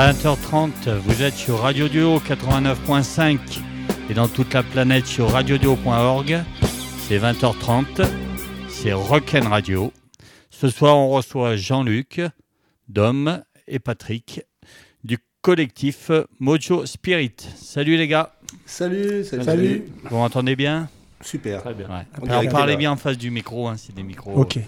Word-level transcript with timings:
20h30, 0.00 0.90
vous 0.98 1.22
êtes 1.22 1.32
sur 1.36 1.60
Radio 1.60 1.88
Duo 1.88 2.18
89.5 2.18 3.38
et 4.10 4.12
dans 4.12 4.28
toute 4.28 4.52
la 4.52 4.62
planète 4.62 5.06
sur 5.06 5.30
radioduo.org. 5.30 6.38
C'est 7.08 7.18
20h30, 7.18 8.06
c'est 8.68 8.92
Rock'n 8.92 9.46
Radio. 9.48 9.94
Ce 10.50 10.68
soir, 10.68 10.98
on 10.98 11.08
reçoit 11.08 11.56
Jean-Luc, 11.56 12.20
Dom 12.90 13.42
et 13.68 13.78
Patrick 13.78 14.42
du 15.02 15.16
collectif 15.40 16.10
Mojo 16.40 16.84
Spirit. 16.84 17.32
Salut 17.56 17.96
les 17.96 18.06
gars. 18.06 18.34
Salut, 18.66 19.24
salut. 19.24 19.84
Vous 20.10 20.16
m'entendez 20.18 20.56
bien? 20.56 20.90
Super. 21.22 21.62
Très 21.62 21.72
bien. 21.72 21.86
On 22.20 22.26
Alors, 22.26 22.42
dirait 22.42 22.52
parlez 22.52 22.74
que- 22.74 22.80
bien 22.80 22.92
en 22.92 22.96
face 22.96 23.16
du 23.16 23.30
micro, 23.30 23.66
hein, 23.66 23.76
c'est 23.78 23.94
des 23.94 24.02
micros. 24.02 24.34
Ok. 24.34 24.58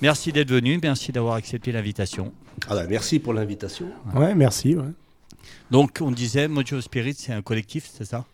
Merci 0.00 0.32
d'être 0.32 0.50
venu, 0.50 0.78
merci 0.82 1.12
d'avoir 1.12 1.34
accepté 1.34 1.72
l'invitation. 1.72 2.32
Ah 2.68 2.74
bah, 2.74 2.86
merci 2.88 3.18
pour 3.18 3.32
l'invitation. 3.34 3.86
Ouais, 4.14 4.34
merci. 4.34 4.74
ouais. 4.76 4.84
Donc, 5.70 5.98
on 6.00 6.10
disait, 6.10 6.48
Mojo 6.48 6.80
Spirit, 6.80 7.14
c'est 7.18 7.32
un 7.32 7.42
collectif, 7.42 7.88
c'est 7.92 8.04
ça? 8.04 8.24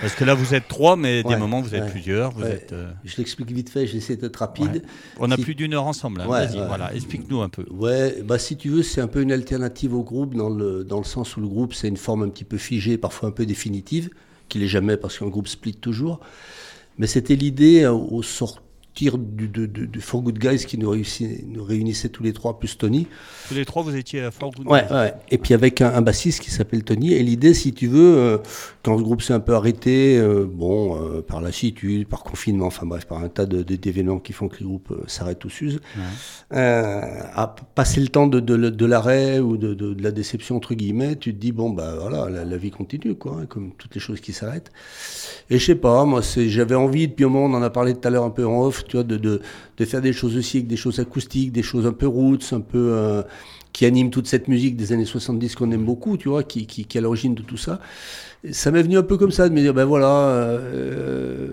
Parce 0.00 0.14
que 0.14 0.24
là, 0.24 0.34
vous 0.34 0.54
êtes 0.54 0.68
trois, 0.68 0.96
mais 0.96 1.22
des 1.24 1.36
moments, 1.36 1.60
vous 1.60 1.74
êtes 1.74 1.82
ouais, 1.82 1.90
plusieurs. 1.90 2.30
Vous 2.30 2.42
ouais. 2.42 2.52
êtes, 2.52 2.72
euh, 2.72 2.90
Je 3.04 3.16
l'explique 3.16 3.50
vite 3.50 3.68
fait, 3.70 3.86
j'essaie 3.88 4.16
d'être 4.16 4.36
rapide. 4.36 4.72
Ouais. 4.74 4.82
On 5.18 5.30
a 5.30 5.36
Si- 5.36 5.42
plus 5.42 5.54
d'une 5.56 5.74
heure 5.74 5.84
ensemble. 5.86 6.20
hein. 6.20 6.28
Ouais, 6.28 6.46
Vas-y, 6.46 6.64
voilà, 6.66 6.94
explique-nous 6.94 7.40
un 7.42 7.48
peu. 7.48 7.64
Ouais, 7.70 8.22
bah 8.22 8.38
si 8.38 8.56
tu 8.56 8.68
veux, 8.70 8.82
c'est 8.84 9.00
un 9.00 9.08
peu 9.08 9.20
une 9.20 9.32
alternative 9.32 9.92
au 9.94 10.02
groupe 10.04 10.34
dans 10.36 10.48
le, 10.48 10.84
dans 10.84 10.98
le 10.98 11.04
sens 11.04 11.36
où 11.36 11.40
le 11.40 11.48
groupe 11.48 11.74
c'est 11.74 11.88
une 11.88 11.96
forme 11.96 12.22
un 12.22 12.28
petit 12.28 12.44
peu 12.44 12.56
figée, 12.56 12.98
parfois 12.98 13.28
un 13.28 13.32
peu 13.32 13.44
définitive, 13.46 14.10
qui 14.48 14.58
l'est 14.58 14.68
jamais 14.68 14.96
parce 14.96 15.18
qu'un 15.18 15.26
groupe 15.28 15.48
split 15.48 15.74
toujours. 15.74 16.20
Mais 16.98 17.08
c'était 17.08 17.34
l'idée 17.36 17.82
euh, 17.82 17.92
au 17.92 18.22
sortir 18.90 19.18
du, 19.18 19.48
de, 19.48 19.66
de 19.66 20.00
For 20.00 20.20
Good 20.20 20.38
Guys 20.38 20.64
qui 20.66 20.76
nous, 20.78 20.90
réussi- 20.90 21.44
nous 21.46 21.62
réunissait 21.64 22.08
tous 22.08 22.22
les 22.22 22.32
trois, 22.32 22.58
plus 22.58 22.76
Tony. 22.76 23.06
Tous 23.48 23.54
les 23.54 23.64
trois, 23.64 23.82
vous 23.82 23.94
étiez 23.94 24.20
à 24.22 24.30
Fort 24.30 24.50
Good. 24.50 24.66
Ouais, 24.66 24.84
ouais. 24.90 25.14
Et 25.30 25.38
puis 25.38 25.54
avec 25.54 25.80
un, 25.80 25.94
un 25.94 26.02
bassiste 26.02 26.40
qui 26.40 26.50
s'appelle 26.50 26.82
Tony. 26.82 27.12
Et 27.12 27.22
l'idée, 27.22 27.54
si 27.54 27.72
tu 27.72 27.86
veux, 27.86 28.16
euh, 28.16 28.38
quand 28.82 28.96
le 28.96 29.02
groupe 29.02 29.22
s'est 29.22 29.32
un 29.32 29.40
peu 29.40 29.54
arrêté, 29.54 30.18
euh, 30.18 30.44
bon, 30.44 30.96
euh, 30.96 31.22
par 31.22 31.40
lassitude, 31.40 32.08
par 32.08 32.24
confinement, 32.24 32.66
enfin 32.66 32.86
bref, 32.86 33.04
par 33.06 33.18
un 33.22 33.28
tas 33.28 33.46
d'événements 33.46 34.18
qui 34.18 34.32
font 34.32 34.48
que 34.48 34.56
le 34.60 34.66
groupe 34.66 34.90
euh, 34.90 35.04
s'arrête 35.06 35.44
ou 35.44 35.50
s'use, 35.50 35.80
à 36.50 37.54
passer 37.74 38.00
le 38.00 38.08
temps 38.08 38.26
de, 38.26 38.40
de, 38.40 38.56
de 38.56 38.86
l'arrêt 38.86 39.38
ou 39.38 39.56
de, 39.56 39.74
de, 39.74 39.96
la 40.02 40.10
déception, 40.10 40.56
entre 40.56 40.74
guillemets, 40.74 41.16
tu 41.16 41.32
te 41.32 41.38
dis, 41.38 41.52
bon, 41.52 41.70
bah 41.70 41.94
voilà, 42.00 42.28
la, 42.28 42.44
la 42.44 42.56
vie 42.56 42.70
continue, 42.70 43.14
quoi, 43.14 43.38
hein, 43.40 43.46
comme 43.46 43.72
toutes 43.78 43.94
les 43.94 44.00
choses 44.00 44.20
qui 44.20 44.32
s'arrêtent. 44.32 44.70
Et 45.48 45.58
je 45.58 45.64
sais 45.64 45.74
pas, 45.74 46.04
moi, 46.04 46.20
j'avais 46.36 46.74
envie, 46.74 47.08
depuis 47.08 47.24
un 47.24 47.28
moment, 47.28 47.54
on 47.56 47.58
en 47.58 47.62
a 47.62 47.70
parlé 47.70 47.94
tout 47.94 48.06
à 48.06 48.10
l'heure 48.10 48.24
un 48.24 48.30
peu 48.30 48.46
en 48.46 48.62
off, 48.62 48.79
tu 48.84 48.96
vois, 48.96 49.04
de, 49.04 49.16
de, 49.16 49.40
de 49.76 49.84
faire 49.84 50.00
des 50.00 50.12
choses 50.12 50.36
aussi 50.36 50.58
avec 50.58 50.66
des 50.68 50.76
choses 50.76 51.00
acoustiques, 51.00 51.52
des 51.52 51.62
choses 51.62 51.86
un 51.86 51.92
peu 51.92 52.06
roots, 52.06 52.52
un 52.52 52.60
peu. 52.60 52.78
euh, 52.92 53.22
qui 53.72 53.86
animent 53.86 54.10
toute 54.10 54.26
cette 54.26 54.48
musique 54.48 54.76
des 54.76 54.92
années 54.92 55.04
70 55.04 55.54
qu'on 55.54 55.70
aime 55.70 55.84
beaucoup, 55.84 56.16
tu 56.16 56.28
vois, 56.28 56.42
qui, 56.42 56.66
qui, 56.66 56.84
qui 56.86 56.98
est 56.98 57.00
à 57.00 57.02
l'origine 57.02 57.34
de 57.34 57.42
tout 57.42 57.56
ça. 57.56 57.80
Et 58.42 58.52
ça 58.52 58.70
m'est 58.70 58.82
venu 58.82 58.98
un 58.98 59.02
peu 59.02 59.16
comme 59.16 59.30
ça, 59.30 59.48
de 59.48 59.54
me 59.54 59.60
dire, 59.60 59.74
ben 59.74 59.84
voilà, 59.84 60.08
euh, 60.08 61.50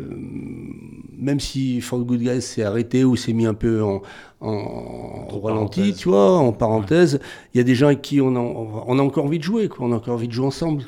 même 1.17 1.39
si 1.39 1.81
For 1.81 1.99
Good 1.99 2.21
Guys 2.21 2.41
s'est 2.41 2.63
arrêté 2.63 3.03
ou 3.03 3.15
s'est 3.15 3.33
mis 3.33 3.45
un 3.45 3.53
peu 3.53 3.83
en, 3.83 4.01
en, 4.41 5.39
ralenti, 5.41 5.81
parenthèse. 5.81 5.97
tu 5.97 6.09
vois, 6.09 6.37
en 6.37 6.53
parenthèse, 6.53 7.19
il 7.53 7.57
y 7.57 7.61
a 7.61 7.63
des 7.63 7.75
gens 7.75 7.87
avec 7.87 8.01
qui 8.01 8.21
on 8.21 8.35
a, 8.35 8.39
on 8.39 8.99
a 8.99 9.01
encore 9.01 9.25
envie 9.25 9.39
de 9.39 9.43
jouer, 9.43 9.67
quoi, 9.67 9.85
on 9.87 9.91
a 9.91 9.95
encore 9.95 10.13
envie 10.15 10.27
de 10.27 10.33
jouer 10.33 10.47
ensemble. 10.47 10.83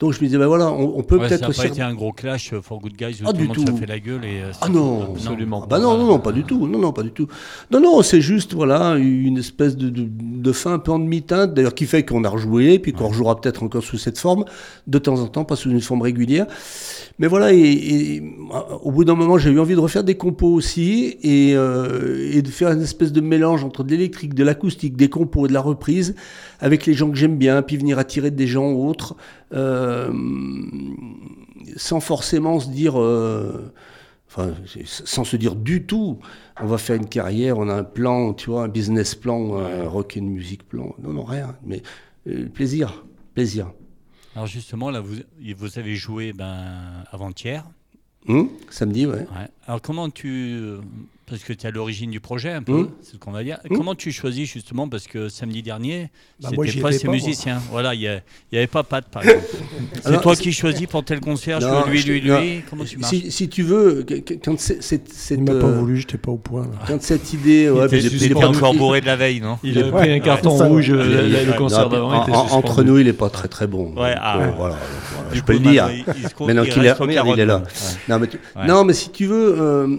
Donc 0.00 0.12
je 0.14 0.18
me 0.20 0.24
disais, 0.24 0.38
ben 0.38 0.46
voilà, 0.46 0.72
on, 0.72 0.94
on 0.98 1.02
peut 1.02 1.18
Ouais, 1.18 1.28
peut-être 1.28 1.40
ça 1.42 1.48
n'a 1.48 1.54
pas 1.54 1.66
été 1.66 1.82
un 1.82 1.92
gros 1.94 2.12
clash 2.12 2.54
For 2.62 2.80
Good 2.80 2.96
Guys 2.96 3.20
où 3.22 3.26
Ah, 3.26 3.32
tout 3.32 3.36
du 3.36 3.42
le 3.42 3.48
monde 3.48 3.66
tout. 3.66 3.76
fait 3.76 3.84
la 3.86 3.98
gueule. 4.00 4.24
Et, 4.24 4.40
euh, 4.40 4.50
Ah 4.62 4.68
non, 4.70 5.12
absolument. 5.12 5.60
Ah 5.64 5.66
bah 5.68 5.78
non, 5.78 5.98
non, 5.98 6.06
non, 6.06 6.18
pas 6.18 6.32
du 6.32 6.42
tout. 6.44 6.66
Non, 6.66 6.78
non, 6.78 6.90
pas 6.92 7.02
du 7.02 7.10
tout. 7.10 7.26
Non, 7.70 7.80
non, 7.80 8.00
c'est 8.02 8.22
juste, 8.22 8.54
voilà, 8.54 8.96
une 8.96 9.36
espèce 9.36 9.76
de, 9.76 9.90
de, 9.90 10.08
de 10.08 10.52
fin 10.52 10.72
un 10.72 10.78
peu 10.78 10.90
en 10.92 10.98
demi-teinte, 10.98 11.52
d'ailleurs, 11.52 11.74
qui 11.74 11.84
fait 11.84 12.04
qu'on 12.06 12.24
a 12.24 12.30
rejoué, 12.30 12.78
puis 12.78 12.92
qu'on 12.94 13.08
rejouera 13.08 13.38
peut-être 13.38 13.62
encore 13.62 13.82
sous 13.82 13.98
cette 13.98 14.18
forme, 14.18 14.46
de 14.86 14.98
temps 14.98 15.20
en 15.20 15.26
temps, 15.26 15.44
pas 15.44 15.56
sous 15.56 15.70
une 15.70 15.82
forme 15.82 16.00
régulière. 16.00 16.46
Mais 17.18 17.26
voilà, 17.26 17.52
et, 17.52 17.58
et, 17.60 18.20
euh, 18.22 18.76
au 18.82 18.92
bout 18.92 19.04
d'un 19.04 19.14
moment, 19.14 19.36
j'ai 19.36 19.50
eu 19.50 19.60
envie 19.60 19.74
de 19.74 19.80
refaire 19.80 20.02
des 20.04 20.14
compos 20.16 20.48
aussi, 20.54 21.18
et, 21.22 21.52
euh, 21.54 22.30
et 22.32 22.40
de 22.40 22.48
faire 22.48 22.70
une 22.72 22.80
espèce 22.80 23.12
de 23.12 23.20
mélange 23.20 23.64
entre 23.64 23.84
de 23.84 23.90
l'électrique, 23.90 24.32
de 24.32 24.44
l'acoustique, 24.44 24.96
des 24.96 25.10
compos 25.10 25.44
et 25.44 25.48
de 25.50 25.52
la 25.54 25.60
reprise, 25.60 26.14
avec 26.60 26.86
les 26.86 26.94
gens 26.94 27.10
que 27.10 27.16
j'aime 27.16 27.36
bien, 27.36 27.62
puis 27.62 27.76
venir 27.76 27.98
attirer 27.98 28.30
des 28.30 28.46
gens 28.46 28.70
autres, 28.72 29.16
euh, 29.52 30.12
sans 31.76 32.00
forcément 32.00 32.60
se 32.60 32.68
dire... 32.68 33.00
euh, 33.00 33.72
Enfin, 34.32 34.54
sans 34.84 35.24
se 35.24 35.36
dire 35.36 35.56
du 35.56 35.86
tout, 35.86 36.20
on 36.60 36.66
va 36.66 36.78
faire 36.78 36.94
une 36.94 37.08
carrière, 37.08 37.58
on 37.58 37.68
a 37.68 37.74
un 37.74 37.82
plan, 37.82 38.32
tu 38.32 38.50
vois, 38.50 38.62
un 38.62 38.68
business 38.68 39.16
plan, 39.16 39.56
un 39.56 39.88
rock 39.88 40.16
and 40.16 40.22
music 40.22 40.68
plan. 40.68 40.94
Non, 41.02 41.12
non, 41.12 41.24
rien. 41.24 41.56
Mais 41.64 41.82
euh, 42.28 42.46
plaisir, 42.48 43.04
plaisir. 43.34 43.72
Alors 44.36 44.46
justement, 44.46 44.92
là, 44.92 45.00
vous, 45.00 45.16
vous 45.56 45.78
avez 45.80 45.96
joué 45.96 46.32
ben, 46.32 47.02
avant-hier. 47.10 47.66
Hum, 48.28 48.50
samedi, 48.70 49.04
ouais. 49.04 49.14
Ouais. 49.14 49.48
Alors 49.66 49.82
comment 49.82 50.08
tu... 50.10 50.60
Parce 51.30 51.44
que 51.44 51.52
tu 51.52 51.64
es 51.64 51.68
à 51.68 51.70
l'origine 51.70 52.10
du 52.10 52.18
projet 52.18 52.50
un 52.50 52.62
peu, 52.62 52.72
Mmh. 52.82 52.88
c'est 53.02 53.12
ce 53.12 53.16
qu'on 53.16 53.30
va 53.30 53.44
dire. 53.44 53.58
Mmh. 53.70 53.76
Comment 53.76 53.94
tu 53.94 54.10
choisis 54.10 54.50
justement 54.52 54.88
Parce 54.88 55.06
que 55.06 55.28
samedi 55.28 55.62
dernier, 55.62 56.10
Bah, 56.42 56.48
c'était 56.50 56.80
pas 56.80 56.90
ces 56.90 56.98
pas, 57.00 57.06
moi. 57.06 57.14
musiciens. 57.14 57.62
Voilà, 57.70 57.94
il 57.94 58.00
n'y 58.52 58.58
avait 58.58 58.66
pas 58.66 58.82
Pat 58.82 59.04
par 59.08 59.22
exemple. 59.22 59.46
c'est 60.04 60.20
toi 60.20 60.34
qui 60.34 60.52
choisis 60.52 60.86
pour 60.88 61.04
tel 61.04 61.20
concert, 61.20 61.60
je 61.60 61.66
veux 61.66 61.90
lui, 61.90 62.02
lui, 62.02 62.28
non. 62.28 62.40
lui. 62.40 62.62
Comment 62.68 62.84
tu 62.84 62.98
marches 62.98 63.10
Si, 63.14 63.30
si 63.30 63.48
tu 63.48 63.62
veux, 63.62 64.04
quand 64.44 64.58
c'est- 64.58 64.80
Il 65.30 65.42
m'a 65.44 65.52
pas 65.54 65.66
euh, 65.66 65.78
voulu, 65.78 65.98
j'étais 65.98 66.18
pas 66.18 66.32
au 66.32 66.36
point. 66.36 66.62
là. 66.62 66.70
quand 66.88 67.00
cette 67.00 67.32
idée, 67.32 67.70
ouais, 67.70 67.86
Il 67.92 68.06
était 68.24 68.34
pas 68.34 68.40
pas- 68.40 68.48
encore 68.48 68.74
bourré 68.74 69.00
de 69.00 69.06
la 69.06 69.14
veille, 69.16 69.40
non 69.40 69.58
Il 69.62 69.78
a 69.78 69.84
pris 69.90 70.10
un 70.10 70.18
carton 70.18 70.50
rouge 70.50 70.90
euh, 70.90 71.46
le- 71.46 71.52
concert 71.56 71.88
d'avant. 71.88 72.10
entre 72.50 72.82
nous, 72.82 72.98
il 72.98 73.06
est 73.06 73.12
pas 73.12 73.30
très 73.30 73.46
très 73.46 73.68
bon. 73.68 73.94
Ouais, 73.96 74.14
ah. 74.20 74.40
Du 75.32 75.38
je 75.38 75.44
peux 75.44 75.52
le 75.52 75.58
dire. 75.60 75.88
maintenant, 76.40 76.64
qu'il 76.64 76.84
est, 76.84 77.46
là. 77.46 77.62
Non, 78.08 78.18
mais, 78.18 78.26
Ouais. 78.56 78.66
non, 78.66 78.82
mais 78.84 78.94
si 78.94 79.10
tu 79.10 79.26
veux, 79.26 79.54
euh, 79.60 79.96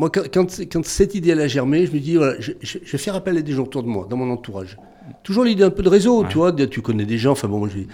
moi, 0.00 0.10
quand, 0.10 0.22
quand, 0.32 0.46
quand 0.72 0.84
cette 0.84 1.14
idée 1.14 1.30
elle 1.30 1.40
a 1.40 1.46
germé, 1.48 1.86
je 1.86 1.92
me 1.92 1.98
dis, 2.00 2.16
voilà, 2.16 2.34
je, 2.40 2.52
je- 2.62 2.78
je 2.84 2.90
vais 2.92 2.98
faire 2.98 3.14
appel 3.14 3.36
à 3.36 3.42
des 3.42 3.52
gens 3.52 3.64
autour 3.64 3.82
de 3.82 3.88
moi, 3.88 4.06
dans 4.08 4.16
mon 4.16 4.30
entourage. 4.32 4.78
Toujours 5.22 5.44
l'idée 5.44 5.62
un 5.64 5.70
peu 5.70 5.82
de 5.82 5.88
réseau, 5.88 6.24
tu 6.28 6.36
vois, 6.38 6.52
de- 6.52 6.64
tu 6.64 6.80
connais 6.80 7.04
des 7.04 7.18
gens, 7.18 7.32
enfin 7.32 7.48
bon, 7.48 7.58
moi, 7.58 7.68
j'ai- 7.72 7.86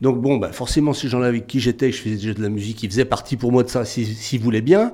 Donc 0.00 0.20
bon, 0.20 0.38
bah, 0.38 0.52
forcément, 0.52 0.92
ces 0.92 1.08
gens-là 1.08 1.26
avec 1.28 1.46
qui 1.46 1.60
j'étais, 1.60 1.92
je 1.92 1.98
faisais 2.02 2.16
déjà 2.16 2.34
de 2.34 2.42
la 2.42 2.48
musique, 2.48 2.82
ils 2.82 2.90
faisaient 2.90 3.04
partie 3.04 3.36
pour 3.36 3.52
moi 3.52 3.62
de 3.62 3.68
ça, 3.68 3.84
s'ils 3.84 4.06
s'ils 4.06 4.40
voulaient 4.40 4.60
bien. 4.62 4.92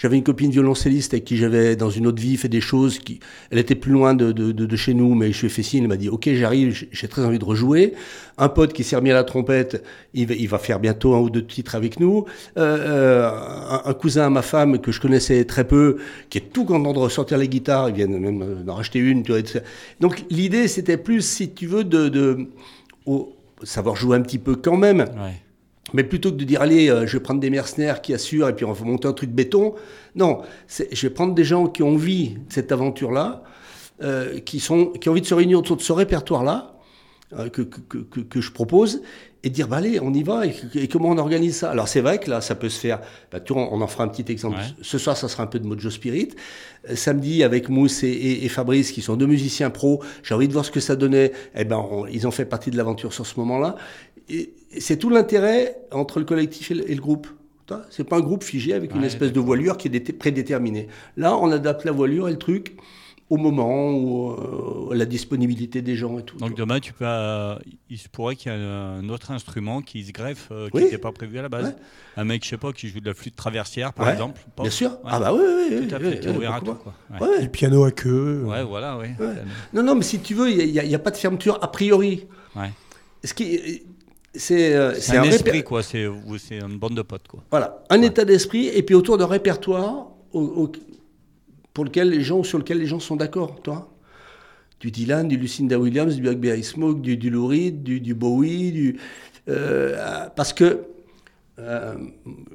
J'avais 0.00 0.16
une 0.16 0.22
copine 0.22 0.52
violoncelliste 0.52 1.12
avec 1.12 1.24
qui 1.24 1.36
j'avais, 1.36 1.74
dans 1.74 1.90
une 1.90 2.06
autre 2.06 2.22
vie, 2.22 2.36
fait 2.36 2.48
des 2.48 2.60
choses 2.60 3.00
qui... 3.00 3.18
Elle 3.50 3.58
était 3.58 3.74
plus 3.74 3.90
loin 3.90 4.14
de, 4.14 4.30
de, 4.30 4.52
de, 4.52 4.76
chez 4.76 4.94
nous, 4.94 5.16
mais 5.16 5.32
je 5.32 5.40
lui 5.40 5.46
ai 5.48 5.50
fait 5.50 5.64
signe, 5.64 5.82
elle 5.82 5.88
m'a 5.88 5.96
dit, 5.96 6.08
ok, 6.08 6.30
j'arrive, 6.34 6.86
j'ai- 6.92 7.08
très 7.08 7.24
envie 7.24 7.40
de 7.40 7.44
rejouer. 7.44 7.94
Un 8.38 8.48
pote 8.48 8.72
qui 8.72 8.84
s'est 8.84 8.94
remis 8.94 9.10
à 9.10 9.14
la 9.14 9.24
trompette, 9.24 9.82
il 10.14 10.48
va, 10.48 10.58
faire 10.58 10.78
bientôt 10.78 11.14
un 11.14 11.18
ou 11.18 11.30
deux 11.30 11.44
titres 11.44 11.74
avec 11.74 11.98
nous. 11.98 12.26
Euh, 12.56 12.78
euh, 12.78 13.30
un, 13.84 13.94
cousin 13.94 14.26
à 14.26 14.30
ma 14.30 14.42
femme 14.42 14.78
que 14.78 14.92
je 14.92 15.00
connaissais 15.00 15.44
très 15.44 15.66
peu, 15.66 15.96
qui 16.30 16.38
est 16.38 16.52
tout 16.52 16.64
content 16.64 16.92
de 16.92 16.98
ressortir 17.00 17.36
les 17.36 17.48
guitares, 17.48 17.88
il 17.88 17.96
vient 17.96 18.06
même 18.06 18.62
d'en 18.64 18.76
racheter 18.76 19.00
une, 19.00 19.24
tu 19.24 19.32
vois. 19.32 19.40
Donc 19.98 20.24
l'idée, 20.30 20.68
c'était 20.68 20.96
plus, 20.96 21.22
si 21.22 21.50
tu 21.50 21.66
veux, 21.66 21.82
de... 21.82 22.08
de 22.08 22.46
savoir 23.64 23.96
jouer 23.96 24.16
un 24.16 24.20
petit 24.20 24.38
peu 24.38 24.54
quand 24.54 24.76
même. 24.76 25.04
Mais 25.94 26.04
plutôt 26.04 26.30
que 26.30 26.36
de 26.36 26.44
dire, 26.44 26.60
allez, 26.62 26.90
euh, 26.90 27.06
je 27.06 27.16
vais 27.16 27.22
prendre 27.22 27.40
des 27.40 27.50
mercenaires 27.50 28.00
qui 28.02 28.12
assurent 28.14 28.48
et 28.48 28.54
puis 28.54 28.64
on 28.64 28.72
va 28.72 28.84
monter 28.84 29.08
un 29.08 29.12
truc 29.12 29.30
béton, 29.30 29.74
non, 30.14 30.40
je 30.68 31.06
vais 31.06 31.10
prendre 31.12 31.34
des 31.34 31.44
gens 31.44 31.66
qui 31.66 31.82
ont 31.82 31.90
envie 31.94 32.30
de 32.30 32.52
cette 32.52 32.72
aventure-là, 32.72 33.42
euh, 34.02 34.38
qui, 34.40 34.60
sont, 34.60 34.86
qui 34.86 35.08
ont 35.08 35.12
envie 35.12 35.20
de 35.22 35.26
se 35.26 35.34
réunir 35.34 35.58
autour 35.58 35.76
de 35.76 35.82
ce 35.82 35.92
répertoire-là, 35.92 36.74
euh, 37.38 37.48
que, 37.50 37.62
que, 37.62 37.98
que- 37.98 38.40
je 38.40 38.50
propose, 38.52 39.02
et 39.44 39.50
dire, 39.50 39.68
bah, 39.68 39.76
allez, 39.76 40.00
on 40.00 40.12
y 40.14 40.22
va, 40.22 40.46
et, 40.46 40.54
et 40.74 40.88
comment 40.88 41.10
on 41.10 41.18
organise 41.18 41.56
ça? 41.58 41.70
Alors 41.70 41.86
c'est 41.88 42.00
vrai 42.00 42.18
que 42.18 42.28
là, 42.30 42.40
ça 42.40 42.54
peut 42.54 42.68
se 42.68 42.80
faire, 42.80 43.00
bah, 43.30 43.38
tu 43.38 43.52
vois, 43.52 43.68
on 43.72 43.80
en 43.80 43.86
fera 43.86 44.04
un 44.04 44.08
petit 44.08 44.30
exemple. 44.32 44.56
Ouais. 44.56 44.64
Ce 44.82 44.98
soir, 44.98 45.16
ça 45.16 45.28
sera 45.28 45.42
un 45.44 45.46
peu 45.46 45.58
de 45.60 45.66
Mojo 45.66 45.90
Spirit. 45.90 46.30
Samedi, 46.94 47.42
avec 47.44 47.68
Mousse 47.68 48.02
et, 48.02 48.08
et- 48.08 48.44
et 48.44 48.48
Fabrice, 48.48 48.90
qui 48.92 49.02
sont 49.02 49.16
deux 49.16 49.26
musiciens 49.26 49.70
pros, 49.70 50.02
j'ai 50.22 50.34
envie 50.34 50.48
de 50.48 50.52
voir 50.52 50.64
ce 50.64 50.70
que 50.70 50.80
ça 50.80 50.96
donnait. 50.96 51.32
Eh 51.54 51.64
ben, 51.64 51.76
on- 51.76 52.06
ils 52.06 52.26
ont 52.26 52.30
fait 52.30 52.46
partie 52.46 52.70
de 52.70 52.76
l'aventure 52.76 53.12
sur 53.12 53.26
ce 53.26 53.38
moment-là. 53.40 53.76
C'est 54.78 54.98
tout 54.98 55.10
l'intérêt 55.10 55.76
entre 55.92 56.18
le 56.18 56.24
collectif 56.24 56.70
et 56.70 56.74
le, 56.74 56.90
et 56.90 56.94
le 56.94 57.00
groupe. 57.00 57.26
C'est 57.90 58.04
pas 58.04 58.16
un 58.16 58.20
groupe 58.20 58.44
figé 58.44 58.72
avec 58.72 58.94
une 58.94 59.04
espèce 59.04 59.30
de 59.32 59.40
voilure 59.40 59.76
qui 59.76 59.88
est 59.88 59.90
dé- 59.90 60.12
prédéterminée. 60.12 60.88
Là, 61.18 61.36
on 61.36 61.50
adapte 61.52 61.84
la 61.84 61.92
voilure 61.92 62.26
et 62.28 62.32
le 62.32 62.38
truc 62.38 62.76
au 63.28 63.36
moment, 63.36 63.90
où, 63.92 64.30
euh, 64.32 64.94
la 64.94 65.04
disponibilité 65.04 65.82
des 65.82 65.94
gens 65.94 66.18
et 66.18 66.22
tout. 66.22 66.38
Donc 66.38 66.56
demain, 66.56 66.80
tu 66.80 66.94
peux, 66.94 67.04
euh, 67.06 67.56
il 67.90 67.98
se 67.98 68.08
pourrait 68.08 68.36
qu'il 68.36 68.50
y 68.50 68.54
ait 68.54 68.58
un 68.58 69.06
autre 69.10 69.32
instrument 69.32 69.82
qui 69.82 70.02
se 70.02 70.12
greffe, 70.12 70.48
euh, 70.50 70.70
qui 70.70 70.78
Oui. 70.78 70.84
n'était 70.84 70.96
pas 70.96 71.12
prévu 71.12 71.38
à 71.38 71.42
la 71.42 71.50
base. 71.50 71.66
Ouais. 71.66 71.74
Un 72.16 72.24
mec, 72.24 72.42
je 72.42 72.48
sais 72.48 72.56
pas, 72.56 72.72
qui 72.72 72.88
joue 72.88 73.00
de 73.00 73.06
la 73.06 73.12
flûte 73.12 73.36
traversière, 73.36 73.92
par 73.92 74.06
Ouais. 74.06 74.12
exemple. 74.14 74.40
pas 74.56 74.62
Bien 74.62 74.72
sûr. 74.72 74.92
Ouais. 74.92 74.96
Ah 75.12 75.20
bah 75.20 75.34
oui, 75.34 75.40
oui, 75.44 75.76
oui. 75.78 75.88
Tout 75.88 75.94
à 75.94 75.98
fait, 76.00 76.20
tu 76.20 76.28
es 76.28 76.30
oui, 76.30 76.36
ouvert 76.38 76.54
à 76.54 76.60
tout. 76.62 76.72
Quoi. 76.74 76.94
Du 77.42 77.50
piano 77.50 77.84
à 77.84 77.90
queue. 77.90 78.44
Ouais, 78.46 78.64
voilà, 78.64 78.96
oui. 78.96 79.08
Non, 79.74 79.82
non, 79.82 79.94
mais 79.94 80.02
si 80.04 80.20
tu 80.20 80.32
veux, 80.32 80.50
il 80.50 80.72
n'y 80.72 80.78
a, 80.80 80.84
il 80.84 80.90
y 80.90 80.94
a 80.94 80.98
pas 80.98 81.10
de 81.10 81.16
fermeture 81.18 81.58
a 81.62 81.70
priori. 81.70 82.26
Ouais. 82.56 82.70
Ce 83.24 83.34
qui, 83.34 83.82
c'est, 84.38 84.74
euh, 84.74 84.94
C'est 84.94 85.16
un, 85.18 85.24
esprit, 85.24 85.62
quoi. 85.62 85.82
C'est 85.82 86.04
une 86.04 86.78
bande 86.78 86.94
de 86.96 87.02
potes, 87.02 87.28
quoi. 87.28 87.42
Voilà, 87.50 87.82
un 87.90 88.00
état 88.02 88.24
d'esprit 88.24 88.68
et 88.68 88.82
puis 88.82 88.94
autour 88.94 89.18
d'un 89.18 89.26
répertoire 89.26 90.08
au- 90.32 90.40
au- 90.40 90.72
pour 91.74 91.84
lequel 91.84 92.10
les 92.10 92.22
gens, 92.22 92.42
sur 92.42 92.58
lequel 92.58 92.78
les 92.78 92.86
gens 92.86 93.00
sont 93.00 93.16
d'accord, 93.16 93.60
toi. 93.62 93.92
du 94.80 94.92
Dylan, 94.92 95.26
du 95.26 95.36
Lucinda 95.36 95.76
Williams, 95.76 96.14
du 96.14 96.22
Blackberry 96.22 96.62
Smoke, 96.62 97.00
du, 97.00 97.16
du 97.16 97.30
Lou 97.30 97.48
Reed, 97.48 97.82
du, 97.82 98.00
du 98.00 98.14
Bowie, 98.14 98.70
du, 98.70 98.96
euh, 99.48 100.28
parce 100.36 100.52
que 100.52 100.84
euh, 101.58 101.94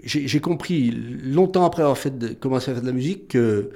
j'ai 0.05 0.39
compris 0.39 0.89
longtemps 0.91 1.65
après 1.65 1.81
avoir 1.81 1.97
fait 1.97 2.17
de- 2.17 2.29
commencé 2.29 2.71
à 2.71 2.75
faire 2.75 2.81
de 2.81 2.87
la 2.87 2.93
musique 2.93 3.27
que 3.27 3.71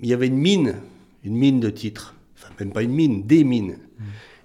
il 0.00 0.08
y 0.08 0.14
avait 0.14 0.28
une 0.28 0.38
mine, 0.38 0.76
une 1.22 1.36
mine 1.36 1.60
de 1.60 1.68
titres, 1.68 2.14
enfin 2.38 2.48
même 2.60 2.72
pas 2.72 2.82
une 2.82 2.92
mine, 2.92 3.26
des 3.26 3.44
mines, 3.44 3.76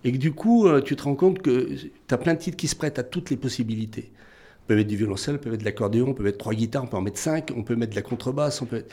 et 0.04 0.12
que 0.12 0.18
du 0.18 0.34
coup 0.34 0.68
euh, 0.68 0.81
tu 0.81 0.98
te 0.98 1.04
rends 1.04 1.16
compte 1.16 1.42
que 1.42 1.69
tu 2.13 2.21
as 2.21 2.24
plein 2.24 2.33
de 2.36 2.39
titres 2.39 2.57
qui 2.57 2.68
se 2.68 2.75
prêtent 2.75 3.00
à 3.00 3.04
toutes 3.04 3.30
les 3.30 3.38
possibilités. 3.38 4.12
On 4.63 4.68
peut 4.68 4.75
mettre 4.75 4.89
du 4.89 4.98
violoncelle, 4.98 5.36
on 5.36 5.39
peut 5.39 5.50
mettre 5.50 5.62
de 5.62 5.65
l'accordéon, 5.65 6.10
on 6.10 6.13
peut 6.13 6.24
mettre 6.24 6.38
trois 6.38 6.54
guitares, 6.54 6.83
on 6.83 6.88
peut 6.88 6.98
en 6.98 7.01
mettre 7.01 7.18
cinq, 7.19 7.51
on 7.56 7.63
peut 7.63 7.75
mettre 7.75 7.92
de 7.92 7.95
la 7.95 8.01
contrebasse, 8.01 8.62
on 8.62 8.65
peut. 8.65 8.86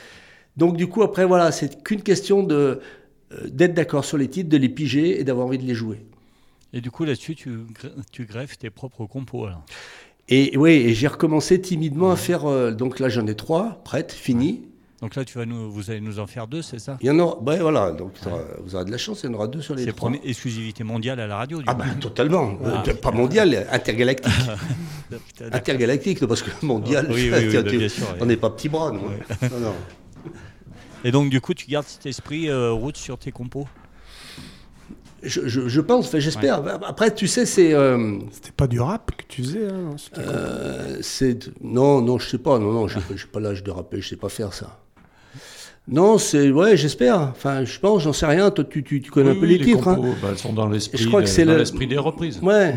Donc 0.57 0.77
du 0.77 0.87
coup 0.87 1.03
après 1.03 1.25
voilà, 1.25 1.53
c'est 1.53 1.83
qu'une 1.83 2.03
question 2.03 2.43
de 2.43 2.81
euh, 3.33 3.49
d'être 3.49 3.75
d'accord 3.75 4.05
sur 4.05 4.19
les 4.19 4.29
titres, 4.29 4.49
de 4.49 4.57
les 4.57 4.69
piger 4.69 5.21
et 5.21 5.25
d'avoir 5.25 5.47
envie 5.47 5.59
de 5.59 5.65
les 5.65 5.75
jouer. 5.75 6.05
Et 6.73 6.81
du 6.81 6.91
coup, 6.91 7.05
là-dessus, 7.05 7.35
tu, 7.35 7.51
gre- 7.51 7.93
tu 8.13 8.25
greffes 8.25 8.57
tes 8.57 8.71
propres 8.71 9.05
compos. 9.07 9.47
Alors? 9.47 9.65
Et 10.29 10.57
oui, 10.57 10.71
et 10.71 10.95
j'ai 10.95 11.09
recommencé 11.09 11.61
timidement 11.61 12.13
à 12.13 12.17
faire. 12.17 12.47
euh, 12.47 12.71
donc 12.71 13.01
là, 13.01 13.09
j'en 13.09 13.27
ai 13.27 13.35
trois 13.35 13.83
prêtes, 13.85 14.13
finies. 14.13 14.63
Donc 15.03 15.15
là, 15.17 15.25
tu 15.25 15.39
vas 15.39 15.47
nous, 15.47 15.71
vous 15.73 15.91
allez 15.91 16.01
nous 16.03 16.19
en 16.19 16.27
faire 16.27 16.47
deux, 16.47 16.61
c'est 16.61 16.79
ça 16.79 16.99
Il 17.01 17.07
y 17.07 17.11
en 17.11 17.19
aura. 17.19 17.39
Ouais, 17.41 17.59
voilà. 17.59 17.91
Donc 17.93 18.13
vous 18.63 18.75
aurez 18.75 18.85
de 18.85 18.91
la 18.91 18.99
chance, 18.99 19.23
il 19.23 19.27
y 19.27 19.31
en 19.31 19.35
aura 19.35 19.47
deux 19.49 19.63
sur 19.63 19.75
les 19.75 19.85
C'est 19.85 19.93
trois. 19.93 20.11
première 20.11 20.21
exclusivité 20.29 20.85
mondiale 20.85 21.21
à 21.21 21.27
la 21.27 21.37
radio. 21.37 21.59
Du 21.59 21.65
Ah 21.67 21.75
coup. 21.75 21.81
ben 21.83 21.95
totalement. 21.99 22.59
Ah. 22.65 22.83
Euh, 22.87 22.95
pas 22.95 23.11
mondial, 23.11 23.67
intergalactique. 23.73 24.31
Putain, 25.11 25.45
d'accord. 25.45 25.57
intergalactique, 25.59 26.27
parce 26.27 26.43
que 26.43 26.51
mondial, 26.65 27.07
Oui, 27.09 27.31
oui, 27.33 27.39
oui, 27.49 27.55
bah, 27.57 27.63
bien 27.63 27.89
sûr, 27.89 28.07
on 28.19 28.23
oui. 28.23 28.29
n'est 28.29 28.37
pas 28.37 28.51
petit 28.51 28.69
bras, 28.69 28.91
non. 28.93 29.01
non, 29.51 29.59
non. 29.61 29.75
Et 31.05 31.11
donc, 31.13 31.31
du 31.31 31.41
coup, 31.41 31.55
tu 31.55 31.67
gardes 31.67 31.87
cet 31.87 32.05
esprit 32.07 32.51
euh, 32.51 32.71
route 32.73 32.97
sur 32.99 33.17
tes 33.17 33.33
compos 33.33 33.67
Je, 35.23 35.49
je- 35.49 35.67
je 35.69 35.81
pense, 35.81 36.15
j'espère. 36.19 36.63
Après, 36.87 37.15
tu 37.15 37.27
sais, 37.27 37.47
c'est. 37.47 37.73
euh, 37.73 38.19
C'était 38.33 38.53
pas 38.53 38.67
du 38.67 38.81
rap 38.81 39.11
que 39.17 39.25
tu 39.29 39.43
faisais 39.43 39.67
hein, 39.69 39.97
Euh, 40.19 40.99
c'est 41.01 41.51
non, 41.63 42.03
non, 42.03 42.19
je 42.19 42.29
sais 42.29 42.39
pas, 42.39 42.59
non, 42.59 42.73
non, 42.73 42.87
j'ai 42.89 43.01
pas 43.33 43.41
l'âge 43.41 43.63
de 43.65 43.71
rapper, 43.71 44.01
je 44.03 44.09
sais 44.11 44.17
pas 44.17 44.29
faire 44.29 44.53
ça. 44.53 44.79
Non, 45.91 46.19
c'est 46.19 46.51
ouais, 46.51 46.77
j'espère. 46.77 47.19
Enfin, 47.21 47.65
je 47.65 47.79
pense, 47.81 48.03
j'en 48.05 48.13
sais 48.13 48.27
rien. 48.27 48.51
Toi, 48.53 48.65
tu, 48.65 48.83
tu, 48.85 49.01
tu 49.03 49.11
connais 49.11 49.31
un 49.31 49.35
peu 49.35 49.41
Oui, 49.47 49.59
les 49.59 49.65
titres. 49.65 49.89
hein. 49.89 49.99
bah, 50.23 50.29
elles 50.31 50.39
sont 50.39 50.53
dans 50.53 50.69
l'esprit 50.69 50.99
Je 50.99 51.09
crois 51.09 51.21
que 51.21 51.27
des- 51.27 51.33
c'est 51.33 51.45
dans 51.45 51.53
le- 51.53 51.59
l'esprit 51.59 51.87
des 51.89 51.99
reprises. 51.99 52.39
Ouais. 52.43 52.77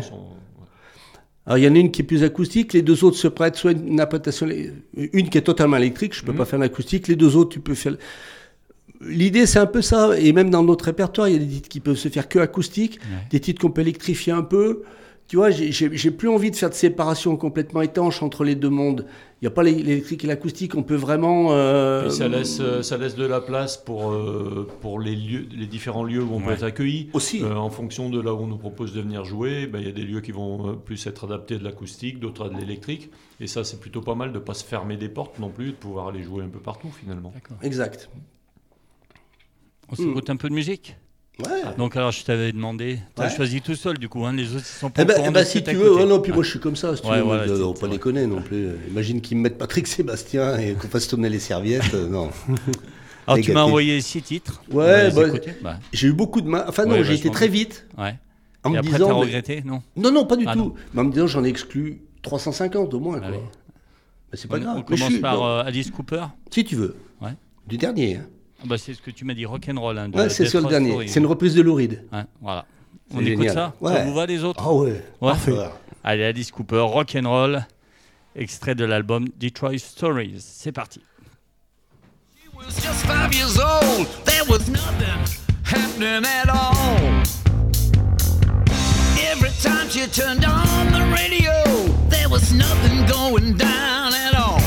Alors, 1.46 1.58
il 1.58 1.64
y 1.64 1.68
en 1.68 1.74
a 1.74 1.78
une 1.78 1.90
qui 1.90 2.00
est 2.00 2.04
plus 2.04 2.22
acoustique, 2.24 2.72
les 2.72 2.82
deux 2.82 3.04
autres 3.04 3.16
se 3.18 3.28
prêtent 3.28 3.56
soit 3.56 3.72
une 3.72 3.92
interprétation, 4.00 4.48
une 4.96 5.28
qui 5.28 5.38
est 5.38 5.42
totalement 5.42 5.76
électrique, 5.76 6.14
je 6.14 6.22
peux 6.24 6.32
Mhm. 6.32 6.38
pas 6.38 6.44
faire 6.46 6.58
l'acoustique, 6.58 7.06
les 7.06 7.16
deux 7.16 7.36
autres, 7.36 7.50
tu 7.50 7.60
peux 7.60 7.74
faire. 7.74 7.96
L'idée, 9.02 9.44
c'est 9.46 9.58
un 9.58 9.66
peu 9.66 9.82
ça, 9.82 10.18
et 10.18 10.32
même 10.32 10.48
dans 10.48 10.62
notre 10.62 10.86
répertoire, 10.86 11.28
il 11.28 11.32
y 11.34 11.36
a 11.36 11.38
des 11.38 11.46
titres 11.46 11.68
qui 11.68 11.80
peuvent 11.80 11.96
se 11.98 12.08
faire 12.08 12.28
que 12.28 12.38
acoustique, 12.38 12.98
Ouais. 13.02 13.26
des 13.30 13.40
titres 13.40 13.60
qu'on 13.60 13.70
peut 13.70 13.82
électrifier 13.82 14.32
un 14.32 14.42
peu. 14.42 14.82
Tu 15.26 15.36
vois, 15.36 15.50
j'ai- 15.50 16.10
plus 16.10 16.28
envie 16.28 16.50
de 16.50 16.56
faire 16.56 16.68
de 16.68 16.74
séparation 16.74 17.36
complètement 17.38 17.80
étanche 17.80 18.22
entre 18.22 18.44
les 18.44 18.54
deux 18.54 18.68
mondes. 18.68 19.06
Il 19.40 19.44
n'y 19.44 19.48
a 19.48 19.50
pas 19.50 19.62
l'é- 19.62 19.82
l'électrique 19.82 20.22
et 20.22 20.26
l'acoustique, 20.26 20.74
on 20.74 20.82
peut 20.82 20.94
vraiment. 20.94 21.48
euh, 21.52 22.06
Et 22.06 22.10
ça 22.10 22.28
laisse, 22.28 22.58
euh, 22.60 22.82
ça 22.82 22.98
laisse 22.98 23.16
de 23.16 23.24
la 23.24 23.40
place 23.40 23.78
pour, 23.78 24.10
euh, 24.12 24.68
pour 24.82 25.00
les, 25.00 25.16
lieux, 25.16 25.46
les 25.56 25.66
différents 25.66 26.04
lieux 26.04 26.22
où 26.22 26.34
on 26.34 26.40
peut 26.40 26.52
être 26.52 26.62
accueilli. 26.62 27.08
Aussi. 27.14 27.42
Euh, 27.42 27.54
en 27.56 27.70
fonction 27.70 28.10
de 28.10 28.20
là 28.20 28.34
où 28.34 28.38
on 28.40 28.46
nous 28.46 28.58
propose 28.58 28.92
de 28.92 29.00
venir 29.00 29.24
jouer, 29.24 29.66
ben, 29.66 29.78
il 29.80 29.86
y 29.86 29.88
a 29.88 29.92
des 29.92 30.02
lieux 30.04 30.20
qui 30.20 30.30
vont 30.32 30.76
plus 30.76 31.06
être 31.06 31.24
adaptés 31.24 31.54
à 31.54 31.58
de 31.58 31.64
l'acoustique, 31.64 32.20
d'autres 32.20 32.46
à 32.46 32.48
de 32.50 32.58
l'électrique. 32.60 33.10
Et 33.40 33.46
ça, 33.46 33.64
c'est 33.64 33.80
plutôt 33.80 34.02
pas 34.02 34.14
mal 34.14 34.28
de 34.30 34.38
ne 34.38 34.44
pas 34.44 34.54
se 34.54 34.64
fermer 34.64 34.98
des 34.98 35.08
portes 35.08 35.38
non 35.38 35.48
plus, 35.48 35.68
de 35.68 35.76
pouvoir 35.76 36.08
aller 36.08 36.22
jouer 36.22 36.44
un 36.44 36.48
peu 36.48 36.60
partout 36.60 36.90
finalement. 36.90 37.32
D'accord. 37.34 37.56
Exact. 37.62 38.10
On 39.90 39.94
s'écoute 39.96 40.28
un 40.30 40.36
peu 40.36 40.48
de 40.50 40.54
musique? 40.54 40.96
Ouais. 41.40 41.62
Donc, 41.76 41.96
alors, 41.96 42.12
je 42.12 42.22
t'avais 42.24 42.52
demandé. 42.52 43.00
Tu 43.16 43.22
as 43.22 43.26
Ouais. 43.26 43.34
choisi 43.34 43.60
tout 43.60 43.74
seul, 43.74 43.98
du 43.98 44.08
coup. 44.08 44.24
Hein, 44.24 44.32
les 44.34 44.54
autres, 44.54 44.64
sont 44.64 44.88
pas 44.90 45.02
Eh 45.02 45.04
ben, 45.04 45.14
eh 45.26 45.30
ben, 45.30 45.44
si 45.44 45.62
t'as 45.64 45.72
tu 45.72 45.78
veux, 45.78 45.92
ouais, 45.96 46.06
non, 46.06 46.20
puis 46.20 46.30
moi 46.32 46.44
je 46.44 46.50
suis 46.50 46.60
comme 46.60 46.76
ça, 46.76 46.94
si 46.94 47.02
tu 47.02 47.08
Ouais, 47.08 47.16
veux, 47.18 47.22
voilà, 47.24 47.44
pas 47.80 47.88
déconner 47.88 48.26
non 48.28 48.40
plus. 48.40 48.68
Imagine 48.88 49.20
qu'ils 49.20 49.38
me 49.38 49.42
mettent 49.42 49.58
Patrick 49.58 49.86
Sébastien 49.88 50.56
et 50.58 50.74
qu'on 50.74 50.86
fasse 50.88 51.08
tourner 51.08 51.28
les 51.28 51.40
serviettes, 51.40 51.92
euh, 51.94 52.08
non. 52.08 52.30
Alors, 53.26 53.40
tu 53.42 53.52
m'as 53.52 53.62
envoyé 53.62 54.00
six 54.00 54.22
titres. 54.22 54.62
Ouais, 54.70 55.10
bah, 55.10 55.22
Bah, 55.62 55.78
j'ai 55.92 56.08
eu 56.08 56.12
beaucoup 56.12 56.40
de 56.40 56.48
mal. 56.48 56.66
Enfin 56.68 56.84
non, 56.84 56.96
j'ai 57.02 57.14
été 57.14 57.14
vachement 57.14 57.32
très 57.32 57.48
vite. 57.48 57.86
ouais. 57.98 58.14
en 58.62 58.70
Et 58.70 58.72
me 58.74 58.78
après, 58.78 58.90
t'as 58.92 58.98
disant. 58.98 59.18
regretté 59.18 59.62
Non? 59.64 59.82
Non, 59.96 60.12
non, 60.12 60.26
pas 60.26 60.36
du 60.36 60.44
Ah, 60.46 60.52
tout. 60.52 60.58
non. 60.58 60.74
Mais 60.92 61.00
en 61.00 61.04
me 61.04 61.12
disant, 61.12 61.26
j'en 61.26 61.42
ai 61.44 61.48
exclu 61.48 62.00
350 62.22 62.94
au 62.94 63.00
moins. 63.00 63.20
Ah 63.24 63.28
quoi. 63.30 63.38
Mais 64.30 64.38
c'est 64.38 64.46
pas 64.48 64.58
grave. 64.60 64.76
on 64.78 64.82
commence 64.82 65.18
par 65.20 65.42
euh, 65.42 65.62
Alice 65.64 65.90
Cooper? 65.90 66.26
Si 66.50 66.64
tu 66.64 66.76
veux. 66.76 66.94
Ouais. 67.20 67.32
Du 67.66 67.76
dernier. 67.78 68.20
Hein. 68.64 68.66
Ah 68.66 68.70
bah, 68.70 68.78
c'est 68.78 68.94
ce 68.94 69.02
que 69.02 69.10
tu 69.10 69.24
m'as 69.24 69.34
dit, 69.34 69.44
rock'n'roll. 69.46 69.98
Hein, 69.98 70.08
de 70.08 70.16
Ouais, 70.16 70.28
c'est 70.28 70.46
sur 70.46 70.60
le 70.60 70.68
dernier. 70.68 71.06
C'est 71.08 71.20
une 71.20 71.26
reprise 71.26 71.54
de 71.54 71.62
Louride. 71.62 72.04
Ouais, 72.12 72.22
voilà. 72.40 72.64
On 73.12 73.18
écoute 73.20 73.26
génial. 73.26 73.54
ça 73.54 73.72
Ça 73.80 73.86
Ouais. 73.86 74.04
vous 74.04 74.14
va 74.14 74.26
les 74.26 74.42
autres 74.44 74.60
Ah 74.64 74.72
ouais. 74.72 74.90
Ouais. 75.20 75.30
Parfait. 75.30 75.52
Allez, 76.02 76.24
Alice 76.24 76.50
Cooper, 76.50 76.80
rock'n'roll, 76.80 77.64
extrait 78.34 78.74
de 78.74 78.84
l'album 78.84 79.28
Detroit 79.38 79.78
Stories. 79.78 80.36
C'est 80.40 80.72
parti. 80.72 81.00
was 82.56 82.74
just 82.82 83.04
five 83.06 83.32
years 83.34 83.58
old. 83.58 84.06
There 84.24 84.44
was 84.48 84.68
nothing 84.70 85.20
happening 85.64 86.24
at 86.24 86.48
all. 86.48 87.22
Every 89.18 89.50
time 89.62 89.88
she 89.90 90.06
turned 90.06 90.44
on 90.44 90.92
the 90.92 91.04
radio, 91.12 91.52
there 92.08 92.28
was 92.28 92.52
nothing 92.52 93.04
going 93.06 93.56
down 93.56 94.14
at 94.14 94.34
all. 94.34 94.60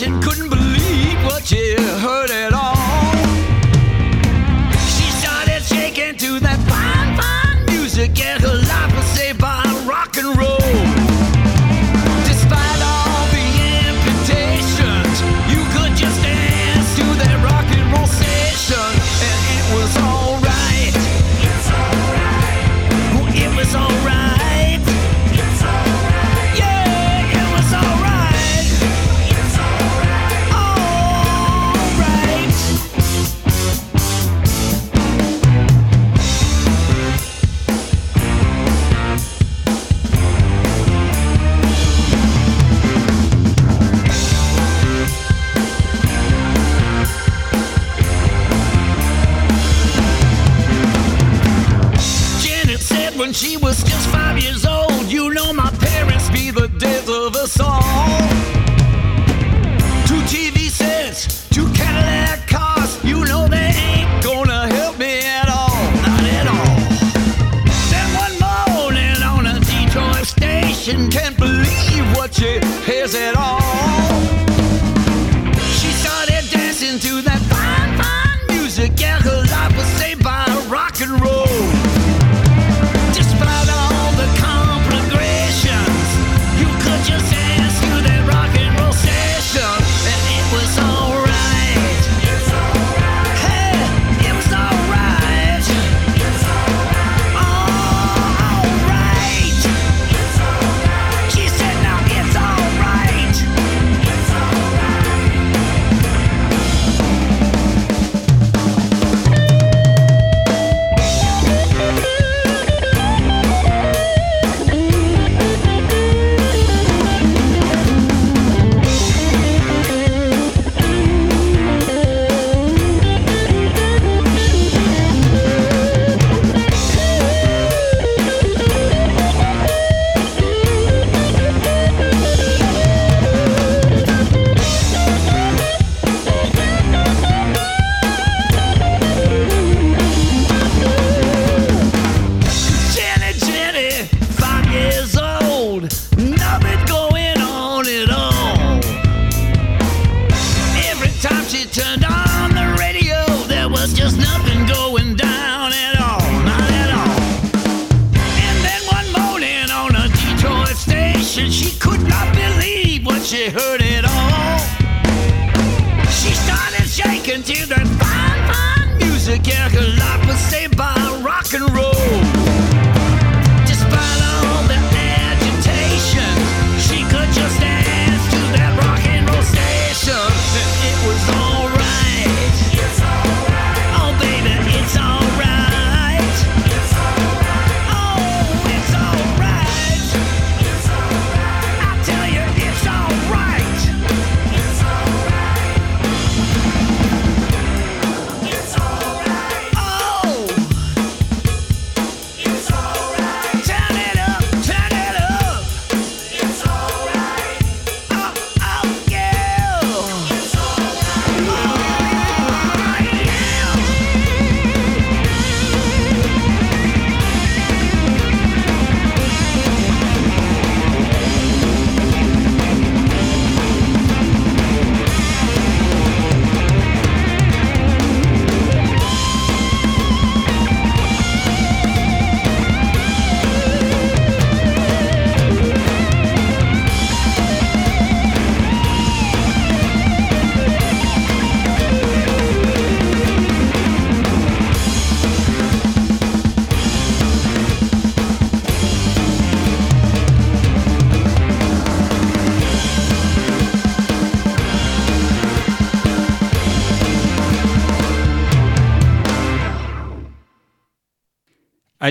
Couldn't 0.00 0.48
believe 0.48 1.22
what 1.26 1.44
she 1.44 1.74
heard 1.76 2.30
at 2.30 2.54
all. 2.54 3.41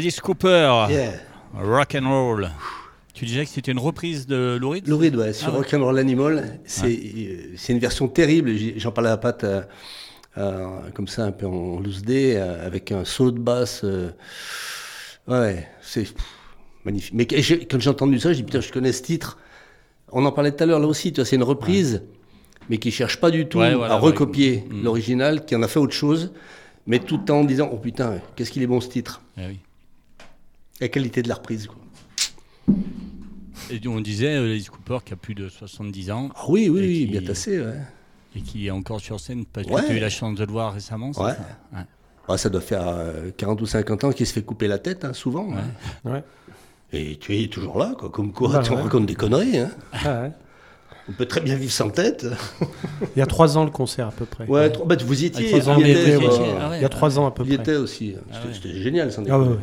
Alice 0.01 0.20
Cooper, 0.20 0.88
Yeah. 0.89 1.12
rock 1.53 1.93
and 1.96 2.10
roll. 2.10 2.50
Tu 3.13 3.25
disais 3.25 3.43
que 3.46 3.51
c'était 3.51 3.72
une 3.72 3.77
reprise 3.77 4.25
de 4.25 4.58
Lou 4.60 4.70
Reed 4.72 4.88
Lou 4.88 4.98
Reed, 4.98 5.15
ouais, 5.15 5.31
sur 5.31 5.50
Ah 5.50 5.51
ouais. 5.51 5.58
Rock'n'Roll 5.60 6.00
Animal. 6.00 6.60
C'est 6.65 6.88
euh, 6.88 7.53
c'est 7.55 7.74
une 7.74 7.77
version 7.77 8.08
terrible. 8.08 8.51
J'en 8.77 8.91
parlais 8.91 9.12
à 9.12 9.17
Pat, 9.17 9.43
euh, 9.43 9.62
euh, 10.39 10.65
comme 10.96 11.08
ça, 11.08 11.25
un 11.25 11.31
peu 11.31 11.46
en 11.46 11.79
loose 11.79 12.01
day, 12.01 12.34
euh, 12.36 12.65
avec 12.65 12.91
un 12.91 13.05
saut 13.05 13.29
de 13.29 13.38
basse. 13.38 13.81
euh, 13.84 14.10
ouais, 15.27 15.67
c'est 15.84 16.08
magnifique. 16.84 17.13
Mais 17.13 17.27
quand 17.27 17.79
j'ai 17.79 17.89
entendu 17.91 18.20
ça, 18.20 18.29
j'ai 18.34 18.38
dit, 18.38 18.43
putain, 18.43 18.62
je 18.62 18.72
connais 18.72 18.91
ce 18.91 19.03
titre. 19.03 19.38
On 20.12 20.25
en 20.25 20.31
parlait 20.31 20.51
tout 20.51 20.63
à 20.63 20.65
l'heure, 20.65 20.79
là 20.79 20.88
aussi, 20.88 21.13
tu 21.13 21.24
c'est 21.24 21.36
une 21.36 21.43
reprise, 21.43 22.01
mais 22.72 22.79
qui 22.79 22.89
cherche 22.89 23.17
pas 23.17 23.29
du 23.29 23.46
tout 23.48 23.60
Ouais, 23.60 23.75
voilà, 23.75 23.93
à 23.93 23.98
ouais. 23.98 24.01
recopier 24.03 24.63
Mm. 24.67 24.81
l'original, 24.84 25.46
qui 25.46 25.55
en 25.55 25.62
a 25.62 25.67
fait 25.67 25.77
autre 25.79 25.93
chose, 25.93 26.34
mais 26.88 26.98
tout 26.98 27.29
en 27.29 27.43
disant, 27.43 27.70
oh 27.72 27.77
putain, 27.77 28.15
qu'est-ce 28.36 28.50
qu'il 28.50 28.63
est 28.63 28.67
bon 28.67 28.81
ce 28.81 28.89
titre. 28.89 29.22
Eh 29.38 29.46
oui. 29.46 29.60
La 30.81 30.88
qualité 30.89 31.21
de 31.21 31.29
la 31.29 31.35
reprise, 31.35 31.67
quoi. 31.67 32.75
Et 33.69 33.79
on 33.88 34.01
disait 34.01 34.35
euh, 34.35 34.45
Alice 34.51 34.69
Cooper 34.69 34.97
qui 35.05 35.13
a 35.13 35.15
plus 35.15 35.35
de 35.35 35.47
70 35.47 36.11
ans 36.11 36.29
Ah 36.35 36.41
oui, 36.50 36.67
oui, 36.69 36.79
oui, 36.81 37.00
qui- 37.00 37.05
bien 37.07 37.21
tassé, 37.21 37.59
ouais. 37.61 37.75
et 38.35 38.41
qui 38.41 38.67
est 38.67 38.71
encore 38.71 39.00
sur 39.00 39.19
scène 39.19 39.45
parce 39.45 39.65
que 39.67 39.71
tu 39.73 39.91
as 39.91 39.95
eu 39.95 40.00
la 40.00 40.09
chance 40.09 40.35
de 40.38 40.43
le 40.43 40.51
voir 40.51 40.73
récemment. 40.73 41.07
Ouais. 41.11 41.31
ça 41.31 41.38
Ouais. 41.73 41.83
Ah, 42.27 42.38
ça 42.38 42.50
doit 42.50 42.61
faire 42.61 42.83
euh, 42.88 43.29
40 43.38 43.61
ou 43.61 43.65
50 43.65 44.03
ans 44.03 44.11
qu'il 44.11 44.25
se 44.25 44.33
fait 44.33 44.41
couper 44.41 44.67
la 44.67 44.77
tête, 44.79 45.05
hein, 45.05 45.13
souvent. 45.13 45.47
Ouais. 45.50 45.55
hein. 46.05 46.11
Ouais. 46.11 46.23
Et 46.93 47.17
tu 47.17 47.38
es 47.38 47.47
toujours 47.47 47.77
là, 47.79 47.93
quoi. 47.97 48.09
Comme 48.09 48.33
quoi, 48.33 48.50
Bah 48.51 48.61
tu 48.63 48.71
ouais. 48.71 48.81
racontes 48.81 49.05
des 49.05 49.15
conneries. 49.15 49.59
Hein. 49.59 49.71
Ah 49.93 50.21
ouais. 50.23 50.31
On 51.09 51.13
peut 51.13 51.25
très 51.25 51.41
bien 51.41 51.55
vivre 51.55 51.71
sans 51.71 51.89
tête. 51.89 52.25
Il 53.15 53.19
y 53.19 53.21
a 53.21 53.25
trois 53.25 53.57
ans 53.57 53.63
le 53.65 53.71
concert 53.71 54.07
à 54.07 54.11
peu 54.11 54.25
près. 54.25 54.45
Ouais, 54.47 54.69
trois- 54.71 54.85
bah, 54.85 54.95
vous 55.03 55.23
y 55.23 55.25
étiez. 55.27 55.59
vous 55.59 55.79
y 55.81 55.89
étiez, 55.91 56.17
ouais. 56.17 56.55
Ah 56.59 56.71
Il 56.75 56.81
y 56.81 56.85
a 56.85 56.89
trois 56.89 57.17
ans 57.19 57.25
à 57.27 57.31
peu 57.31 57.43
Vous 57.43 57.51
y 57.51 57.55
près. 57.55 57.63
étiez 57.63 57.75
aussi. 57.75 58.15
Ah 58.31 58.38
C'était 58.53 58.69
ouais. 58.69 58.81
génial, 58.81 59.11
sans 59.11 59.23
Ah 59.29 59.39
ouais. 59.39 59.55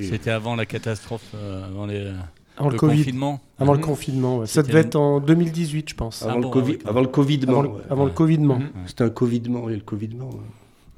C'était 0.00 0.30
avant 0.30 0.56
la 0.56 0.66
catastrophe, 0.66 1.22
euh, 1.34 1.64
avant 1.66 1.86
les, 1.86 2.12
Avant 2.56 2.68
le 2.68 2.74
le 2.74 2.78
Covid. 2.78 2.96
confinement. 2.98 3.40
Avant 3.58 3.72
le 3.72 3.78
Mhm. 3.78 3.84
confinement. 3.84 4.38
ouais. 4.38 4.46
Ça 4.46 4.62
devait 4.62 4.80
être 4.80 4.96
en 4.96 5.20
2018, 5.20 5.90
je 5.90 5.94
pense. 5.94 6.22
Avant, 6.22 6.34
Ah 6.34 6.38
le 6.40 6.48
COVID, 6.48 6.78
avant 6.84 7.00
le 7.00 7.06
Covidement. 7.08 7.52
Avant 7.60 7.62
le, 7.62 7.68
ouais. 7.68 7.82
avant 7.90 8.04
le 8.04 8.10
Covidement. 8.10 8.58
Mhm. 8.58 8.70
C'était 8.86 9.04
un 9.04 9.10
Covidement, 9.10 9.68
et 9.70 9.74
le 9.74 9.80
Covidement. 9.82 10.28
ouais. 10.30 10.40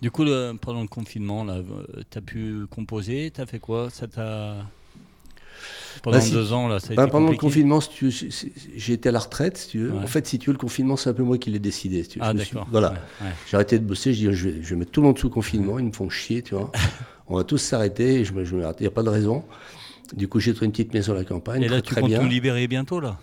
Du 0.03 0.11
coup, 0.11 0.25
le- 0.25 0.53
pendant 0.61 0.83
le 0.83 0.89
confinement, 0.89 1.45
là, 1.45 1.57
tu 2.11 2.19
as 2.19 2.21
pu 2.21 2.67
composer, 2.71 3.31
tu 3.35 3.41
as 3.41 3.47
fait 3.47 3.59
quoi? 3.59 3.89
Ça 3.91 4.07
t'a. 4.07 4.57
Pendant 6.03 6.17
Bah, 6.19 6.21
si- 6.21 6.33
deux 6.33 6.53
ans, 6.53 6.67
là, 6.69 6.81
ça 6.81 6.93
a 6.93 6.97
Ben, 6.97 7.05
été 7.05 7.13
pendant 7.13 7.31
le 7.31 7.37
confinement, 7.37 7.81
si 7.81 8.93
été 8.93 9.09
à 9.09 9.13
la 9.13 9.21
retraite, 9.21 9.57
si 9.57 9.69
tu 9.69 9.79
veux. 9.79 9.93
Ouais. 9.93 10.03
En 10.03 10.07
fait, 10.09 10.27
si 10.27 10.39
tu 10.41 10.51
veux, 10.51 10.53
le 10.53 10.59
confinement, 10.59 10.97
c'est 10.97 11.09
un 11.09 11.15
peu 11.15 11.23
moi 11.23 11.39
qui 11.39 11.51
l'ai 11.51 11.61
décidé. 11.61 12.03
si 12.03 12.11
tu 12.11 12.19
veux. 12.19 12.25
Ah, 12.27 12.35
me 12.35 12.41
suis- 12.41 12.53
d'accord. 12.53 12.67
Voilà. 12.71 12.91
Ouais, 12.91 12.97
ouais. 13.23 13.33
J'ai 13.49 13.55
arrêté 13.55 13.79
de 13.79 13.85
bosser, 13.85 14.13
je 14.13 14.29
dis, 14.29 14.37
je 14.37 14.49
vais, 14.49 14.63
je 14.63 14.71
vais 14.71 14.77
mettre 14.77 14.91
tout 14.91 15.01
le 15.01 15.07
monde 15.07 15.19
sous 15.19 15.31
confinement, 15.31 15.79
ils 15.79 15.87
me 15.87 15.93
font 15.93 16.11
chier, 16.11 16.43
tu 16.43 16.57
vois. 16.57 16.71
On 17.29 17.37
va 17.37 17.45
tous 17.45 17.59
s'arrêter, 17.59 18.25
je 18.25 18.33
me, 18.33 18.45
je 18.45 18.55
me- 18.57 18.63
il 18.63 18.83
n'y 18.83 18.87
a 18.87 18.91
pas 18.91 19.03
de 19.03 19.09
raison. 19.09 19.45
Du 20.15 20.29
coup, 20.29 20.41
j'ai 20.41 20.53
trouvé 20.53 20.67
une 20.67 20.73
petite 20.73 20.93
maison 20.93 21.13
à 21.13 21.17
la 21.17 21.25
campagne, 21.25 21.63
Et 21.63 21.69
là, 21.69 21.81
très, 21.81 21.95
tu 21.97 22.01
comptes 22.01 22.11
bien. 22.11 22.23
nous 22.23 22.29
libérer 22.29 22.67
bientôt, 22.69 23.01
là? 23.01 23.19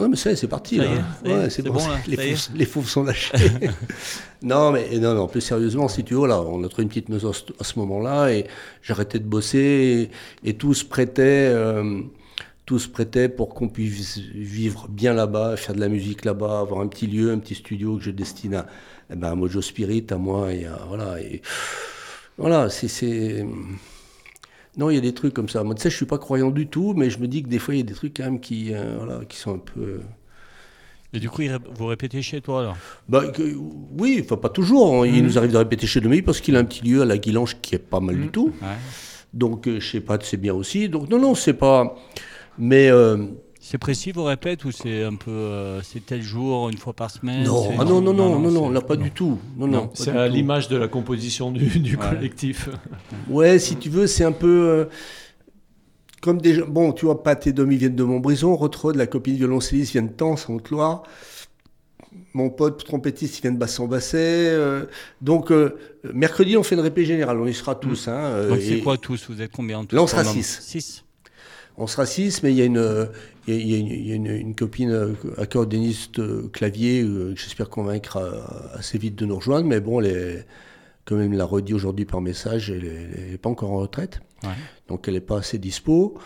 Ouais, 0.00 0.08
mais 0.08 0.16
ça 0.16 0.30
y 0.30 0.32
est, 0.32 0.36
c'est 0.36 0.48
parti. 0.48 0.78
Là. 0.78 0.86
est, 1.24 1.28
Ouais, 1.28 1.50
c'est 1.50 1.62
bon, 1.62 1.74
bon, 1.74 1.86
là, 1.88 2.00
les, 2.08 2.64
fauves 2.66 2.88
sont 2.88 3.04
lâchés. 3.04 3.32
non, 4.42 4.72
mais 4.72 4.98
non, 4.98 5.14
non, 5.14 5.28
plus 5.28 5.40
sérieusement, 5.40 5.86
si 5.86 6.02
tu 6.02 6.14
veux, 6.14 6.26
là, 6.26 6.42
on 6.42 6.64
a 6.64 6.68
trouvé 6.68 6.82
une 6.82 6.88
petite 6.88 7.08
maison 7.08 7.30
à 7.30 7.32
ce, 7.32 7.44
à 7.60 7.64
ce 7.64 7.78
moment-là 7.78 8.30
et 8.32 8.46
j'arrêtais 8.82 9.20
de 9.20 9.24
bosser 9.24 10.10
et, 10.42 10.48
et 10.50 10.54
tout 10.54 10.74
se 10.74 10.84
prêtait. 10.84 11.48
euh, 11.52 12.00
tout 12.66 12.78
se 12.78 12.88
prêtait 12.88 13.28
pour 13.28 13.50
qu'on 13.54 13.68
puisse 13.68 14.16
vivre 14.16 14.88
bien 14.88 15.12
là-bas, 15.12 15.56
faire 15.58 15.74
de 15.74 15.80
la 15.80 15.88
musique 15.88 16.24
là-bas, 16.24 16.60
avoir 16.60 16.80
un 16.80 16.88
petit 16.88 17.06
lieu, 17.06 17.30
un 17.30 17.38
petit 17.38 17.54
studio 17.54 17.98
que 17.98 18.02
je 18.04 18.10
destine 18.10 18.54
à, 18.54 18.66
eh 19.12 19.16
ben, 19.16 19.32
à 19.32 19.34
Mojo 19.34 19.60
Spirit, 19.60 20.06
à 20.10 20.16
moi 20.16 20.50
et 20.50 20.64
à, 20.64 20.78
voilà. 20.88 21.20
Et, 21.20 21.42
voilà, 22.38 22.68
c'est-. 22.70 23.44
Non, 24.76 24.90
il 24.90 24.94
y 24.96 24.98
a 24.98 25.00
des 25.00 25.14
trucs 25.14 25.32
comme 25.34 25.48
ça. 25.48 25.62
Moi, 25.62 25.74
tu 25.76 25.82
sais, 25.82 25.90
je 25.90 25.96
suis 25.96 26.06
pas 26.06 26.18
croyant 26.18 26.50
du 26.50 26.66
tout, 26.66 26.94
mais 26.96 27.08
je 27.10 27.18
me 27.20 27.28
dis 27.28 27.42
que 27.44 27.48
des 27.48 27.60
fois, 27.60 27.74
il 27.74 27.78
y 27.78 27.80
a 27.80 27.84
des 27.86 27.94
trucs 27.94 28.16
quand 28.16 28.24
même 28.24 28.40
qui, 28.40 28.74
euh, 28.74 28.96
voilà, 28.98 29.24
qui 29.24 29.36
sont 29.36 29.54
un 29.54 29.58
peu. 29.58 29.80
euh, 29.80 30.00
Et 31.12 31.20
du 31.20 31.30
coup, 31.30 31.42
vous 31.76 31.86
répétez 31.86 32.22
chez 32.22 32.40
toi, 32.40 32.60
alors? 32.60 32.76
Bah, 33.08 33.28
que- 33.28 33.54
oui, 33.98 34.20
enfin 34.24 34.36
pas 34.36 34.48
toujours. 34.48 35.02
hein. 35.02 35.06
Il 35.06 35.14
Mhm. 35.14 35.22
nous 35.22 35.38
arrive 35.38 35.52
de 35.52 35.56
répéter 35.58 35.86
chez 35.86 36.00
Demi 36.00 36.22
parce 36.22 36.40
qu'il 36.40 36.56
a 36.56 36.58
un 36.58 36.64
petit 36.64 36.84
lieu 36.84 37.02
à 37.02 37.04
la 37.04 37.18
Guilange 37.18 37.56
qui 37.62 37.76
est 37.76 37.78
pas 37.78 38.00
mal 38.00 38.18
du 38.20 38.28
tout. 38.30 38.46
Ouais. 38.60 38.68
Donc, 39.32 39.68
euh, 39.68 39.78
chez 39.78 40.00
Pat, 40.00 40.20
c'est 40.24 40.36
bien 40.36 40.54
aussi. 40.54 40.88
Donc, 40.88 41.08
non, 41.10 41.20
non, 41.20 41.36
c'est 41.36 41.54
pas. 41.54 41.94
Mais 42.58 42.88
euh, 42.90 43.26
C'est 43.66 43.78
précis, 43.78 44.12
vous 44.12 44.24
répètes, 44.24 44.66
ou 44.66 44.72
c'est 44.72 45.04
un 45.04 45.14
peu. 45.14 45.30
euh, 45.30 45.80
c'est 45.82 46.04
tel 46.04 46.20
jour, 46.20 46.68
une 46.68 46.76
fois 46.76 46.92
par 46.92 47.10
semaine 47.10 47.44
non, 47.44 47.70
ah 47.78 47.84
non, 47.84 48.02
non, 48.02 48.12
non, 48.12 48.38
non, 48.38 48.50
non, 48.50 48.68
là 48.68 48.82
pas 48.82 48.94
du 48.96 49.10
tout. 49.10 49.38
Non, 49.56 49.66
non. 49.66 49.90
C'est 49.94 50.10
à 50.10 50.28
l'image 50.28 50.68
de 50.68 50.76
la 50.76 50.86
composition 50.86 51.50
du, 51.50 51.64
du 51.80 51.96
Ouais. 51.96 52.10
collectif. 52.10 52.68
Ouais, 53.28 53.58
si 53.58 53.76
tu 53.76 53.88
veux, 53.88 54.06
c'est 54.06 54.24
un 54.24 54.32
peu. 54.32 54.48
euh, 54.68 54.84
comme 56.20 56.42
des 56.42 56.54
gens. 56.54 56.66
Bon, 56.68 56.92
tu 56.92 57.06
vois, 57.06 57.22
Pat 57.22 57.46
et 57.46 57.52
Domi 57.54 57.76
viennent 57.76 57.96
de 57.96 58.02
Montbrison, 58.04 58.54
Rotrode, 58.54 58.96
la 58.96 59.06
copine 59.06 59.36
violoncelliste, 59.36 59.92
vient 59.92 60.02
de 60.02 60.12
Tens, 60.12 60.46
en 60.50 60.54
Haute-Loire. 60.56 61.02
Mon 62.34 62.50
pote 62.50 62.84
trompettiste, 62.84 63.38
il 63.38 63.42
vient 63.42 63.52
de 63.52 63.58
Bassan-Basset. 63.58 64.18
euh, 64.50 64.84
donc, 65.22 65.50
euh, 65.50 65.78
mercredi, 66.12 66.56
on 66.58 66.62
fait 66.62 66.74
une 66.74 66.80
répé 66.82 67.06
générale. 67.06 67.38
On 67.40 67.46
y 67.46 67.54
sera 67.54 67.74
tous. 67.74 68.08
Hein, 68.08 68.12
euh, 68.14 68.46
Mm. 68.46 68.50
Donc, 68.50 68.60
c'est 68.60 68.78
quoi 68.80 68.96
tous? 68.98 69.24
Vous 69.30 69.40
êtes 69.40 69.52
combien 69.52 69.78
en 69.78 69.84
tout 69.86 69.96
Là, 69.96 70.02
on 70.02 70.06
sera 70.06 70.22
Pendant- 70.22 70.34
six. 70.34 70.58
Six 70.60 71.04
On 71.76 71.86
sera 71.86 72.04
six, 72.06 72.42
mais 72.42 72.52
il 72.52 72.56
y 72.56 72.62
a 72.62 72.66
une, 72.66 73.08
il 73.46 73.68
y 73.68 73.74
a- 73.74 73.78
y 73.78 74.12
a 74.12 74.14
une, 74.14 74.26
une- 74.26 74.54
copine 74.54 74.90
euh, 74.90 75.12
accordéoniste 75.38 76.18
euh, 76.18 76.48
clavier 76.52 77.02
euh, 77.02 77.34
que 77.34 77.40
j'espère 77.40 77.68
convaincre 77.68 78.18
assez 78.74 78.98
vite 78.98 79.16
de 79.16 79.26
nous 79.26 79.36
rejoindre. 79.36 79.66
Mais 79.66 79.80
bon, 79.80 80.00
elle 80.00 80.06
est, 80.06 80.46
comme 81.04 81.20
elle 81.20 81.28
me 81.28 81.36
l'a 81.36 81.44
redit 81.44 81.74
aujourd'hui 81.74 82.04
par 82.06 82.20
message, 82.20 82.70
elle 82.70 82.82
n'est 83.30 83.38
pas 83.38 83.50
encore 83.50 83.72
en 83.72 83.78
retraite. 83.78 84.20
Ouais. 84.42 84.50
Donc 84.88 85.08
elle 85.08 85.14
n'est 85.14 85.20
pas 85.20 85.38
assez 85.38 85.58
dispo. 85.58 86.18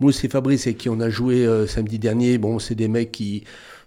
Mousse 0.00 0.24
et 0.24 0.28
Fabrice, 0.28 0.66
avec 0.66 0.78
qui 0.78 0.88
on 0.88 1.00
a 1.00 1.10
joué 1.10 1.46
euh, 1.46 1.66
samedi 1.66 1.98
dernier, 1.98 2.38
bon, 2.38 2.58
c'est 2.58 2.74
des 2.74 2.88
mecs 2.88 3.12
qui. 3.12 3.44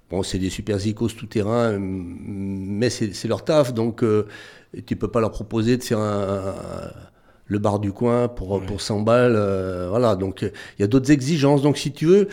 Bon, 0.09 0.23
c'est 0.23 0.39
des 0.39 0.49
super 0.49 0.79
zikos 0.79 1.09
tout 1.09 1.25
terrain, 1.25 1.77
mais 1.79 2.89
c'est 2.89 3.13
c'est 3.13 3.27
leur 3.27 3.43
taf, 3.43 3.73
donc 3.73 4.03
euh, 4.03 4.25
tu 4.85 4.95
peux 4.95 5.09
pas 5.09 5.19
leur 5.19 5.31
proposer 5.31 5.75
de 5.75 5.83
faire 5.83 5.99
un, 5.99 6.55
le 7.49 7.59
bar 7.59 7.79
du 7.79 7.91
coin 7.93 8.27
pour, 8.27 8.61
pour 8.61 8.81
100 8.81 9.01
balles. 9.01 9.35
euh, 9.37 9.87
voilà, 9.89 10.15
donc 10.15 10.43
euh, 10.43 10.49
il 10.77 10.81
y 10.81 10.83
a 10.83 10.87
d'autres 10.87 11.11
exigences. 11.11 11.61
Donc 11.61 11.77
si 11.77 11.91
tu 11.93 12.05
veux, 12.05 12.27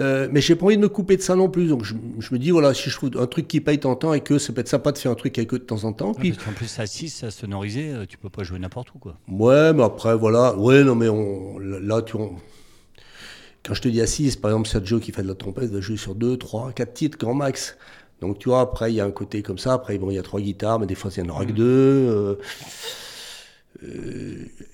euh, 0.00 0.28
mais 0.30 0.40
j'ai 0.40 0.54
pas 0.56 0.66
envie 0.66 0.76
de 0.76 0.82
me 0.82 0.88
couper 0.88 1.16
de 1.16 1.22
ça 1.22 1.34
non 1.36 1.48
plus. 1.48 1.68
Donc 1.68 1.84
je, 1.84 1.94
je 2.18 2.34
me 2.34 2.38
dis, 2.38 2.50
voilà, 2.50 2.74
si 2.74 2.90
je 2.90 2.94
trouve 2.96 3.10
un 3.18 3.26
truc 3.26 3.48
qui 3.48 3.60
paye 3.60 3.78
tant 3.80 3.96
temps 3.96 4.12
et 4.14 4.20
que 4.20 4.38
ça 4.38 4.52
peut 4.52 4.60
être 4.60 4.68
sympa 4.68 4.92
de 4.92 4.98
faire 4.98 5.10
un 5.10 5.14
truc 5.14 5.38
avec 5.38 5.52
eux 5.54 5.58
de 5.58 5.64
temps 5.64 5.84
en 5.84 5.92
temps. 5.92 6.12
Ouais, 6.22 6.30
parce 6.32 6.44
qu'en 6.44 6.52
plus, 6.52 6.78
à 6.78 6.86
6, 6.86 7.24
à 7.24 7.30
sonoriser, 7.30 7.90
euh, 7.92 8.04
tu 8.06 8.18
peux 8.18 8.28
pas 8.30 8.42
jouer 8.44 8.58
n'importe 8.58 8.94
où. 8.94 8.98
Quoi. 8.98 9.16
ouais, 9.28 9.72
mais 9.72 9.82
après, 9.84 10.14
voilà. 10.16 10.54
Ouais, 10.56 10.84
non, 10.84 10.94
mais 10.94 11.08
on, 11.08 11.58
là, 11.58 12.02
tu 12.02 12.16
on- 12.16 12.36
Quand 13.64 13.74
je 13.74 13.82
te 13.82 13.88
dis 13.88 14.00
assise, 14.00 14.36
par 14.36 14.50
exemple, 14.50 14.68
Sergio 14.68 14.98
qui 15.00 15.12
fait 15.12 15.22
de 15.22 15.28
la 15.28 15.34
trompette 15.34 15.70
va 15.70 15.80
jouer 15.80 15.96
sur 15.96 16.14
2, 16.14 16.36
3, 16.36 16.72
4 16.72 16.92
titres 16.94 17.18
grand 17.18 17.34
max. 17.34 17.76
Donc 18.20 18.38
tu 18.40 18.48
vois, 18.48 18.60
après, 18.60 18.92
il 18.92 18.96
y 18.96 19.00
a 19.00 19.04
un 19.04 19.10
côté 19.12 19.42
comme 19.42 19.58
ça. 19.58 19.74
Après, 19.74 19.96
bon, 19.98 20.10
il 20.10 20.14
y 20.14 20.18
a 20.18 20.22
trois 20.22 20.40
guitares, 20.40 20.80
mais 20.80 20.86
des 20.86 20.94
fois, 20.96 21.10
il 21.16 21.22
y 21.22 21.26
en 21.26 21.28
aura 21.30 21.44
que 21.44 21.52
deux. 21.52 21.64
euh, 21.64 22.34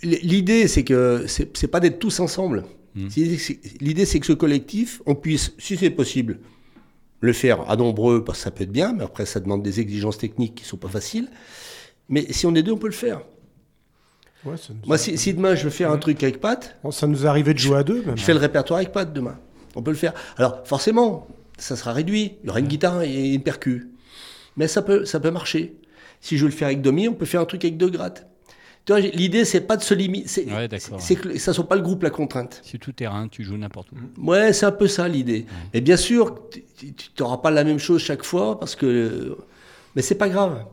L'idée, 0.03 0.69
c'est 0.69 0.85
que 0.85 1.27
c'est 1.27 1.69
pas 1.69 1.81
d'être 1.81 1.99
tous 1.99 2.21
ensemble. 2.21 2.65
Mm. 2.95 3.09
C'est- 3.11 3.61
L'idée, 3.81 4.07
c'est 4.07 4.21
que 4.21 4.27
ce 4.27 4.33
collectif, 4.33 5.03
on 5.07 5.15
puisse, 5.15 5.53
si 5.59 5.77
c'est 5.77 5.91
possible, 5.91 6.39
le 7.21 7.33
faire 7.33 7.69
à 7.71 7.77
nombreux, 7.77 8.25
parce 8.25 8.39
que 8.39 8.45
ça 8.45 8.51
peut 8.51 8.65
être 8.65 8.73
bien, 8.73 8.93
mais 8.93 9.05
après, 9.05 9.27
ça 9.27 9.41
demande 9.41 9.63
des 9.63 9.81
exigences 9.81 10.19
techniques 10.19 10.55
qui 10.57 10.65
sont 10.65 10.77
pas 10.77 10.89
faciles. 10.89 11.29
Mais 12.09 12.27
si 12.33 12.47
on 12.47 12.55
est 12.55 12.63
deux, 12.63 12.73
on 12.73 12.77
peut 12.79 12.87
le 12.87 12.93
faire. 12.93 13.23
Ouais, 14.45 14.57
ça, 14.59 14.75
nous 14.75 14.87
Moi, 14.87 14.99
si, 14.99 15.17
si 15.17 15.33
demain 15.33 15.55
je 15.55 15.65
veux 15.65 15.71
faire 15.71 15.91
un 15.91 15.97
truc 15.97 16.23
avec 16.23 16.39
Pat, 16.39 16.77
Bon, 16.85 16.91
ça 16.91 17.07
nous 17.07 17.25
est 17.25 17.29
arrivé 17.29 17.55
de 17.55 17.59
jouer 17.59 17.79
à 17.79 17.83
deux, 17.83 18.03
même. 18.03 18.17
je 18.19 18.23
fais 18.23 18.35
le 18.35 18.39
répertoire 18.41 18.79
avec 18.79 18.93
Pat 18.93 19.11
demain. 19.11 19.39
On 19.75 19.83
peut 19.83 19.91
le 19.91 19.97
faire. 19.97 20.13
Alors, 20.37 20.67
forcément, 20.67 21.27
ça 21.57 21.77
sera 21.77 21.93
réduit. 21.95 22.35
Il 22.43 22.47
y 22.47 22.51
aura 22.51 22.61
une 22.61 22.69
guitare 22.69 23.03
et 23.03 23.33
une 23.35 23.43
percu. 23.43 23.89
Mais 24.57 24.69
ça 24.69 24.83
peut, 24.83 25.05
ça 25.07 25.19
peut 25.19 25.31
marcher. 25.31 25.75
Si 26.21 26.37
je 26.37 26.45
veux 26.45 26.51
le 26.51 26.55
faire 26.55 26.69
avec 26.69 26.83
Domi, 26.83 27.09
on 27.09 27.15
peut 27.15 27.25
faire 27.25 27.41
un 27.41 27.45
truc 27.47 27.65
avec 27.65 27.77
deux 27.79 27.89
grattes. 27.89 28.29
L'idée, 28.89 29.45
c'est 29.47 29.63
pas 29.63 29.77
de 29.79 29.83
se 29.83 29.95
limiter. 29.95 30.29
C'est 30.29 30.45
Ouais, 30.53 30.69
d'accord. 30.69 31.01
c'est 31.01 31.17
que 31.17 31.39
ça 31.39 31.53
soit 31.55 31.67
pas 31.67 31.77
le 31.77 31.81
groupe 31.83 32.03
la 32.03 32.11
contrainte. 32.11 32.61
C'est 32.65 32.77
tout 32.79 32.93
terrain, 32.93 33.29
tu 33.29 33.43
joues 33.43 33.57
n'importe 33.57 33.89
où. 33.93 34.31
Ouais, 34.31 34.53
c'est 34.53 34.67
un 34.67 34.73
peu 34.73 34.89
ça 34.89 35.09
l'idée. 35.09 35.47
Mais 35.73 35.81
bien 35.81 35.97
sûr, 35.97 36.35
tu 36.77 36.93
n'auras 37.19 37.39
pas 37.39 37.51
la 37.51 37.65
même 37.65 37.79
chose 37.79 38.03
chaque 38.03 38.25
fois 38.25 38.59
parce 38.61 38.77
que. 38.77 39.37
Mais 39.97 40.03
c'est 40.03 40.17
pas 40.17 40.29
grave. 40.29 40.65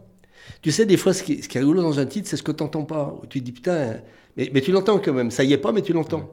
Tu 0.61 0.71
sais, 0.71 0.85
des 0.85 0.97
fois, 0.97 1.13
ce 1.13 1.23
qui, 1.23 1.33
est- 1.33 1.41
ce 1.43 1.47
qui 1.49 1.57
est 1.57 1.61
rigolo 1.61 1.81
dans 1.81 1.99
un 1.99 2.05
titre, 2.05 2.27
c'est 2.27 2.35
ce 2.37 2.43
que 2.43 2.51
tu 2.51 2.61
n'entends 2.63 2.83
pas. 2.83 3.15
Tu 3.29 3.39
te 3.39 3.45
dis 3.45 3.51
putain, 3.51 3.95
mais, 4.35 4.49
mais 4.53 4.61
tu 4.61 4.71
l'entends 4.71 4.99
quand 4.99 5.13
même. 5.13 5.31
Ça 5.31 5.43
y 5.43 5.53
est 5.53 5.57
pas, 5.57 5.71
mais 5.71 5.81
tu 5.81 5.93
l'entends. 5.93 6.29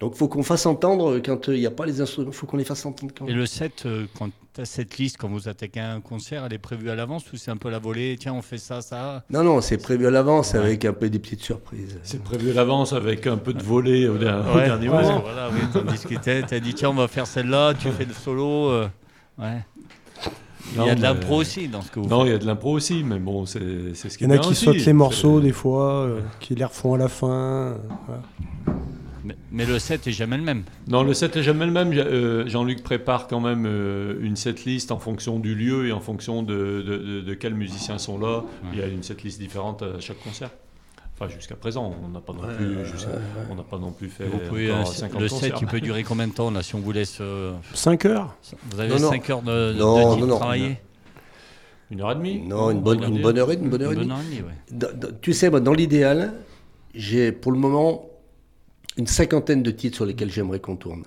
Donc, 0.00 0.14
faut 0.14 0.28
qu'on 0.28 0.42
fasse 0.42 0.64
entendre 0.64 1.18
quand 1.18 1.48
il 1.48 1.60
n'y 1.60 1.66
a 1.66 1.70
pas 1.70 1.84
les 1.84 2.00
instruments. 2.00 2.32
faut 2.32 2.46
qu'on 2.46 2.56
les 2.56 2.64
fasse 2.64 2.86
entendre 2.86 3.12
quand 3.16 3.26
Et 3.26 3.32
le 3.34 3.44
set, 3.44 3.82
euh, 3.84 4.06
quand 4.18 4.30
tu 4.54 4.60
as 4.62 4.64
cette 4.64 4.96
liste, 4.96 5.18
quand 5.18 5.28
vous 5.28 5.46
attaquez 5.46 5.80
un 5.80 6.00
concert, 6.00 6.44
elle 6.46 6.54
est 6.54 6.58
prévue 6.58 6.88
à 6.88 6.94
l'avance 6.94 7.30
ou 7.32 7.36
c'est 7.36 7.50
un 7.50 7.58
peu 7.58 7.68
la 7.68 7.78
volée 7.78 8.16
Tiens, 8.18 8.32
on 8.32 8.40
fait 8.40 8.56
ça, 8.56 8.80
ça. 8.80 9.24
Non, 9.28 9.44
non, 9.44 9.60
c'est 9.60 9.76
prévu 9.76 10.06
à 10.06 10.10
l'avance 10.10 10.52
Ouais. 10.54 10.58
avec 10.60 10.86
un 10.86 10.94
peu 10.94 11.10
des 11.10 11.18
petites 11.18 11.42
surprises. 11.42 11.98
C'est 12.02 12.22
prévu 12.22 12.50
à 12.50 12.54
l'avance 12.54 12.94
avec 12.94 13.26
un 13.26 13.36
peu 13.36 13.52
de 13.52 13.62
volée 13.62 14.08
au, 14.08 14.16
der- 14.16 14.42
au 14.50 14.56
Ouais, 14.56 14.64
dernier 14.64 14.88
parce 14.88 15.06
moment. 15.06 15.18
que 15.20 15.24
voilà, 15.26 15.50
oui, 15.52 15.60
t'en 15.70 15.82
discutais, 15.92 16.42
t'as 16.44 16.60
dit 16.60 16.72
tiens, 16.72 16.88
on 16.90 16.94
va 16.94 17.06
faire 17.06 17.26
celle-là, 17.26 17.74
tu 17.74 17.90
fais 17.90 18.06
le 18.06 18.14
solo. 18.14 18.70
euh, 18.70 18.88
ouais. 19.38 19.58
Il 20.76 20.82
y 20.82 20.88
a 20.88 20.94
de 20.94 21.02
l'impro 21.02 21.36
aussi 21.36 21.68
dans 21.68 21.82
ce 21.82 21.90
que 21.90 22.00
vous 22.00 22.06
Non, 22.08 22.20
il 22.24 22.28
faites. 22.28 22.32
y 22.32 22.36
a 22.36 22.38
de 22.38 22.46
l'impro 22.46 22.72
aussi, 22.72 23.02
mais 23.04 23.18
bon, 23.18 23.44
c'est 23.44 23.94
c'est 23.94 24.08
ce 24.08 24.16
qui 24.16 24.24
Il 24.24 24.30
y 24.30 24.32
est 24.32 24.36
en 24.36 24.40
a 24.40 24.42
qui 24.42 24.50
aussi. 24.50 24.64
sautent 24.64 24.74
les 24.76 24.80
C'est- 24.80 24.92
morceaux 24.94 25.40
des 25.40 25.52
fois, 25.52 26.04
euh, 26.06 26.20
qui 26.38 26.54
les 26.54 26.64
refont 26.64 26.94
à 26.94 26.98
la 26.98 27.08
fin. 27.08 27.28
euh, 27.28 27.74
voilà. 28.06 28.22
Mais, 29.24 29.36
mais 29.52 29.66
le 29.66 29.78
set 29.78 30.06
est 30.06 30.12
jamais 30.12 30.36
le 30.36 30.42
même. 30.42 30.62
Non, 30.88 31.02
le 31.02 31.12
set 31.14 31.36
est 31.36 31.42
jamais 31.42 31.66
le 31.66 31.72
même. 31.72 31.92
Euh, 31.92 32.46
Jean-Luc 32.48 32.82
prépare 32.82 33.26
quand 33.26 33.40
même 33.40 33.64
euh, 33.66 34.18
une 34.22 34.36
setlist 34.36 34.90
en 34.92 34.98
fonction 34.98 35.38
du 35.38 35.54
lieu 35.54 35.86
et 35.88 35.92
en 35.92 36.00
fonction 36.00 36.42
de, 36.42 36.54
de, 36.86 36.96
de- 36.96 37.20
de 37.20 37.34
quels 37.34 37.54
musiciens 37.54 37.98
sont 37.98 38.18
là. 38.18 38.44
Il 38.72 38.78
y 38.78 38.82
a 38.82 38.86
une 38.86 39.02
setlist 39.02 39.38
différente 39.38 39.82
à 39.82 40.00
chaque 40.00 40.20
concert. 40.22 40.50
Enfin, 41.22 41.28
jusqu'à 41.30 41.54
présent, 41.56 41.94
on 42.02 42.08
n'a 42.08 42.20
pas 42.20 42.32
non 42.32 42.48
plus, 42.56 42.86
jusqu'à- 42.86 43.10
on 43.50 43.54
n'a 43.54 43.62
pas 43.62 43.76
non 43.78 43.92
plus 43.92 44.08
fait 44.08 44.24
Vous 44.24 44.38
pouvez, 44.38 44.72
encore 44.72 44.88
euh, 44.88 44.92
50 44.94 45.20
le 45.20 45.28
set, 45.28 45.52
il 45.60 45.66
peut 45.66 45.80
durer 45.82 46.02
combien 46.02 46.26
de 46.26 46.32
temps 46.32 46.50
là 46.50 46.62
si 46.62 46.74
on 46.74 46.80
vous 46.80 46.92
laisse 46.92 47.18
euh, 47.20 47.52
5 47.74 48.06
heures 48.06 48.34
Vous 48.70 48.80
avez 48.80 48.88
Non, 48.88 49.00
non. 49.00 49.10
5 49.10 49.28
heures 49.30 49.42
de, 49.42 49.72
de, 49.74 49.78
Non, 49.78 49.96
de 49.96 50.00
non, 50.02 50.14
titre 50.14 50.26
non. 50.28 50.36
travaillé 50.38 50.78
Une 51.90 52.00
heure 52.00 52.12
et 52.12 52.14
demie 52.14 52.40
Non, 52.46 52.70
une 52.70 52.80
bonne, 52.80 53.02
une 53.04 53.20
bonne 53.20 53.36
heure 53.36 53.50
et 53.52 53.56
une 53.56 53.68
bonne 53.68 53.82
heure 53.82 53.90
et 53.92 53.94
Une 53.96 54.00
demie. 54.00 54.08
bonne 54.08 54.16
heure 54.18 54.24
et 54.24 54.34
demie, 54.34 54.40
ouais. 54.48 54.54
Dans- 54.70 54.96
dans- 54.98 55.14
tu 55.20 55.34
sais, 55.34 55.50
moi, 55.50 55.60
dans 55.60 55.74
l'idéal, 55.74 56.32
j'ai 56.94 57.32
pour 57.32 57.52
le 57.52 57.58
moment 57.58 58.06
une 58.96 59.06
cinquantaine 59.06 59.62
de 59.62 59.70
titres 59.70 59.96
sur 59.96 60.06
lesquels 60.06 60.30
j'aimerais 60.30 60.60
qu'on 60.60 60.76
tourne. 60.76 61.04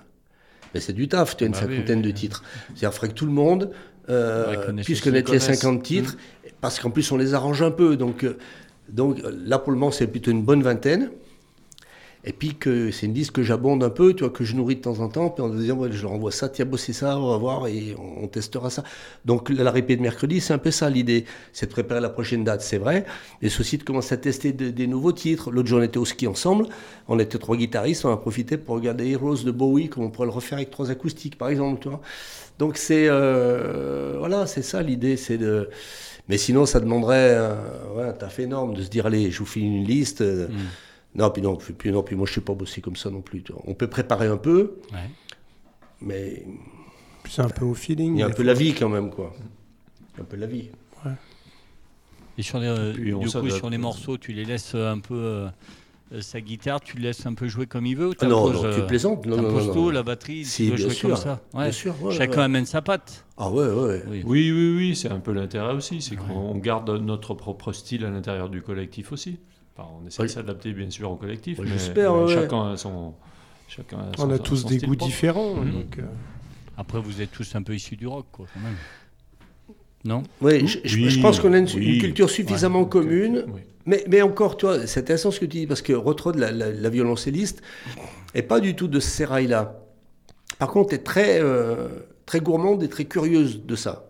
Mais 0.72 0.80
c'est 0.80 0.92
du 0.92 1.08
taf, 1.08 1.36
tu 1.36 1.44
as 1.44 1.46
une 1.46 1.52
Bah 1.52 1.60
cinquantaine 1.60 2.00
oui, 2.00 2.06
de 2.06 2.10
titres. 2.10 2.42
C'est-à-dire, 2.68 2.92
faudrait 2.92 3.08
que 3.08 3.14
tout 3.14 3.26
le 3.26 3.32
monde 3.32 3.70
euh, 4.08 4.72
puisse 4.82 5.00
connaître 5.00 5.32
les 5.32 5.38
connaisse. 5.38 5.60
50 5.60 5.82
titres, 5.82 6.16
parce 6.60 6.80
qu'en 6.80 6.90
plus, 6.90 7.10
on 7.12 7.16
les 7.16 7.34
arrange 7.34 7.62
un 7.62 7.70
peu. 7.70 7.96
Donc, 7.96 8.24
euh, 8.24 8.36
donc 8.88 9.20
là, 9.24 9.58
pour 9.58 9.72
le 9.72 9.78
moment, 9.78 9.92
c'est 9.92 10.06
plutôt 10.06 10.30
une 10.30 10.42
bonne 10.42 10.62
vingtaine. 10.62 11.10
Et 12.26 12.32
puis 12.32 12.54
que 12.54 12.90
c'est 12.90 13.04
une 13.06 13.12
liste 13.14 13.32
que 13.32 13.42
j'abonde 13.42 13.84
un 13.84 13.90
peu, 13.90 14.14
tu 14.14 14.24
vois, 14.24 14.30
que 14.32 14.44
je 14.44 14.56
nourris 14.56 14.76
de 14.76 14.80
temps 14.80 15.00
en 15.00 15.08
temps, 15.08 15.28
puis 15.28 15.42
en 15.44 15.50
disant, 15.50 15.76
ouais, 15.76 15.92
je 15.92 16.02
leur 16.02 16.12
envoie 16.12 16.32
ça, 16.32 16.48
tiens, 16.48 16.64
bosser 16.64 16.94
ça, 16.94 17.18
on 17.18 17.30
va 17.30 17.36
voir, 17.36 17.66
et 17.66 17.94
on, 18.22 18.26
testera 18.28 18.70
ça. 18.70 18.82
Donc 19.26 19.50
la 19.50 19.70
répé 19.70 19.94
de 19.96 20.00
mercredi, 20.02 20.40
c'est 20.40 20.54
un 20.54 20.58
peu 20.58 20.70
ça 20.70 20.88
l'idée, 20.88 21.26
c'est 21.52 21.66
de 21.66 21.70
préparer 21.70 22.00
la 22.00 22.08
prochaine 22.08 22.42
date, 22.42 22.62
c'est 22.62 22.78
vrai, 22.78 23.04
c'est 23.42 23.60
aussi 23.60 23.76
de 23.76 23.82
commencer 23.82 24.14
à 24.14 24.16
tester 24.16 24.52
de- 24.52 24.70
des 24.70 24.86
nouveaux 24.86 25.12
titres. 25.12 25.50
L'autre 25.50 25.68
jour, 25.68 25.80
on 25.80 25.82
était 25.82 25.98
au 25.98 26.06
ski 26.06 26.26
ensemble, 26.26 26.66
on 27.08 27.18
était 27.18 27.36
trois 27.38 27.56
guitaristes, 27.58 28.06
on 28.06 28.12
a 28.12 28.16
profité 28.16 28.56
pour 28.56 28.74
regarder 28.76 29.10
Heroes 29.10 29.42
de 29.44 29.50
Bowie, 29.50 29.90
comme 29.90 30.04
on 30.04 30.10
pourrait 30.10 30.28
le 30.28 30.32
refaire 30.32 30.56
avec 30.56 30.70
trois 30.70 30.90
acoustiques, 30.90 31.36
par 31.36 31.50
exemple, 31.50 31.80
tu 31.82 31.88
vois. 31.90 32.00
Donc 32.58 32.78
c'est, 32.78 33.06
euh, 33.08 34.14
voilà, 34.18 34.46
c'est 34.46 34.62
ça 34.62 34.82
l'idée, 34.82 35.16
c'est 35.16 35.36
de... 35.38 35.68
Mais 36.28 36.38
sinon, 36.38 36.64
ça 36.64 36.80
demanderait 36.80 37.34
un, 37.36 37.56
ouais, 37.96 38.04
un 38.04 38.12
taf 38.12 38.38
énorme 38.38 38.72
de 38.74 38.82
se 38.82 38.88
dire, 38.88 39.04
allez, 39.04 39.30
je 39.30 39.38
vous 39.40 39.44
file 39.46 39.64
une 39.64 39.84
liste. 39.84 40.22
euh, 40.22 40.48
Mm. 40.48 40.52
Non, 41.14 41.30
puis 41.30 41.42
non, 41.42 41.56
puis, 41.56 41.90
non, 41.92 42.02
puis 42.02 42.16
moi 42.16 42.26
je 42.26 42.34
sais 42.34 42.40
pas 42.40 42.54
bosser 42.54 42.80
comme 42.80 42.96
ça 42.96 43.10
non 43.10 43.20
plus. 43.22 43.44
On 43.66 43.74
peut 43.74 43.88
préparer 43.88 44.26
un 44.26 44.36
peu, 44.36 44.78
Ouais. 44.92 45.10
mais 46.00 46.44
c'est 47.28 47.42
un 47.42 47.48
peu 47.48 47.64
au 47.64 47.74
feeling. 47.74 48.16
il 48.16 48.20
y 48.20 48.22
a 48.22 48.26
un 48.26 48.30
peu 48.30 48.36
fois. 48.36 48.44
la 48.44 48.54
vie 48.54 48.74
quand 48.74 48.88
même, 48.88 49.10
quoi. 49.10 49.32
Un 50.20 50.24
peu 50.24 50.36
la 50.36 50.46
vie. 50.46 50.70
Et 52.36 52.42
sur 52.42 52.58
les, 52.58 52.92
Puis 52.94 53.04
du 53.04 53.14
coup, 53.14 53.28
sur 53.50 53.70
les 53.70 53.78
morceaux, 53.78 54.18
tu 54.18 54.32
les 54.32 54.44
laisses 54.44 54.74
un 54.74 54.98
peu 54.98 55.14
euh, 55.14 55.48
euh, 56.12 56.20
sa 56.20 56.40
guitare, 56.40 56.80
tu 56.80 56.96
le 56.96 57.04
laisses 57.04 57.24
un 57.26 57.34
peu 57.34 57.46
jouer 57.46 57.66
comme 57.66 57.86
il 57.86 57.96
veut 57.96 58.08
ou 58.08 58.12
Ah 58.20 58.26
non, 58.26 58.50
non, 58.50 58.60
tu 58.60 58.66
euh, 58.66 58.86
plaisantes 58.86 59.24
Non, 59.24 59.36
non, 59.40 59.72
tout, 59.72 59.78
non. 59.84 59.90
la 59.90 60.02
batterie, 60.02 60.44
Si, 60.44 60.64
tu 60.64 60.70
veux 60.70 60.76
bien 60.76 60.86
jouer 60.86 60.94
sûr. 60.94 61.08
comme 61.10 61.18
ça. 61.18 61.40
Ouais. 61.54 61.62
Bien 61.64 61.72
sûr, 61.72 62.02
ouais, 62.02 62.12
Chacun 62.12 62.38
ouais. 62.38 62.42
amène 62.44 62.66
sa 62.66 62.82
patte. 62.82 63.24
Ah 63.36 63.48
ouais, 63.50 63.66
ouais. 63.68 64.02
Oui. 64.08 64.22
Oui, 64.26 64.50
oui, 64.52 64.74
oui, 64.76 64.96
c'est 64.96 65.10
un 65.10 65.20
peu 65.20 65.32
l'intérêt 65.32 65.74
aussi. 65.74 66.02
C'est 66.02 66.16
qu'on 66.16 66.56
garde 66.56 66.90
notre 66.90 67.34
propre 67.34 67.72
style 67.72 68.04
à 68.04 68.10
l'intérieur 68.10 68.48
du 68.48 68.62
collectif 68.62 69.12
aussi. 69.12 69.38
Enfin, 69.76 69.88
on 70.00 70.06
essaie 70.06 70.22
Oui. 70.22 70.28
de 70.28 70.32
s'adapter 70.32 70.72
bien 70.72 70.88
sûr 70.90 71.10
au 71.10 71.16
collectif, 71.16 71.58
mais, 71.60 71.66
j'espère, 71.68 72.14
mais 72.14 72.24
ouais, 72.24 72.34
chacun 72.34 72.72
a 72.72 72.76
son. 72.76 73.14
Chacun 73.68 73.98
a 73.98 74.16
son- 74.16 74.28
On 74.28 74.30
a 74.32 74.38
tous 74.38 74.56
son 74.58 74.68
des 74.68 74.78
goûts 74.78 74.86
propre. 74.94 75.04
différents. 75.06 75.54
Mhm. 75.56 75.72
donc, 75.72 75.98
euh, 75.98 76.02
Après, 76.76 77.00
vous 77.00 77.20
êtes 77.22 77.30
tous 77.30 77.54
un 77.54 77.62
peu 77.62 77.74
issus 77.74 77.96
du 77.96 78.06
rock, 78.06 78.26
quoi, 78.32 78.46
quand 78.52 78.60
même. 78.60 78.74
Non 80.04 80.22
je, 80.42 80.46
Oui, 80.46 80.66
je 80.66 81.20
pense 81.20 81.38
qu'on 81.40 81.52
a 81.52 81.58
une, 81.58 81.68
oui. 81.74 81.94
une 81.94 82.00
culture 82.00 82.28
suffisamment 82.28 82.82
Ouais, 82.82 82.88
commune. 82.88 83.44
Oui. 83.48 83.60
Mais, 83.86 84.04
mais 84.08 84.22
encore, 84.22 84.56
toi, 84.56 84.86
c'est 84.86 85.00
intéressant 85.00 85.30
ce 85.30 85.38
que 85.40 85.44
tu 85.46 85.58
dis, 85.58 85.66
parce 85.66 85.82
que 85.82 85.92
Rotrod, 85.92 86.36
la, 86.36 86.50
la, 86.50 86.70
la 86.72 86.88
violoncelliste, 86.90 87.62
est 88.34 88.42
pas 88.42 88.60
du 88.60 88.74
tout 88.74 88.88
de 88.88 88.98
ce 89.00 89.08
sérail-là. 89.08 89.80
Par 90.58 90.68
contre, 90.68 90.92
elle 90.94 91.00
est 91.00 91.04
très, 91.04 91.40
euh, 91.40 91.88
très 92.26 92.40
gourmande 92.40 92.82
et 92.82 92.88
très 92.88 93.04
curieuse 93.06 93.62
de 93.64 93.76
ça. 93.76 94.06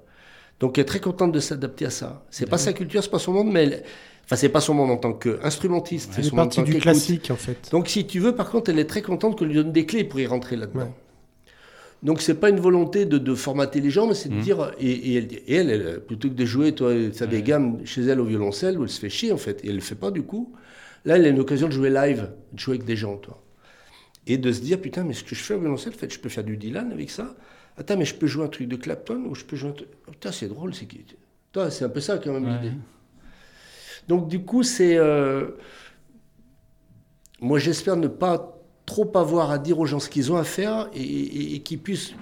Donc, 0.61 0.79
elle 0.79 0.83
est 0.83 0.87
très 0.87 1.00
contente 1.00 1.33
de 1.33 1.40
s'adapter 1.40 1.87
à 1.87 1.90
ça. 1.90 2.24
C'est 2.31 2.48
pas 2.48 2.59
sa 2.59 2.72
culture, 2.72 3.03
c'est 3.03 3.11
pas 3.11 3.18
son 3.18 3.33
monde, 3.33 3.50
mais 3.53 3.64
elle- 3.64 3.83
enfin, 4.24 4.37
c'est 4.37 4.48
pas 4.48 4.60
son 4.60 4.74
monde 4.74 4.90
en 4.90 4.96
tant 4.96 5.12
qu'instrumentiste. 5.12 6.12
C'est 6.14 6.22
son 6.22 6.37
tant 6.48 6.62
du 6.62 6.74
classique, 6.78 7.30
en 7.30 7.37
fait. 7.37 7.68
Donc, 7.70 7.88
si 7.88 8.06
tu 8.06 8.18
veux, 8.20 8.34
par 8.34 8.50
contre, 8.50 8.70
elle 8.70 8.78
est 8.78 8.84
très 8.87 9.02
contente 9.02 9.38
qu'on 9.38 9.44
lui 9.44 9.54
donne 9.54 9.72
des 9.72 9.87
clés 9.87 10.04
pour 10.04 10.20
y 10.20 10.26
rentrer 10.26 10.56
là-dedans. 10.56 10.80
Ouais. 10.80 10.90
Donc, 12.02 12.20
c'est 12.20 12.34
pas 12.34 12.50
une 12.50 12.60
volonté 12.60 13.06
de, 13.06 13.16
de 13.16 13.34
formater 13.34 13.80
les 13.80 13.88
gens, 13.90 14.06
mais 14.06 14.14
c'est 14.14 14.28
de 14.28 14.34
Mhm. 14.34 14.40
dire. 14.42 14.72
Et, 14.78 14.90
et 14.90 15.14
elle, 15.16 15.32
et 15.32 15.54
elle, 15.54 15.70
elle, 15.70 16.00
plutôt 16.00 16.28
que 16.28 16.34
de 16.34 16.44
jouer, 16.44 16.72
toi, 16.72 16.92
sa 17.12 17.26
Ouais. 17.26 17.40
gamme 17.42 17.78
chez 17.87 18.02
elle 18.02 18.20
au 18.20 18.24
violoncelle, 18.26 18.78
où 18.78 18.82
elle 18.82 18.90
se 18.90 19.00
fait 19.00 19.08
chier, 19.08 19.32
en 19.32 19.38
fait, 19.38 19.64
et 19.64 19.68
elle 19.68 19.76
le 19.76 19.80
fait 19.80 19.94
pas 19.94 20.10
du 20.10 20.22
coup. 20.22 20.52
Là, 21.06 21.16
elle 21.16 21.24
a 21.24 21.28
une 21.28 21.40
occasion 21.40 21.66
de 21.68 21.72
jouer 21.72 21.90
live, 21.90 22.30
de 22.52 22.58
jouer 22.58 22.74
avec 22.76 22.87
des 22.87 22.96
gens, 22.96 23.16
toi. 23.16 23.42
Et 24.26 24.37
de 24.38 24.52
se 24.52 24.60
dire, 24.60 24.80
putain, 24.80 25.04
mais 25.04 25.12
ce 25.14 25.24
que 25.24 25.34
je 25.34 25.40
fais 25.42 25.54
au 25.54 25.58
violoncelle, 25.60 25.92
en 25.94 25.98
fait, 25.98 26.12
je 26.12 26.18
peux 26.18 26.28
faire 26.30 26.44
du 26.44 26.56
Dylan 26.58 26.92
avec 26.92 27.10
ça. 27.10 27.34
Attends, 27.78 27.96
mais 27.96 28.04
je 28.04 28.14
peux 28.14 28.26
jouer 28.26 28.44
un 28.44 28.48
truc 28.48 28.68
de 28.68 28.76
Clapton, 28.76 29.22
ou 29.28 29.34
je 29.34 29.44
peux 29.44 29.56
jouer 29.56 29.70
un 29.70 29.74
truc. 29.74 29.88
Putain, 30.10 30.32
c'est 30.32 30.48
drôle, 30.48 30.74
c'est. 30.74 30.87
Toi, 31.52 31.70
c'est 31.70 31.84
un 31.84 31.88
peu 31.88 32.00
ça, 32.00 32.18
quand 32.18 32.32
même, 32.32 32.44
Ouais. 32.44 32.52
l'idée. 32.62 32.74
Donc, 34.08 34.28
du 34.28 34.44
coup, 34.44 34.62
c'est. 34.62 34.96
euh, 34.96 35.52
Moi, 37.40 37.58
j'espère 37.58 37.96
ne 37.96 38.08
pas 38.08 38.58
trop 38.86 39.10
avoir 39.16 39.50
à 39.50 39.58
dire 39.58 39.78
aux 39.78 39.86
gens 39.86 40.00
ce 40.00 40.08
qu'ils 40.08 40.32
ont 40.32 40.36
à 40.36 40.44
faire 40.44 40.88
et, 40.94 41.60
qu'ils 41.62 41.80
puissent. 41.80 42.14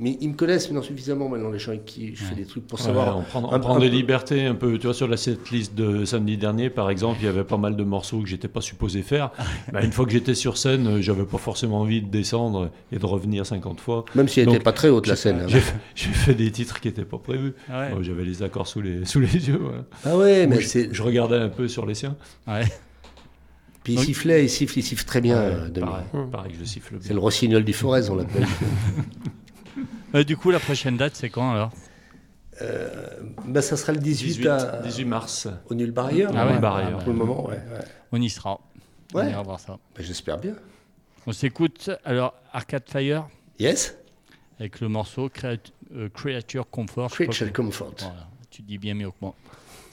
Mais 0.00 0.16
ils 0.20 0.28
me 0.28 0.34
connaissent 0.34 0.66
maintenant 0.68 0.82
suffisamment 0.82 1.28
maintenant, 1.28 1.50
les 1.50 1.58
gens 1.58 1.72
avec 1.72 1.84
qui 1.84 2.14
je 2.14 2.22
fais 2.22 2.30
Ouais. 2.30 2.36
des 2.36 2.44
trucs 2.46 2.64
pour 2.68 2.78
Ouais, 2.78 2.84
savoir. 2.86 3.18
on 3.18 3.22
prend, 3.22 3.42
on 3.42 3.52
un- 3.52 3.58
prend 3.58 3.74
un 3.76 3.80
des 3.80 3.88
peu- 3.88 3.96
libertés 3.96 4.46
un 4.46 4.54
peu. 4.54 4.78
Tu 4.78 4.86
vois, 4.86 4.94
sur 4.94 5.08
la 5.08 5.16
setlist 5.16 5.74
de 5.74 6.04
samedi 6.04 6.36
dernier, 6.36 6.70
par 6.70 6.88
exemple, 6.88 7.18
il 7.20 7.24
y 7.24 7.28
avait 7.28 7.42
pas 7.42 7.56
mal 7.56 7.74
de 7.74 7.82
morceaux 7.82 8.20
que 8.20 8.28
j'étais 8.28 8.46
pas 8.46 8.60
supposé 8.60 9.02
faire. 9.02 9.32
Bah, 9.72 9.82
une 9.82 9.90
fois 9.90 10.04
que 10.06 10.12
j'étais 10.12 10.36
sur 10.36 10.56
scène, 10.56 10.86
euh, 10.86 11.02
j'avais 11.02 11.24
pas 11.24 11.38
forcément 11.38 11.80
envie 11.80 12.00
de 12.00 12.06
descendre 12.08 12.70
et 12.92 12.98
de 13.00 13.06
revenir 13.06 13.44
50 13.44 13.80
fois. 13.80 14.04
Même 14.14 14.28
si 14.28 14.38
elle 14.38 14.46
Donc, 14.46 14.52
n'était 14.54 14.62
pas 14.64 14.72
très 14.72 14.88
haute, 14.88 15.08
la 15.08 15.16
scène. 15.16 15.40
hein. 15.42 15.46
J'ai 15.96 16.08
fait, 16.10 16.34
des 16.34 16.52
titres 16.52 16.78
qui 16.78 16.86
n'étaient 16.86 17.04
pas 17.04 17.18
prévus. 17.18 17.54
Ouais. 17.68 17.90
Bon, 17.92 18.00
j'avais 18.00 18.24
les 18.24 18.44
accords 18.44 18.68
sous 18.68 18.80
les, 18.80 19.04
sous 19.04 19.18
les 19.18 19.48
yeux. 19.48 19.58
voilà. 19.60 19.84
Ah 20.04 20.16
ouais, 20.16 20.46
Ou 20.46 20.50
mais 20.50 20.60
je, 20.60 20.66
c'est. 20.68 20.88
je 20.94 21.02
regardais 21.02 21.38
un 21.38 21.48
peu 21.48 21.66
sur 21.66 21.84
les 21.86 21.94
siens. 21.94 22.16
Ouais. 22.46 22.62
Puis 23.82 23.94
il 23.94 23.96
Donc- 23.96 24.04
sifflait, 24.04 24.44
il 24.44 24.48
siffle, 24.48 24.78
il 24.78 24.82
siffle 24.82 25.04
très 25.06 25.20
bien, 25.20 25.40
Ouais, 25.40 25.54
euh, 25.54 25.70
pareil, 25.80 26.04
pareil 26.30 26.52
que 26.52 26.58
je 26.60 26.64
siffle 26.64 26.94
C'est 27.00 27.08
bien. 27.08 27.14
le 27.16 27.20
rossignol 27.20 27.64
du 27.64 27.72
Forez, 27.72 28.08
on 28.10 28.14
l'appelle. 28.14 28.46
Euh, 30.14 30.24
du 30.24 30.36
coup, 30.36 30.50
la 30.50 30.58
prochaine 30.60 30.96
date, 30.96 31.16
c'est 31.16 31.30
quand 31.30 31.50
alors 31.52 31.70
ben, 33.44 33.60
ça 33.60 33.76
sera 33.76 33.92
le 33.92 34.00
18, 34.00 34.26
18, 34.26 34.46
à- 34.48 34.80
18 34.82 35.04
mars. 35.04 35.46
au 35.70 35.74
Nul 35.74 35.92
Barrière. 35.92 36.30
Ah 36.34 36.44
ouais, 36.46 36.58
barrière. 36.58 36.98
Pour 36.98 37.12
le 37.12 37.18
moment, 37.18 37.46
ouais. 37.46 37.54
ouais. 37.54 37.84
On 38.10 38.20
y 38.20 38.28
sera. 38.28 38.58
On 39.14 39.18
Ouais. 39.18 39.30
ira 39.30 39.42
voir 39.44 39.60
ça. 39.60 39.78
Ben, 39.96 40.04
J'espère 40.04 40.38
bien. 40.38 40.54
On 41.26 41.32
s'écoute 41.32 41.88
alors 42.04 42.34
Arcade 42.52 42.82
Fire 42.88 43.28
Yes 43.60 43.96
avec 44.58 44.80
le 44.80 44.88
morceau 44.88 45.28
Creat- 45.28 45.72
euh, 45.94 46.08
Creature 46.08 46.68
Comfort. 46.68 47.10
Creature 47.12 47.52
Comfort. 47.52 47.94
Voilà, 48.00 48.26
tu 48.50 48.62
dis 48.62 48.76
bien 48.78 48.94
mieux 48.94 49.10
que 49.10 49.16
moi. 49.20 49.34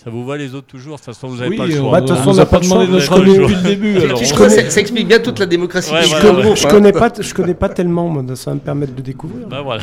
Ça 0.06 0.12
vous 0.12 0.24
va 0.24 0.38
les 0.38 0.54
autres 0.54 0.68
toujours? 0.68 0.94
De 0.94 0.98
toute 1.00 1.06
façon, 1.08 1.28
vous 1.28 1.38
n'avez 1.38 1.50
Oui, 1.50 1.58
pas 1.58 1.66
le 1.66 1.74
on 1.74 1.82
choix. 1.82 1.92
bah, 1.94 2.02
de 2.02 2.06
toute 2.06 2.12
on 2.16 2.20
façon, 2.20 2.30
on 2.30 2.34
n'a 2.36 2.46
pas 2.46 2.60
demandé 2.60 2.86
avis 2.94 3.02
choix. 3.02 3.20
depuis 3.20 3.56
le 3.56 3.62
début. 3.64 3.98
alors. 4.04 4.24
Je 4.24 4.34
connais- 4.36 4.70
ça, 4.70 4.80
explique 4.80 5.08
bien 5.08 5.20
toute 5.20 5.40
la 5.40 5.48
démocratie 5.48 5.92
Ouais, 5.92 6.06
voilà, 6.06 6.32
ouais. 6.32 6.56
Je 6.56 6.68
hein. 6.68 6.70
connais 6.70 6.92
pas, 6.92 7.12
je 7.20 7.34
connais 7.34 7.56
pas 7.56 7.70
tellement, 7.70 8.08
moi, 8.08 8.36
ça 8.36 8.52
va 8.52 8.56
me 8.56 8.60
permettre 8.62 8.94
de 8.94 9.02
découvrir. 9.02 9.48
Bah 9.48 9.62
voilà. 9.64 9.82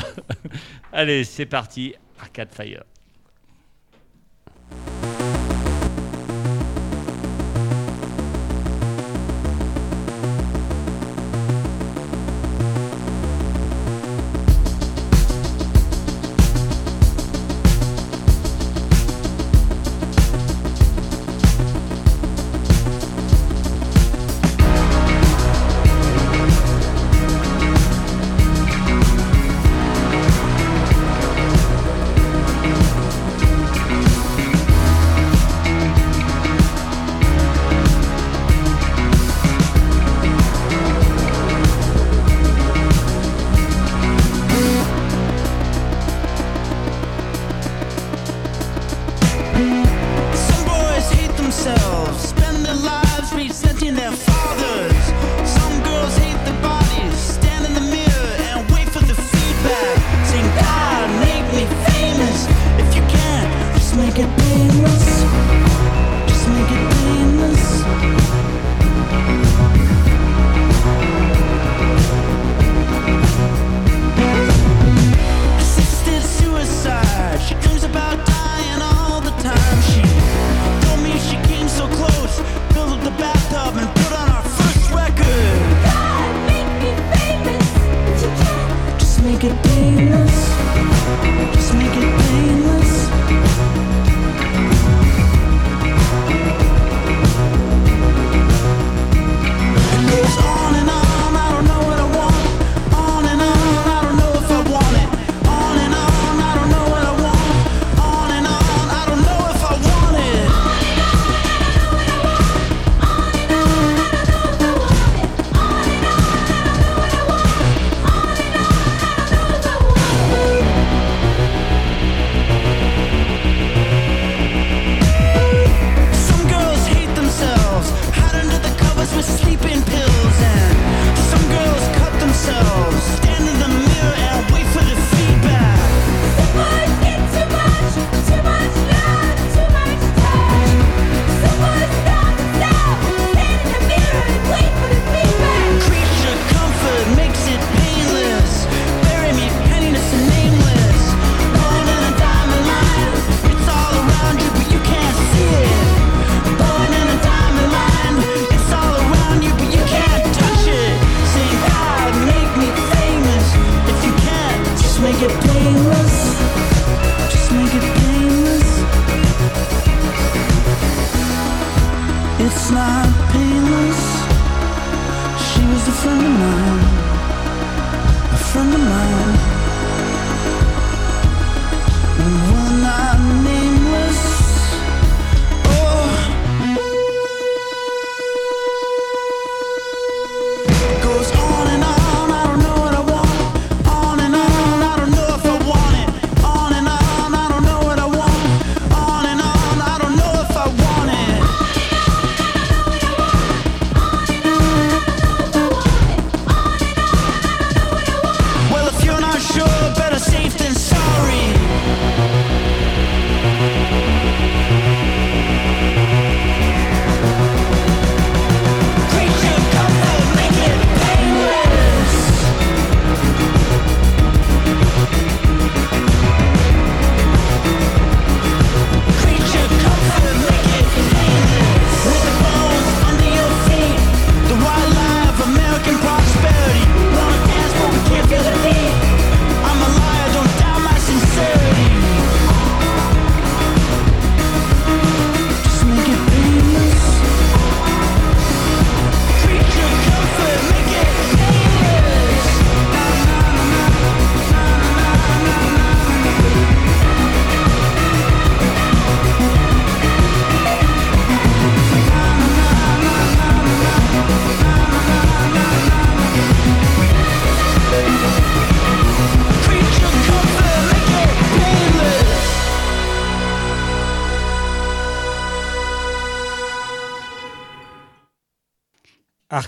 Allez, 0.92 1.24
c'est 1.24 1.46
parti. 1.46 1.94
Arcade 2.20 2.50
Fire. 2.52 2.84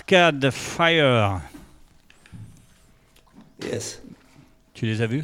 Arcade 0.07 0.51
Fire. 0.51 1.41
Yes. 3.63 4.01
Tu 4.75 4.85
les 4.85 5.01
as 5.01 5.07
vus? 5.07 5.23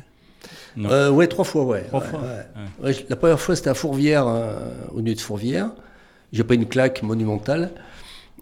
Euh, 0.79 1.11
ouais, 1.11 1.27
trois 1.27 1.45
fois, 1.45 1.65
ouais. 1.65 1.83
Trois 1.83 1.99
Ouais, 2.01 2.07
fois 2.07 2.21
ouais. 2.21 2.45
Ouais, 2.87 2.93
je- 2.93 3.03
la 3.07 3.15
première 3.15 3.39
fois, 3.39 3.55
c'était 3.55 3.69
à 3.69 3.75
Fourvière, 3.75 4.25
euh, 4.27 4.55
au 4.91 5.01
lieu 5.01 5.13
de 5.13 5.19
Fourvière. 5.19 5.69
J'ai 6.33 6.43
pas 6.43 6.55
une 6.55 6.65
claque 6.67 7.03
monumentale. 7.03 7.71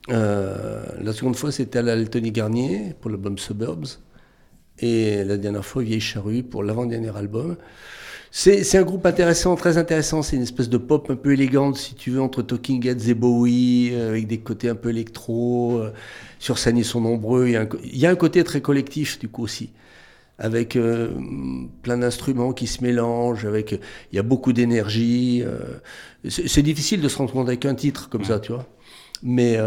Euh, 0.10 0.82
la 1.02 1.12
seconde 1.12 1.36
fois, 1.36 1.52
c'était 1.52 1.80
à 1.80 1.82
la 1.82 1.95
Garnier 2.32 2.95
pour 3.02 3.10
l'album 3.12 3.38
Suburbs. 3.38 3.88
Et 4.80 5.25
la 5.25 5.36
dernière 5.36 5.65
fois, 5.65 5.84
Vieille 5.84 5.99
Charrue 5.99 6.43
pour 6.43 6.63
l'avant-dernier 6.63 7.13
album. 7.17 7.58
C'est 8.31 8.77
un 8.77 8.83
groupe 8.83 9.05
intéressant, 9.05 9.55
très 9.55 9.77
intéressant. 9.77 10.21
C'est 10.21 10.35
une 10.35 10.43
espèce 10.43 10.69
de 10.69 10.77
pop 10.77 11.09
un 11.09 11.15
peu 11.15 11.33
élégante, 11.33 11.77
si 11.77 11.95
tu 11.95 12.11
veux, 12.11 12.21
entre 12.21 12.43
Talking 12.43 12.85
Heads 12.87 13.09
et 13.09 13.15
Bowie, 13.15 13.89
euh, 13.93 14.09
avec 14.09 14.27
des 14.27 14.39
côtés 14.39 14.69
un 14.69 14.75
peu 14.75 14.89
électro. 14.89 15.79
euh, 15.79 15.91
sur 16.37 16.57
scène, 16.59 16.77
ils 16.77 16.85
sont 16.85 17.01
nombreux. 17.01 17.47
Il 17.47 17.53
y, 17.53 17.55
a 17.55 17.61
un, 17.61 17.69
il 17.83 17.97
y 17.97 18.05
a 18.05 18.11
un 18.11 18.15
côté 18.15 18.43
très 18.43 18.61
collectif, 18.61 19.17
du 19.19 19.29
coup, 19.29 19.43
aussi. 19.43 19.71
Avec 20.37 20.75
euh, 20.75 21.09
plein 21.81 21.97
d'instruments 21.97 22.53
qui 22.53 22.67
se 22.67 22.83
mélangent, 22.83 23.45
avec, 23.45 23.71
il 24.11 24.15
y 24.15 24.19
a 24.19 24.23
beaucoup 24.23 24.53
d'énergie. 24.53 25.43
c'est 26.29 26.61
difficile 26.61 27.01
de 27.01 27.09
se 27.09 27.17
rendre 27.17 27.33
compte 27.33 27.47
avec 27.47 27.65
un 27.65 27.75
titre 27.75 28.09
comme 28.09 28.23
ça, 28.23 28.39
tu 28.39 28.53
vois. 28.53 28.65
Mais 29.21 29.57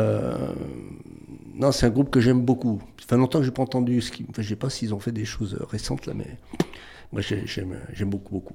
non, 1.54 1.72
c'est 1.72 1.84
un 1.86 1.90
groupe 1.90 2.10
que 2.10 2.20
j'aime 2.20 2.40
beaucoup. 2.40 2.80
Ça 2.98 3.06
fait 3.06 3.16
longtemps 3.16 3.40
que 3.40 3.44
j'ai 3.44 3.50
pas 3.50 3.62
entendu 3.62 4.00
ce 4.00 4.10
qui. 4.12 4.24
Enfin, 4.30 4.40
je 4.40 4.48
sais 4.48 4.56
pas 4.56 4.70
s'ils 4.70 4.94
ont 4.94 5.00
fait 5.00 5.12
des 5.12 5.26
choses 5.26 5.58
récentes 5.70 6.06
là, 6.06 6.14
mais 6.16 6.38
moi 7.12 7.20
j'ai- 7.20 7.46
j'aime 7.46 8.10
beaucoup 8.10 8.32
beaucoup. 8.34 8.54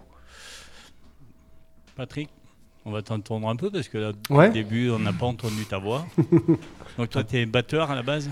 Patrick, 1.96 2.30
on 2.86 2.92
va 2.92 3.02
t'entendre 3.02 3.48
un 3.50 3.56
peu 3.56 3.70
parce 3.72 3.88
que 3.88 3.98
là, 3.98 4.12
Ouais. 4.30 4.50
au 4.50 4.54
début, 4.54 4.90
on 4.90 5.00
n'a 5.00 5.14
pas 5.14 5.26
entendu 5.26 5.66
ta 5.66 5.78
voix. 5.78 6.06
Donc 6.98 7.10
toi, 7.10 7.24
tu 7.24 7.38
es 7.38 7.46
batteur 7.46 7.90
à 7.92 7.96
la 7.96 8.04
base? 8.04 8.30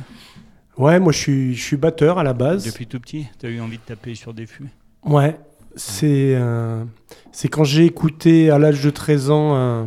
Ouais, 0.77 0.99
moi 0.99 1.11
je 1.13 1.17
suis, 1.17 1.55
je 1.55 1.63
suis 1.63 1.77
batteur 1.77 2.19
à 2.19 2.23
la 2.23 2.33
base. 2.33 2.65
Depuis 2.65 2.85
tout 2.85 2.99
petit 2.99 3.27
Tu 3.39 3.45
as 3.45 3.49
eu 3.49 3.59
envie 3.61 3.77
de 3.77 3.83
taper 3.83 4.13
sur 4.15 4.33
des 4.33 4.45
fûts? 4.45 4.69
Ouais, 5.03 5.39
c'est 5.75 6.35
euh, 6.35 6.83
c'est 7.31 7.47
quand 7.47 7.63
j'ai 7.63 7.85
écouté 7.85 8.49
à 8.51 8.59
l'âge 8.59 8.83
de 8.83 8.89
13 8.89 9.29
ans, 9.29 9.55
euh, 9.55 9.85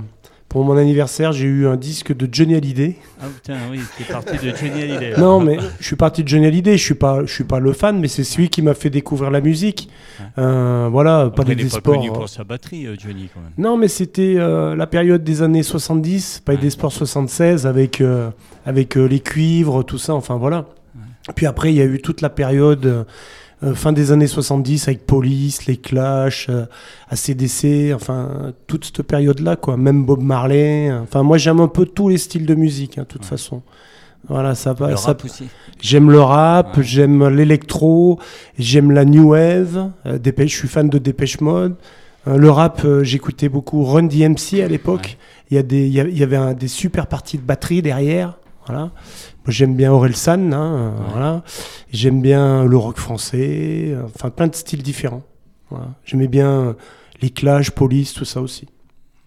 pour 0.49 0.65
mon 0.65 0.77
anniversaire, 0.79 1.33
j'ai 1.33 1.47
eu 1.47 1.67
un 1.67 1.77
disque 1.77 2.17
de 2.17 2.27
Johnny 2.33 2.55
Hallyday. 2.55 2.97
Ah 3.21 3.27
putain, 3.35 3.57
oui, 3.71 3.81
tu 3.97 4.03
es 4.03 4.07
parti 4.07 4.33
de 4.37 4.55
Johnny 4.57 4.83
Hallyday. 4.83 5.11
là. 5.11 5.19
Non, 5.19 5.41
mais 5.41 5.59
je 5.79 5.85
suis 5.87 5.97
parti 5.97 6.25
de 6.25 6.29
Johnny 6.29 6.47
Hallyday, 6.47 6.79
je 6.79 6.83
suis 6.85 6.95
pas, 6.95 7.21
je 7.27 7.33
suis 7.33 7.45
pas 7.45 7.59
le 7.59 7.73
fan, 7.75 8.01
mais 8.01 8.09
c'est 8.09 8.25
celui 8.25 8.49
qui 8.49 8.63
m'a 8.63 8.73
fait 8.75 8.89
découvrir 8.89 9.31
la 9.31 9.43
musique. 9.43 9.91
Euh, 10.39 10.89
voilà, 10.91 11.21
Après, 11.21 11.45
pas 11.45 11.53
il 11.53 11.57
des 11.57 11.65
n'est 11.65 11.71
pas 11.71 11.81
connu 11.81 12.09
pour 12.11 12.29
sa 12.31 12.45
batterie, 12.45 12.87
euh, 12.87 12.97
Johnny, 12.99 13.29
quand 13.35 13.41
même. 13.41 13.51
Non, 13.59 13.77
mais 13.77 13.89
c'était 13.89 14.37
euh, 14.39 14.75
la 14.75 14.87
période 14.87 15.23
des 15.23 15.43
années 15.43 15.63
70, 15.63 16.41
pas 16.45 16.53
Ouais. 16.53 16.59
des 16.59 16.71
sports 16.71 16.93
76, 16.93 17.67
avec, 17.67 18.01
euh, 18.01 18.31
avec 18.65 18.95
les 18.95 19.21
cuivres, 19.21 19.85
tout 19.85 19.99
ça, 19.99 20.15
enfin 20.15 20.37
voilà. 20.37 20.65
Puis 21.35 21.45
après, 21.45 21.73
il 21.73 21.77
y 21.77 21.83
a 21.83 21.85
eu 21.85 22.01
toute 22.01 22.23
la 22.23 22.31
période 22.31 23.05
fin 23.75 23.93
des 23.93 24.13
années 24.13 24.27
70 24.29 24.89
avec 24.89 25.05
Police, 25.07 25.67
les 25.67 25.77
Clash, 25.77 26.47
euh, 26.49 26.67
ACDC, 27.11 27.93
enfin 27.95 28.53
toute 28.67 28.85
cette 28.85 29.03
période-là, 29.03 29.57
quoi. 29.57 29.77
Même 29.77 30.05
Bob 30.05 30.23
Marley. 30.23 30.91
euh, 30.91 31.01
Enfin, 31.03 31.23
moi, 31.23 31.39
j'aime 31.39 31.61
un 31.61 31.69
peu 31.69 31.85
tous 31.87 32.09
les 32.09 32.19
styles 32.19 32.47
de 32.47 32.55
musique, 32.55 32.99
hein, 32.99 33.03
de 33.03 33.07
toute 33.09 33.23
Ouais. 33.23 33.27
façon. 33.29 33.63
Voilà, 34.29 34.55
ça 34.55 34.73
va. 34.73 34.97
Ça-. 34.97 35.17
J'aime 35.81 36.11
le 36.11 36.21
rap, 36.21 36.77
Ouais. 36.77 36.83
j'aime 36.83 37.29
l'électro, 37.29 38.19
j'aime 38.59 38.91
la 38.93 39.05
new 39.05 39.31
wave. 39.31 39.91
euh, 40.07 40.19
Dépêche, 40.19 40.53
je 40.53 40.59
suis 40.59 40.69
fan 40.69 40.89
de 40.89 40.99
Dépêche 40.99 41.41
Mode. 41.41 41.77
Euh, 42.27 42.37
le 42.37 42.51
rap, 42.51 42.83
euh, 42.85 43.03
j'écoutais 43.05 43.49
beaucoup 43.49 43.85
Run 43.85 44.05
DMC 44.05 44.61
à 44.63 44.69
l'époque. 44.69 45.17
Il 45.51 45.55
y 45.55 45.59
a 45.59 45.63
des, 45.63 45.87
il 45.87 45.93
y, 45.95 46.01
a- 46.01 46.07
il 46.09 46.19
y 46.19 46.23
avait 46.23 46.37
un- 46.37 46.53
des 46.53 46.69
super 46.69 47.07
parties 47.07 47.39
de 47.39 47.43
batterie 47.43 47.81
derrière. 47.81 48.39
Voilà. 48.67 48.91
J'aime 49.49 49.75
bien 49.77 49.93
Orelsan. 49.93 50.53
Hein, 50.53 50.75
euh, 50.77 50.91
voilà. 51.11 51.43
J'aime 51.93 52.21
bien 52.23 52.65
le 52.65 52.77
rock 52.77 52.99
français. 52.99 53.97
Enfin, 54.15 54.31
plein 54.31 54.47
de 54.47 54.55
styles 54.55 54.83
différents. 54.83 55.23
Voilà. 55.71 55.87
J'aimais 56.05 56.29
bien 56.29 56.77
les 57.21 57.31
Clash, 57.31 57.71
Police, 57.71 58.15
tout 58.15 58.25
ça 58.25 58.41
aussi. 58.41 58.67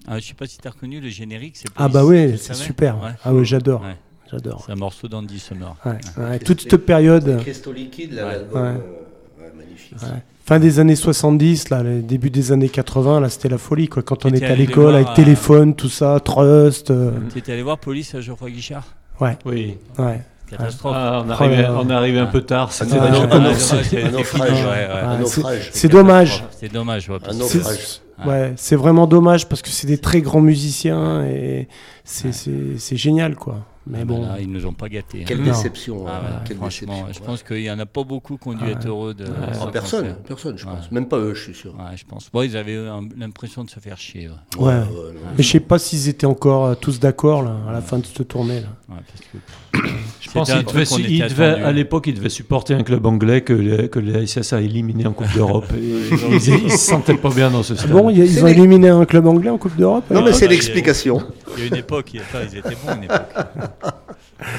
Ah, 0.08 0.18
je 0.20 0.26
sais 0.28 0.34
pas 0.34 0.48
si 0.48 0.58
tu 0.58 0.68
as 0.68 0.72
reconnu 0.72 1.00
le 1.00 1.10
générique. 1.10 1.56
c'est 1.58 1.68
Ah 1.76 1.88
bah 1.88 2.04
oui, 2.06 2.38
c'est 2.38 2.56
super. 2.56 2.96
Ouais. 3.04 3.12
Ah 3.24 3.34
oui, 3.34 3.46
j'adore. 3.46 3.82
Ouais. 3.82 3.96
J'adore. 4.32 4.64
C'est 4.66 4.72
un 4.72 4.76
morceau 4.76 5.08
d'Andy 5.08 5.38
Summer. 5.40 5.76
Ouais, 5.86 5.98
ouais, 6.18 6.40
Toute 6.40 6.62
cette 6.62 6.78
période. 6.78 7.38
Cristaux 7.42 7.74
liquides, 7.74 8.14
là, 8.14 8.26
Ouais. 8.28 8.32
l'album, 8.34 8.62
Ouais. 8.62 8.68
euh, 8.70 9.44
ouais, 9.44 9.52
magnifique. 9.58 10.02
Ouais. 10.02 10.24
Fin 10.46 10.60
des 10.60 10.80
années 10.80 10.96
70, 10.96 11.70
là, 11.70 11.84
le 11.84 12.02
début 12.02 12.30
des 12.30 12.52
années 12.52 12.70
80, 12.70 13.20
là, 13.20 13.30
c'était 13.30 13.50
la 13.50 13.58
folie, 13.58 13.88
quoi. 13.90 14.02
Quand 14.04 14.26
on 14.26 14.30
était 14.30 14.46
à 14.46 14.56
l'école, 14.56 14.96
avec 14.96 15.10
à- 15.10 15.14
téléphone, 15.14 15.76
tout 15.76 15.90
ça, 15.90 16.20
Trust. 16.20 16.90
euh, 16.92 17.12
Tu 17.32 17.40
étais 17.40 17.52
allé 17.54 17.62
voir 17.62 17.78
Police 17.78 18.16
à 18.16 18.22
Geoffroy 18.22 18.50
Guichard? 18.52 18.86
Oui. 19.46 19.78
ouais. 20.00 20.22
Catastrophe. 20.50 20.94
Ah, 20.98 21.24
on 21.26 21.30
Oh 21.30 21.32
arrivait, 21.32 21.66
on 21.70 21.90
arrivait 21.90 22.20
un 22.20 22.26
Ouais. 22.26 22.32
peu 22.32 22.42
tard. 22.42 22.68
Ouais. 22.68 22.74
c'est- 22.74 22.84
un 22.94 23.84
c'est 23.84 24.12
naufrage, 24.12 24.52
ouais, 24.52 24.66
ouais. 24.66 25.44
Ouais. 25.46 25.60
C'est 25.72 25.88
dommage. 25.88 26.44
C'est 26.52 26.72
dommage. 26.72 27.10
ouais, 27.10 27.18
Un 27.26 27.32
C'est- 27.32 27.58
naufrage. 27.58 28.02
Ouais, 28.26 28.54
c'est 28.58 28.76
vraiment 28.76 29.08
dommage 29.08 29.48
parce 29.48 29.62
que 29.62 29.70
c'est 29.70 29.88
des 29.88 29.98
très 29.98 30.22
grands 30.22 30.42
musiciens 30.42 31.24
et 31.26 31.68
c'est 32.04 32.98
génial, 32.98 33.36
quoi. 33.36 33.60
Mais 33.88 34.00
Ah 34.02 34.06
bah 34.06 34.14
bon. 34.14 34.22
là, 34.28 34.40
ils 34.40 34.52
nous 34.52 34.66
ont 34.68 34.74
pas 34.74 34.90
gâtés. 34.90 35.22
hein. 35.22 35.26
Quelle 35.28 35.40
Non. 35.40 35.46
déception. 35.46 36.06
Ah 36.08 36.12
hein, 36.12 36.22
ouais, 36.24 36.30
quelle 36.46 36.58
franchement, 36.58 36.94
déception, 36.94 37.14
je 37.14 37.20
ouais. 37.20 37.26
pense 37.26 37.44
qu'il 37.44 37.62
y 37.62 37.72
en 37.72 37.80
a 37.80 37.86
pas 37.88 38.04
beaucoup 38.04 38.38
qui 38.38 38.48
ont 38.50 38.54
dû 38.54 38.66
être 38.66 38.88
heureux 38.88 39.14
de. 39.16 39.26
Ah, 39.26 39.68
personne, 39.74 40.02
concert. 40.04 40.18
personne, 40.24 40.58
je 40.58 40.66
Ouais. 40.68 40.74
pense. 40.74 40.92
Même 40.92 41.08
pas 41.08 41.18
eux, 41.18 41.34
je 41.34 41.42
suis 41.46 41.54
sûr. 41.56 41.74
Ouais, 41.76 41.98
je 41.98 42.06
pense. 42.06 42.30
Bon, 42.32 42.44
ils 42.44 42.56
avaient 42.56 42.74
eu 42.76 42.88
un- 42.88 43.08
l'impression 43.18 43.64
de 43.64 43.70
se 43.72 43.80
faire 43.80 43.98
chier. 43.98 44.30
Ouais. 44.58 44.66
Ouais. 44.68 44.76
non. 44.76 45.14
Mais 45.36 45.42
je 45.44 45.50
sais 45.50 45.60
pas 45.60 45.80
s'ils 45.80 46.08
étaient 46.10 46.28
encore 46.28 46.66
euh, 46.68 46.76
tous 46.76 47.00
d'accord 47.00 47.42
à 47.68 47.72
la 47.72 47.82
fin 47.82 47.98
de 47.98 48.06
cette 48.06 48.28
tournée. 48.28 48.62
Là. 48.62 48.68
Ouais, 48.90 49.02
parce 49.72 49.84
que- 49.84 49.90
Je 50.34 50.40
pense 50.40 50.50
qu'il 50.52 50.64
devait, 50.66 50.84
il 51.10 51.24
devait- 51.28 51.62
à 51.64 51.72
l'époque, 51.74 52.06
il 52.08 52.14
devait 52.14 52.30
supporter 52.30 52.74
un 52.74 52.84
club 52.84 53.06
anglais 53.06 53.42
que, 53.42 53.52
les- 53.54 53.90
que 53.90 54.00
la 54.00 54.26
SS 54.26 54.54
a 54.54 54.62
éliminé 54.62 55.06
en 55.06 55.12
Coupe 55.12 55.34
d'Europe. 55.36 55.66
Ils, 55.78 56.36
ils 56.36 56.72
se 56.72 56.78
sentaient 56.78 57.16
pas 57.16 57.30
bien 57.32 57.50
dans 57.52 57.64
ce 57.64 57.74
Ah 57.74 57.78
stade. 57.78 57.92
bon, 57.92 58.10
ils 58.10 58.44
ont 58.44 58.48
éliminé 58.48 58.88
un 58.90 59.04
club 59.06 59.28
anglais 59.28 59.50
en 59.50 59.58
Coupe 59.58 59.76
d'Europe 59.76 60.06
Non, 60.10 60.24
mais 60.24 60.32
c'est 60.34 60.46
bah, 60.48 60.52
l'explication. 60.54 61.22
Il 61.58 61.64
y 61.64 61.66
a 61.66 61.68
une 61.70 61.76
époque, 61.76 62.14
ils 62.14 62.58
étaient 62.58 62.70
bons 62.84 62.92
à 62.92 62.96
une 62.96 63.04
époque. 63.04 63.20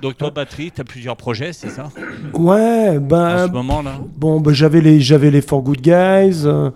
Donc 0.00 0.16
toi, 0.16 0.30
batterie, 0.30 0.72
tu 0.74 0.80
as 0.80 0.84
plusieurs 0.84 1.16
projets, 1.16 1.52
c'est 1.52 1.68
ça? 1.68 1.88
Ouais, 2.34 2.96
En 2.96 3.00
ben 3.00 3.46
ce 3.46 3.52
moment 3.52 3.82
là? 3.82 3.92
Bon, 4.16 4.40
bah, 4.40 4.50
j'avais 4.52 4.80
les, 4.80 5.00
j'avais 5.00 5.30
les 5.30 5.40
For 5.40 5.62
Good 5.62 5.80
Guys. 5.80 6.42
euh, 6.44 6.70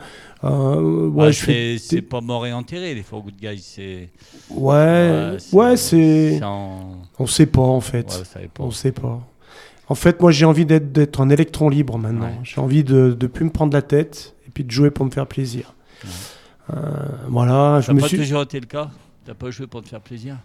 euh, 0.45 1.09
ouais, 1.09 1.29
Ah, 1.29 1.33
fais 1.33 1.77
c'est, 1.79 2.03
pas 2.03 2.21
mort 2.21 2.47
et 2.47 2.53
enterré, 2.53 2.95
les 2.95 3.03
For 3.03 3.23
Good 3.23 3.37
Guys. 3.41 3.61
C'est, 3.63 4.09
ouais, 4.51 5.37
ouais, 5.53 5.77
c'est, 5.77 6.43
en- 6.43 6.97
on 7.19 7.27
sait 7.27 7.47
pas 7.47 7.63
en 7.63 7.81
fait, 7.81 8.07
Ouais, 8.35 8.43
dépend. 8.43 8.65
on 8.65 8.71
sait 8.71 8.93
pas. 8.93 9.21
En 9.89 9.95
fait, 9.95 10.21
moi, 10.21 10.33
j'ai 10.33 10.45
envie 10.45 10.67
d'être, 10.67 11.21
un 11.21 11.31
électron 11.31 11.69
libre 11.69 11.97
maintenant. 11.97 12.27
Ouais. 12.27 12.41
J'ai 12.43 12.61
envie 12.61 12.83
de, 12.85 13.17
de 13.19 13.27
plus 13.29 13.45
me 13.45 13.51
prendre 13.51 13.73
la 13.73 13.83
tête 13.83 14.35
et 14.47 14.51
puis 14.51 14.65
de 14.65 14.71
jouer 14.71 14.91
pour 14.91 15.07
me 15.07 15.11
faire 15.11 15.27
plaisir. 15.27 15.75
Euh, 16.75 16.81
voilà, 17.29 17.81
je 17.81 17.93
me 17.93 18.01
pas 18.01 18.09
suis. 18.09 18.19
toujours 18.19 18.43
été 18.43 18.59
le 18.59 18.67
cas? 18.67 18.91
T'as 19.25 19.35
pas 19.35 19.51
joué 19.51 19.67
pour 19.69 19.83
te 19.83 19.89
faire 19.89 20.01
plaisir? 20.01 20.37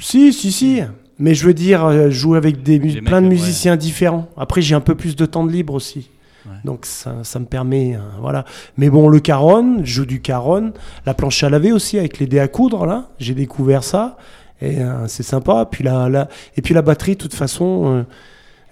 Si, 0.00 0.32
si, 0.32 0.52
si. 0.52 0.80
Mais 1.18 1.34
je 1.34 1.46
veux 1.46 1.54
dire, 1.54 1.84
euh, 1.84 2.10
jouer 2.10 2.36
avec 2.38 2.62
des 2.62 2.78
plein 2.78 3.20
de 3.22 3.26
mecs, 3.28 3.38
musiciens 3.38 3.76
différents. 3.76 4.28
Après, 4.36 4.62
j'ai 4.62 4.74
un 4.74 4.80
peu 4.80 4.94
plus 4.94 5.16
de 5.16 5.26
temps 5.26 5.44
de 5.44 5.50
libre 5.50 5.74
aussi. 5.74 6.08
Ouais. 6.48 6.56
Donc 6.64 6.86
ça, 6.86 7.16
ça 7.24 7.38
me 7.38 7.44
permet, 7.46 7.94
euh, 7.96 8.00
voilà. 8.20 8.44
Mais 8.76 8.90
bon, 8.90 9.08
le 9.08 9.20
caron, 9.20 9.78
je 9.80 9.92
joue 9.92 10.06
du 10.06 10.20
caron, 10.20 10.72
la 11.06 11.14
planche 11.14 11.42
à 11.44 11.50
laver 11.50 11.72
aussi 11.72 11.98
avec 11.98 12.18
les 12.18 12.26
dés 12.26 12.40
à 12.40 12.48
coudre 12.48 12.86
là. 12.86 13.08
J'ai 13.18 13.34
découvert 13.34 13.84
ça 13.84 14.16
et 14.60 14.78
euh, 14.80 15.06
c'est 15.08 15.22
sympa. 15.22 15.66
Puis 15.70 15.84
la, 15.84 16.08
la- 16.08 16.28
et 16.56 16.62
puis 16.62 16.74
la 16.74 16.82
batterie, 16.82 17.12
de 17.12 17.18
toute 17.18 17.34
façon, 17.34 18.04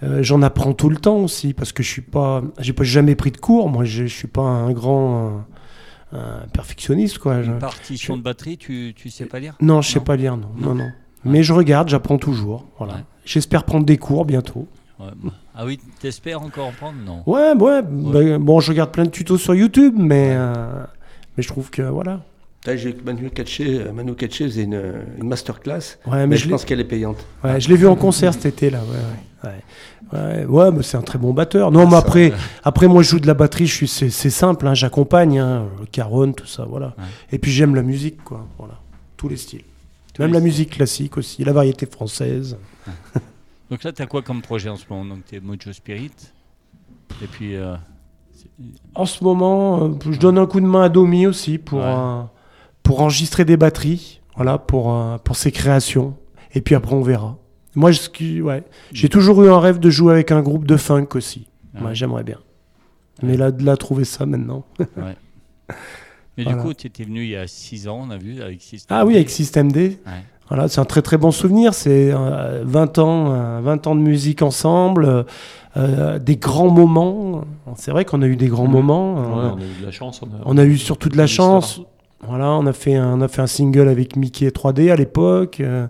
euh, 0.02 0.22
j'en 0.22 0.42
apprends 0.42 0.72
tout 0.72 0.88
le 0.90 0.96
temps 0.96 1.18
aussi 1.18 1.54
parce 1.54 1.72
que 1.72 1.82
je 1.82 1.88
suis 1.90 2.02
pas, 2.02 2.42
j'ai 2.58 2.72
pas 2.72 2.84
jamais 2.84 3.14
pris 3.14 3.30
de 3.30 3.38
cours. 3.38 3.68
Moi, 3.68 3.84
je, 3.84 4.06
je 4.06 4.14
suis 4.14 4.28
pas 4.28 4.42
un 4.42 4.72
grand 4.72 5.44
euh, 6.12 6.42
un 6.42 6.48
perfectionniste 6.52 7.18
quoi. 7.18 7.40
Une 7.42 7.58
partition 7.58 8.16
de 8.16 8.22
batterie, 8.22 8.56
tu, 8.58 8.94
tu 8.96 9.10
sais 9.10 9.26
pas 9.26 9.38
lire? 9.40 9.54
Non, 9.60 9.82
je 9.82 9.90
sais 9.92 9.98
Non. 9.98 10.04
pas 10.04 10.16
lire, 10.16 10.36
non, 10.36 10.48
non, 10.56 10.74
non. 10.74 10.88
Mais 11.24 11.42
je 11.42 11.52
regarde, 11.52 11.88
j'apprends 11.88 12.18
toujours. 12.18 12.66
Voilà. 12.78 12.94
Ouais. 12.94 13.00
J'espère 13.24 13.64
prendre 13.64 13.84
des 13.84 13.96
cours 13.96 14.24
bientôt. 14.24 14.68
Ouais, 15.00 15.06
bah. 15.22 15.30
Ah 15.56 15.64
oui, 15.64 15.80
t'espères 16.00 16.42
encore 16.42 16.66
en 16.66 16.72
prendre 16.72 16.98
Non? 17.04 17.22
Ouais, 17.26 17.52
ouais. 17.54 17.82
bah, 17.82 18.38
bon, 18.38 18.60
je 18.60 18.70
regarde 18.70 18.90
plein 18.92 19.04
de 19.04 19.10
tutos 19.10 19.38
sur 19.38 19.54
YouTube, 19.54 19.94
mais, 19.96 20.32
euh, 20.36 20.54
mais 21.36 21.42
je 21.42 21.48
trouve 21.48 21.70
que 21.70 21.82
voilà. 21.82 22.20
Là, 22.66 22.76
J'ai 22.76 22.94
Manu 23.04 23.30
Katché, 23.30 23.80
euh, 23.80 23.92
Manu 23.92 24.14
Katché 24.14 24.44
faisait 24.44 24.64
une, 24.64 24.82
une 25.20 25.28
masterclass, 25.28 25.98
Ouais, 26.06 26.18
mais, 26.18 26.26
mais 26.26 26.36
je, 26.36 26.48
pense 26.48 26.64
qu'elle 26.64 26.80
est 26.80 26.84
payante. 26.84 27.24
ouais, 27.44 27.60
je 27.60 27.68
l'ai 27.68 27.76
vu 27.76 27.86
en 27.86 27.96
concert 27.96 28.34
cet 28.34 28.44
été 28.46 28.70
là. 28.70 28.80
Ouais, 28.80 29.48
ouais. 29.48 29.50
ouais. 30.12 30.44
Ouais, 30.44 30.70
mais 30.72 30.82
c'est 30.82 30.96
un 30.96 31.02
très 31.02 31.18
bon 31.18 31.32
batteur. 31.32 31.70
Non, 31.70 31.88
mais 31.88 31.96
après, 31.96 32.32
après 32.62 32.86
moi 32.88 33.02
je 33.02 33.10
joue 33.10 33.20
de 33.20 33.26
la 33.26 33.34
batterie. 33.34 33.66
Je 33.66 33.74
suis, 33.74 33.88
c'est, 33.88 34.10
c'est 34.10 34.30
simple. 34.30 34.66
hein, 34.66 34.74
j'accompagne, 34.74 35.38
hein, 35.38 35.66
le 35.80 35.86
caron, 35.86 36.32
tout 36.32 36.46
ça, 36.46 36.64
voilà. 36.68 36.88
Ouais. 36.98 37.04
Et 37.32 37.38
puis 37.38 37.50
j'aime 37.50 37.74
la 37.74 37.82
musique, 37.82 38.22
quoi. 38.24 38.46
Voilà, 38.58 38.74
tous 39.16 39.28
les 39.28 39.36
styles. 39.36 39.62
Même 40.18 40.28
les 40.28 40.32
la 40.34 40.38
styles. 40.40 40.44
musique 40.50 40.70
classique 40.70 41.16
aussi, 41.16 41.44
la 41.44 41.52
variété 41.52 41.86
française. 41.86 42.56
Donc 43.70 43.82
là, 43.84 43.92
t'as 43.92 44.06
quoi 44.06 44.22
comme 44.22 44.42
projet 44.42 44.68
en 44.68 44.76
ce 44.76 44.84
moment 44.88 45.04
Donc 45.04 45.24
t'es 45.24 45.40
Mojo 45.40 45.72
Spirit. 45.72 46.12
Et 47.22 47.26
puis. 47.26 47.56
euh, 47.56 47.76
En 48.94 49.06
ce 49.06 49.24
moment, 49.24 49.82
euh, 49.84 49.94
je 50.10 50.18
donne 50.18 50.38
un 50.38 50.46
coup 50.46 50.60
de 50.60 50.66
main 50.66 50.82
à 50.84 50.88
Domi 50.88 51.26
aussi 51.26 51.58
pour, 51.58 51.78
Ouais. 51.80 51.84
euh, 51.86 52.22
pour 52.82 53.00
enregistrer 53.00 53.44
des 53.44 53.56
batteries, 53.56 54.20
voilà, 54.36 54.58
pour, 54.58 54.94
euh, 54.94 55.18
pour 55.18 55.36
ses 55.36 55.50
créations. 55.52 56.16
Et 56.54 56.60
puis 56.60 56.74
après, 56.74 56.94
on 56.94 57.02
verra. 57.02 57.36
Moi, 57.74 57.90
ouais. 58.20 58.64
j'ai 58.92 59.08
toujours 59.08 59.42
eu 59.44 59.50
un 59.50 59.58
rêve 59.60 59.78
de 59.78 59.90
jouer 59.90 60.12
avec 60.12 60.30
un 60.32 60.40
groupe 60.42 60.66
de 60.66 60.76
funk 60.76 61.08
aussi. 61.14 61.48
Ah. 61.74 61.92
J'aimerais 61.92 62.24
bien. 62.24 62.38
Mais 63.22 63.36
là, 63.36 63.50
de 63.50 63.64
là, 63.64 63.76
trouver 63.76 64.04
ça 64.04 64.24
maintenant. 64.26 64.64
Mais 66.38 66.44
Voilà. 66.44 66.58
du 66.58 66.62
coup, 66.64 66.74
tu 66.74 66.86
étais 66.86 67.04
venu 67.04 67.22
il 67.24 67.30
y 67.30 67.36
a 67.36 67.46
6 67.46 67.88
ans, 67.88 68.00
on 68.06 68.10
a 68.10 68.18
vu, 68.18 68.42
avec 68.42 68.60
System 68.62 68.94
Ah 68.96 69.04
oui, 69.06 69.14
avec 69.16 69.30
System 69.30 69.72
D. 69.72 69.98
Voilà, 70.48 70.68
c'est 70.68 70.80
un 70.80 70.84
très 70.84 71.02
très 71.02 71.16
bon 71.18 71.30
souvenir. 71.30 71.74
C'est 71.74 72.10
euh, 72.12 72.62
20 72.64 72.98
ans, 72.98 73.32
euh, 73.32 73.60
20 73.62 73.86
ans 73.88 73.94
de 73.96 74.00
musique 74.00 74.42
ensemble, 74.42 75.24
euh, 75.76 76.18
des 76.18 76.36
grands 76.36 76.70
moments. 76.70 77.42
C'est 77.76 77.90
vrai 77.90 78.04
qu'on 78.04 78.22
a 78.22 78.26
eu 78.26 78.36
des 78.36 78.48
grands 78.48 78.68
moments. 78.68 79.14
Ouais, 79.14 79.20
Euh, 79.20 79.50
on 79.54 79.58
a 79.58 79.64
eu 79.64 79.80
de 79.80 79.84
la 79.86 79.90
chance. 79.90 80.20
On 80.22 80.26
a, 80.26 80.38
On 80.44 80.58
a 80.58 80.64
eu 80.64 80.76
surtout 80.78 81.08
de 81.08 81.16
la 81.16 81.26
chance. 81.26 81.80
Voilà, 82.26 82.50
on 82.52 82.66
a 82.66 82.72
fait 82.72 82.94
un, 82.94 83.18
on 83.18 83.20
a 83.20 83.28
fait 83.28 83.42
un 83.42 83.46
single 83.46 83.88
avec 83.88 84.16
Mickey 84.16 84.48
3D 84.48 84.90
à 84.90 84.96
l'époque. 84.96 85.58
euh, 85.60 85.86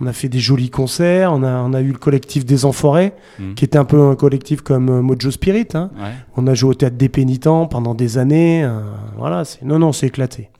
on 0.00 0.06
a 0.06 0.12
fait 0.12 0.28
des 0.28 0.40
jolis 0.40 0.68
concerts. 0.70 1.32
On 1.32 1.44
a, 1.44 1.62
on 1.62 1.72
a 1.72 1.80
eu 1.80 1.92
le 1.92 1.98
collectif 1.98 2.44
des 2.44 2.64
Enforêts, 2.64 3.14
Mhm. 3.38 3.54
qui 3.54 3.64
était 3.64 3.78
un 3.78 3.84
peu 3.84 4.00
un 4.00 4.16
collectif 4.16 4.60
comme 4.60 4.88
euh, 4.88 5.00
Mojo 5.00 5.30
Spirit. 5.30 5.68
hein. 5.74 5.90
Ouais. 5.96 6.10
On 6.36 6.46
a 6.48 6.54
joué 6.54 6.70
au 6.70 6.74
théâtre 6.74 6.96
des 6.96 7.08
pénitents 7.08 7.66
pendant 7.66 7.94
des 7.94 8.18
années. 8.18 8.64
euh, 8.64 8.80
voilà, 9.16 9.44
c'est 9.44 9.62
non, 9.64 9.78
non, 9.78 9.88
on 9.88 9.92
s'est 9.92 10.08
éclaté. 10.08 10.50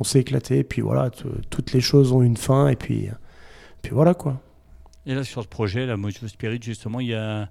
On 0.00 0.04
s'est 0.04 0.20
éclaté. 0.20 0.58
Et 0.58 0.64
puis 0.64 0.82
voilà, 0.82 1.10
toutes 1.50 1.72
les 1.72 1.80
choses 1.80 2.12
ont 2.12 2.22
une 2.22 2.36
fin. 2.36 2.68
Et 2.68 2.76
puis, 2.76 3.08
puis 3.82 3.92
voilà 3.92 4.14
quoi. 4.14 4.40
Et 5.06 5.14
là, 5.14 5.22
sur 5.24 5.42
ce 5.42 5.48
projet, 5.48 5.84
la 5.86 5.96
Mojo 5.96 6.26
Spirit, 6.28 6.60
justement, 6.62 6.98
il 7.00 7.08
y 7.08 7.14
a, 7.14 7.48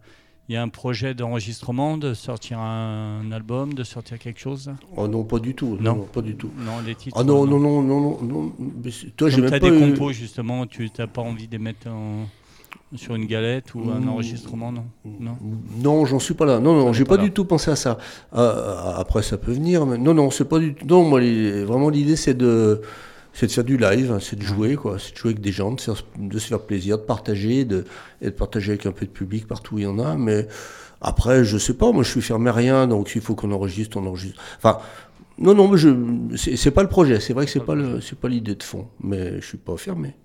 il 0.50 0.56
y 0.56 0.58
a 0.58 0.62
un 0.64 0.70
projet 0.70 1.14
d'enregistrement, 1.14 1.98
de 1.98 2.14
sortir 2.16 2.58
un 2.60 3.32
album, 3.32 3.74
de 3.76 3.84
sortir 3.84 4.18
quelque 4.18 4.40
chose? 4.40 4.72
Oh 4.98 5.08
non, 5.08 5.24
pas 5.24 5.38
du 5.40 5.54
tout. 5.54 5.78
Non. 5.80 5.96
Non, 5.98 6.04
pas 6.06 6.22
du 6.22 6.36
tout. 6.36 6.50
Non, 6.58 6.80
les 6.86 6.96
titres 6.96 7.16
Ah 7.20 7.24
non, 7.24 7.46
non, 7.46 7.60
non, 7.60 7.82
non, 7.84 8.02
non, 8.22 8.24
non. 8.24 8.54
Toi, 9.16 9.30
j'ai 9.30 9.42
même 9.42 9.50
tu 9.52 9.56
as 9.56 9.60
pas 9.60 9.70
des 9.70 9.78
eu- 9.78 9.92
compos, 9.92 10.12
justement, 10.12 10.66
tu 10.66 10.90
n'as 10.98 11.08
pas 11.08 11.22
envie 11.22 11.46
de 11.48 11.52
les 11.54 11.60
mettre 11.60 11.88
en- 11.88 12.26
sur 12.96 13.16
une 13.16 13.26
galette 13.26 13.74
ou 13.76 13.90
un 13.92 14.00
Mmh. 14.00 14.10
enregistrement, 14.10 14.72
non 14.72 14.86
Non 15.20 15.38
Non, 15.82 16.06
j'en 16.06 16.20
suis 16.20 16.34
pas 16.34 16.46
là. 16.46 16.60
Non, 16.60 16.76
non, 16.76 16.94
j'ai 16.94 17.06
pas, 17.06 17.18
du 17.18 17.32
tout 17.32 17.46
pensé 17.46 17.72
à 17.72 17.76
ça. 17.76 17.98
Euh, 18.36 18.92
après, 18.96 19.24
ça 19.24 19.38
peut 19.38 19.52
venir, 19.52 19.86
mais 19.86 19.98
non, 19.98 20.14
non, 20.14 20.30
c'est 20.32 20.46
pas 20.48 20.60
du 20.60 20.74
tout. 20.76 20.86
Non, 20.86 21.04
moi, 21.04 21.20
les- 21.22 21.64
vraiment, 21.64 21.90
l'idée, 21.90 22.16
c'est 22.16 22.34
de, 22.36 22.82
c'est 23.34 23.48
de 23.48 23.52
faire 23.52 23.64
du 23.64 23.78
live, 23.78 24.12
hein, 24.12 24.20
c'est 24.22 24.36
de 24.38 24.44
jouer, 24.44 24.76
quoi. 24.76 24.98
C'est 25.00 25.14
de 25.14 25.18
jouer 25.18 25.32
avec 25.32 25.42
des 25.42 25.52
gens, 25.52 25.72
de, 25.72 25.80
se 25.80 25.92
faire- 25.94 26.04
de 26.20 26.40
se 26.40 26.48
faire 26.48 26.60
plaisir, 26.62 26.98
de 26.98 27.04
partager, 27.04 27.66
de, 27.66 27.86
et 28.22 28.26
de 28.26 28.30
partager 28.32 28.72
avec 28.74 28.86
un 28.86 28.92
peu 28.92 29.06
de 29.06 29.12
public 29.12 29.48
partout 29.48 29.76
où 29.76 29.80
il 29.80 29.84
y 29.84 29.88
en 29.88 30.00
a. 30.00 30.16
Mais 30.16 30.48
après, 31.02 31.44
je 31.44 31.58
sais 31.58 31.74
pas, 31.74 31.92
moi, 31.92 32.04
je 32.04 32.10
suis 32.12 32.22
fermé 32.22 32.50
à 32.50 32.54
rien, 32.54 32.88
donc 32.88 33.10
s'il 33.10 33.22
faut 33.22 33.36
qu'on 33.36 33.52
enregistre, 33.52 33.98
on 33.98 34.06
enregistre. 34.06 34.40
Enfin, 34.58 34.78
non, 35.40 35.56
non, 35.56 35.68
mais 35.68 35.78
je, 35.78 35.90
c'est 36.36 36.70
pas 36.72 36.84
le 36.84 36.90
projet. 36.90 37.20
C'est 37.20 37.34
vrai 37.34 37.46
que 37.46 37.52
c'est 37.52 37.60
pas 37.66 37.74
le, 37.76 38.02
c'est 38.02 38.18
pas 38.20 38.30
l'idée 38.30 38.54
de 38.56 38.62
fond, 38.64 38.88
mais 39.02 39.42
je 39.42 39.46
suis 39.48 39.58
pas 39.58 39.76
fermé. 39.78 40.16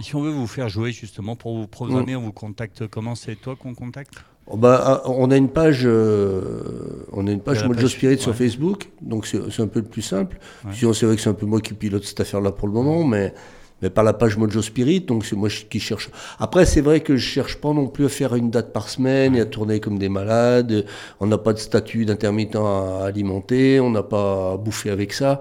Et 0.00 0.04
si 0.04 0.14
on 0.14 0.22
veut 0.22 0.30
vous 0.30 0.46
faire 0.46 0.68
jouer, 0.68 0.92
justement, 0.92 1.34
pour 1.34 1.56
vous 1.56 1.66
programmer, 1.66 2.14
on 2.14 2.22
vous 2.22 2.32
contacte 2.32 2.86
comment? 2.86 3.14
C'est 3.14 3.36
toi 3.36 3.56
qu'on 3.56 3.74
contacte? 3.74 4.14
Oh, 4.50 4.56
bah, 4.56 4.80
ah, 4.82 5.02
on 5.10 5.30
a 5.30 5.36
une 5.36 5.50
page, 5.50 5.82
euh, 5.84 7.06
on 7.12 7.26
a 7.26 7.30
une 7.30 7.40
page 7.40 7.64
Mojo 7.64 7.80
page, 7.80 7.90
Spirit 7.90 8.18
sur. 8.18 8.34
Facebook, 8.34 8.88
donc 9.02 9.26
c'est 9.26 9.38
c'est 9.50 9.60
un 9.60 9.66
peu 9.66 9.80
le 9.80 9.86
plus 9.86 10.00
simple. 10.00 10.38
Ouais. 10.64 10.72
Sinon, 10.72 10.94
c'est 10.94 11.04
vrai 11.04 11.16
que 11.16 11.22
c'est 11.22 11.28
un 11.28 11.34
peu 11.34 11.44
moi 11.44 11.60
qui 11.60 11.74
pilote 11.74 12.04
cette 12.04 12.20
affaire-là 12.20 12.52
pour 12.52 12.66
le 12.66 12.72
moment, 12.72 13.04
mais, 13.04 13.34
mais 13.82 13.90
par 13.90 14.04
la 14.04 14.14
page 14.14 14.38
Mojo 14.38 14.62
Spirit, 14.62 15.00
donc 15.00 15.26
c'est 15.26 15.36
moi 15.36 15.50
qui 15.50 15.80
cherche. 15.80 16.08
Après, 16.38 16.64
c'est 16.64 16.80
vrai 16.80 17.00
que 17.00 17.16
je 17.16 17.26
cherche 17.26 17.56
pas 17.56 17.74
non 17.74 17.88
plus 17.88 18.06
à 18.06 18.08
faire 18.08 18.34
une 18.36 18.50
date 18.50 18.72
par 18.72 18.88
semaine 18.88 19.36
et 19.36 19.40
à 19.40 19.46
tourner 19.46 19.80
comme 19.80 19.98
des 19.98 20.08
malades. 20.08 20.86
On 21.20 21.26
n'a 21.26 21.36
pas 21.36 21.52
de 21.52 21.58
statut 21.58 22.06
d'intermittent 22.06 22.56
à 22.56 23.04
alimenter, 23.04 23.80
on 23.80 23.90
n'a 23.90 24.02
pas 24.02 24.52
à 24.52 24.56
bouffer 24.56 24.88
avec 24.88 25.12
ça. 25.12 25.40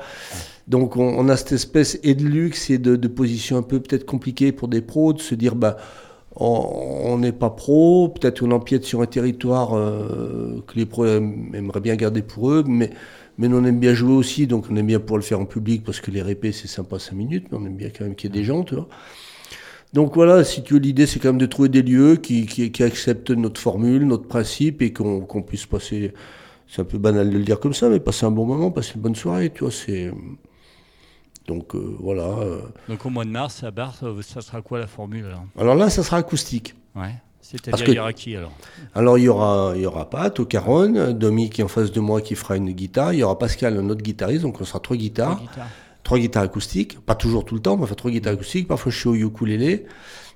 Donc, 0.67 0.97
on, 0.97 1.03
on 1.17 1.29
a 1.29 1.37
cette 1.37 1.53
espèce 1.53 1.99
et 2.03 2.13
de 2.15 2.23
luxe 2.25 2.69
et 2.69 2.77
de, 2.77 3.07
position 3.07 3.57
un 3.57 3.61
peu 3.61 3.79
peut-être 3.79 4.05
compliquée 4.05 4.51
pour 4.51 4.67
des 4.67 4.81
pros 4.81 5.13
de 5.13 5.21
se 5.21 5.35
dire, 5.35 5.55
bah, 5.55 5.77
on 6.35 6.85
on 7.05 7.17
n'est 7.19 7.31
pas 7.31 7.49
pro, 7.49 8.09
peut-être 8.09 8.41
qu'on 8.41 8.51
empiète 8.51 8.83
sur 8.83 9.01
un 9.01 9.05
territoire 9.05 9.75
euh, 9.75 10.61
que 10.67 10.75
les 10.75 10.85
pros 10.85 11.05
aim- 11.05 11.53
aimeraient 11.53 11.79
bien 11.81 11.95
garder 11.95 12.21
pour 12.21 12.51
eux, 12.51 12.63
mais, 12.67 12.91
mais 13.37 13.47
on 13.47 13.63
aime 13.65 13.79
bien 13.79 13.93
jouer 13.93 14.13
aussi, 14.13 14.45
donc 14.47 14.65
on 14.69 14.75
aime 14.75 14.87
bien 14.87 14.99
pouvoir 14.99 15.17
le 15.17 15.23
faire 15.23 15.39
en 15.39 15.45
public 15.45 15.83
parce 15.85 16.01
que 16.01 16.11
les 16.11 16.21
répés 16.21 16.51
c'est 16.51 16.67
sympa 16.67 16.99
5 16.99 17.15
minutes, 17.15 17.47
mais 17.51 17.57
on 17.59 17.65
aime 17.65 17.77
bien 17.77 17.89
quand 17.89 18.03
même 18.03 18.15
qu'il 18.15 18.29
y 18.29 18.37
ait 18.37 18.39
des 18.39 18.45
gens, 18.45 18.63
tu 18.63 18.75
vois. 18.75 18.87
Donc 19.93 20.15
voilà, 20.15 20.43
si 20.43 20.63
tu 20.63 20.73
veux, 20.73 20.79
l'idée 20.79 21.05
c'est 21.05 21.19
quand 21.19 21.29
même 21.29 21.37
de 21.37 21.45
trouver 21.45 21.69
des 21.69 21.81
lieux 21.81 22.17
qui, 22.17 22.71
acceptent 22.83 23.31
notre 23.31 23.59
formule, 23.61 24.05
notre 24.05 24.27
principe 24.27 24.81
et 24.81 24.91
qu'on 24.93 25.21
qu'on 25.21 25.41
puisse 25.41 25.65
passer, 25.65 26.13
c'est 26.67 26.81
un 26.81 26.85
peu 26.85 26.97
banal 26.97 27.29
de 27.31 27.37
le 27.37 27.43
dire 27.43 27.59
comme 27.59 27.73
ça, 27.73 27.89
mais 27.89 27.99
passer 27.99 28.25
un 28.25 28.31
bon 28.31 28.45
moment, 28.45 28.71
passer 28.71 28.93
une 28.95 29.01
bonne 29.01 29.15
soirée, 29.15 29.51
tu 29.53 29.61
vois, 29.63 29.71
c'est... 29.71 30.11
Donc 31.47 31.75
euh, 31.75 31.95
voilà. 31.99 32.23
euh. 32.23 32.61
Donc 32.89 33.05
au 33.05 33.09
mois 33.09 33.23
de 33.25 33.29
mars, 33.29 33.63
à 33.63 33.71
Barthes, 33.71 34.03
euh, 34.03 34.21
ça 34.21 34.41
sera 34.41 34.61
quoi 34.61 34.79
la 34.79 34.87
formule 34.87 35.25
alors 35.25 35.45
Alors 35.57 35.75
là, 35.75 35.89
ça 35.89 36.03
sera 36.03 36.17
acoustique. 36.17 36.75
Ouais. 36.95 37.15
C'est-à-dire, 37.39 37.87
il 37.87 37.93
y 37.95 37.99
aura 37.99 38.11
qui 38.11 38.35
alors 38.35 38.51
Alors 38.93 39.17
il 39.17 39.23
y 39.23 39.29
aura, 39.29 39.71
il 39.75 39.81
y 39.81 39.85
aura 39.85 40.09
Pat 40.09 40.37
au 40.37 40.45
caron, 40.45 41.13
Domi 41.13 41.49
qui 41.49 41.61
est 41.61 41.63
en 41.63 41.69
face 41.69 41.93
de 41.93 42.01
moi 42.01 42.19
qui 42.19 42.35
fera 42.35 42.57
une 42.57 42.71
guitare, 42.71 43.13
il 43.13 43.19
y 43.19 43.23
aura 43.23 43.39
Pascal, 43.39 43.77
un 43.77 43.89
autre 43.89 44.01
guitariste, 44.01 44.41
donc 44.41 44.59
on 44.59 44.65
sera 44.65 44.81
trois 44.81 44.97
guitares, 44.97 45.37
Trois 45.37 45.47
guitares. 45.47 45.67
Trois 46.07 46.19
guitares 46.19 46.43
acoustiques, 46.43 47.01
pas 47.01 47.15
toujours 47.15 47.43
tout 47.43 47.53
le 47.53 47.59
temps, 47.59 47.75
mais 47.75 47.83
enfin 47.83 47.95
trois 47.95 48.09
guitares 48.09 48.31
acoustiques, 48.31 48.69
parfois 48.69 48.93
je 48.93 48.97
suis 48.97 49.09
au 49.09 49.15
ukulélé, 49.15 49.85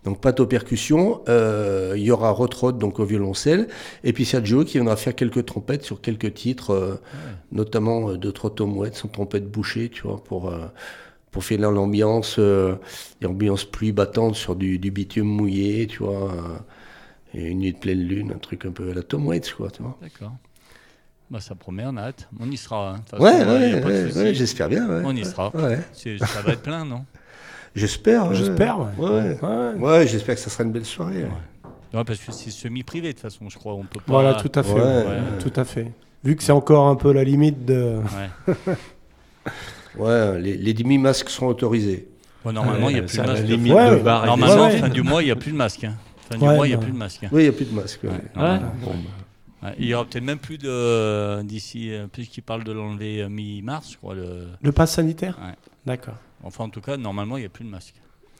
donc 0.03 0.19
Pat 0.19 0.37
aux 0.41 0.45
percussions, 0.45 1.21
euh, 1.29 1.93
il 1.95 2.03
y 2.03 2.11
aura 2.11 2.29
Rotrod 2.31 2.77
donc 2.77 2.99
au 2.99 3.05
violoncelle, 3.05 3.69
et 4.03 4.11
puis 4.11 4.25
Sergio 4.25 4.65
qui 4.65 4.73
viendra 4.73 4.97
faire 4.97 5.15
quelques 5.15 5.45
trompettes 5.45 5.85
sur 5.85 6.01
quelques 6.01 6.33
titres, 6.33 6.71
euh, 6.71 6.95
notamment 7.53 8.09
euh, 8.09 8.17
deux 8.17 8.33
trois 8.33 8.53
tomouettes 8.53 8.95
sans 8.95 9.07
trompette 9.07 9.49
bouchée, 9.49 9.87
tu 9.87 10.01
vois, 10.01 10.21
pour 10.21 10.49
euh, 10.49 10.67
pour 11.31 11.45
faire 11.45 11.71
l'ambiance, 11.71 12.37
l'ambiance 13.21 13.63
pluie 13.63 13.93
battante 13.93 14.35
sur 14.35 14.57
du, 14.57 14.77
du 14.77 14.91
bitume 14.91 15.27
mouillé, 15.27 15.87
tu 15.87 15.99
vois. 15.99 16.33
et 17.33 17.47
une 17.47 17.59
nuit 17.59 17.71
de 17.71 17.77
pleine 17.77 18.05
lune, 18.05 18.33
un 18.35 18.39
truc 18.39 18.65
un 18.65 18.71
peu 18.71 18.91
à 18.91 18.93
la 18.93 19.03
Tom 19.03 19.25
Waits, 19.25 19.53
quoi, 19.53 19.71
tu 19.71 19.81
vois. 19.81 19.97
D'accord. 20.01 20.33
Bah, 21.31 21.39
ça 21.39 21.55
promet, 21.55 21.83
on 21.87 21.95
a 21.97 22.01
hâte. 22.01 22.27
On 22.39 22.51
y 22.51 22.57
sera. 22.57 22.95
hein. 22.95 23.17
Ouais, 23.17 23.31
façon, 23.31 23.49
a 23.49 23.53
ouais, 23.53 23.83
ouais, 23.83 24.13
ouais, 24.13 24.33
j'espère 24.33 24.67
bien. 24.69 24.85
Ouais. 24.87 25.01
On 25.05 25.15
y 25.15 25.23
sera. 25.25 25.51
Ça 25.53 26.41
va 26.45 26.51
être 26.53 26.61
plein, 26.61 26.83
non? 26.85 27.05
J'espère. 27.73 28.27
ouais. 28.27 28.35
J'espère, 28.35 28.79
ouais. 28.79 28.85
Ouais, 28.97 29.09
ouais. 29.09 29.37
Ouais. 29.41 29.73
Ouais, 29.79 30.07
j'espère 30.07 30.35
que 30.35 30.41
ça 30.41 30.49
sera 30.49 30.65
une 30.65 30.73
belle 30.73 30.85
soirée. 30.85 31.23
ouais. 31.23 31.29
Non, 31.93 32.03
parce 32.03 32.19
que 32.19 32.31
c'est 32.33 32.51
semi-privé 32.51 33.07
de 33.07 33.13
toute 33.13 33.21
façon, 33.21 33.47
je 33.49 33.57
crois. 33.57 33.73
On 33.75 33.83
peut 33.83 33.99
pas. 34.05 34.11
Voilà, 34.13 34.33
tout 34.35 34.51
à 34.53 34.61
fait. 34.63 34.73
Ouais, 34.73 34.79
ouais, 34.81 35.05
ouais. 35.05 35.21
Tout 35.39 35.53
à 35.57 35.63
fait. 35.63 35.91
Vu 36.23 36.35
que 36.35 36.43
c'est 36.43 36.51
encore 36.51 36.87
un 36.87 36.95
peu 36.95 37.11
la 37.13 37.23
limite 37.23 37.65
de. 37.65 37.97
Ouais. 38.47 38.55
Ouais, 39.97 40.39
les, 40.39 40.55
les 40.55 40.73
demi-masques 40.73 41.29
sont 41.29 41.47
autorisés. 41.47 42.07
Bon, 42.45 42.53
normalement, 42.53 42.87
il 42.89 42.93
n'y 42.93 42.99
a 42.99 43.03
plus 43.03 43.17
de 43.17 43.23
masque. 43.23 43.43
limite 43.43 43.73
Ouais, 43.73 43.91
de 43.91 43.95
bar 43.97 44.25
Normalement, 44.25 44.55
Ouais, 44.67 44.71
ouais. 44.73 44.77
fin 44.79 44.87
du 44.89 45.01
mois, 45.01 45.21
il 45.21 45.25
n'y 45.25 45.31
a 45.31 45.35
plus 45.35 45.51
de 45.51 45.57
masque. 45.57 45.83
hein. 45.83 45.95
Fin 46.29 46.37
du 46.37 46.43
mois, 46.45 46.65
il 46.65 46.69
n'y 46.69 46.75
a 46.75 46.77
ouais. 46.77 46.83
plus 46.83 46.91
de 46.93 46.97
masque. 46.97 47.23
hein. 47.25 47.29
Oui, 47.31 47.41
il 47.41 47.43
n'y 47.43 47.49
a 47.49 47.51
plus 47.51 47.65
de 47.65 47.73
masques. 47.75 47.99
Ouais. 49.63 49.67
Ouais. 49.67 49.69
Ouais. 49.69 49.69
Ouais, 49.69 49.75
Il 49.79 49.85
y 49.87 49.93
aura 49.93 50.05
peut-être 50.05 50.23
même 50.23 50.39
plus 50.39 50.57
de. 50.57 51.41
D'ici, 51.43 51.91
euh, 51.93 52.07
puisqu'il 52.11 52.41
parle 52.41 52.63
de 52.63 52.71
l'enlever 52.71 53.21
euh, 53.21 53.29
mi-mars, 53.29 53.91
je 53.91 53.97
crois. 53.97 54.15
Le... 54.15 54.47
Le 54.61 54.71
pass 54.71 54.93
sanitaire 54.93 55.37
Ouais. 55.41 55.53
D'accord. 55.85 56.15
Enfin, 56.43 56.63
en 56.63 56.69
tout 56.69 56.81
cas, 56.81 56.97
normalement, 56.97 57.37
il 57.37 57.41
n'y 57.41 57.45
a 57.45 57.49
plus 57.49 57.63
de 57.65 57.69
masque. 57.69 57.95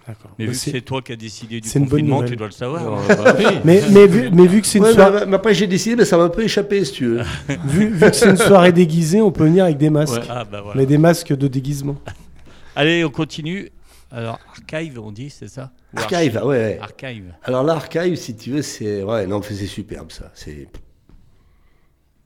D'accord. 0.08 0.32
Mais 0.40 0.46
Bah, 0.46 0.52
vu 0.52 0.58
que 0.58 0.64
c'est- 0.64 0.82
toi 0.82 1.02
qui 1.04 1.12
as 1.12 1.16
décidé 1.16 1.62
du 1.62 1.70
c'est 1.70 1.78
une 1.78 1.86
bonne 1.86 2.02
confinement, 2.10 2.24
tu 2.24 2.36
dois 2.36 2.48
le 2.48 2.52
savoir. 2.54 3.08
Bah 3.08 3.36
oui. 3.38 3.46
mais, 3.64 3.84
mais, 3.92 4.08
vu, 4.08 4.32
mais 4.32 4.48
vu 4.48 4.62
que 4.62 4.68
c'est 4.68 4.80
une, 4.80 4.86
Ouais, 4.86 4.94
soirée- 4.94 5.26
mais, 5.28 5.36
après, 5.36 5.54
j'ai 5.54 5.68
décidé, 5.68 5.96
mais 5.96 6.06
ça 6.06 6.18
m'a 6.18 6.24
un 6.24 6.30
peu 6.30 6.42
échappé, 6.44 6.84
si 6.86 6.94
tu 6.94 7.06
veux. 7.06 7.22
vu, 7.66 7.90
vu 7.90 8.00
que 8.10 8.16
c'est 8.16 8.30
une 8.32 8.38
soirée 8.38 8.72
déguisée, 8.72 9.22
on 9.22 9.32
peut 9.32 9.44
venir 9.44 9.66
avec 9.66 9.78
des 9.78 9.92
masques. 9.92 10.16
Ouais. 10.22 10.28
Ah, 10.28 10.44
bah 10.44 10.62
voilà. 10.62 10.80
Mais 10.80 10.88
des 10.88 10.98
masques 10.98 11.36
de 11.38 11.48
déguisement. 11.48 11.98
Allez, 12.76 13.06
on 13.06 13.12
continue. 13.12 13.70
Alors, 14.12 14.40
archive, 14.50 15.00
on 15.00 15.12
dit, 15.12 15.30
c'est 15.30 15.48
ça 15.48 15.72
Ou 15.96 16.00
Archive, 16.00 16.36
ouais, 16.44 16.48
ouais. 16.48 16.80
Archive. 16.82 17.34
Alors 17.44 17.64
l'archive, 17.64 18.16
si 18.16 18.36
tu 18.36 18.52
veux, 18.52 18.62
c'est... 18.62 19.04
Ouais, 19.04 19.26
non, 19.28 19.40
mais 19.40 19.56
c'est 19.56 19.68
superbe, 19.68 20.12
ça. 20.12 20.32
C'est... 20.34 20.68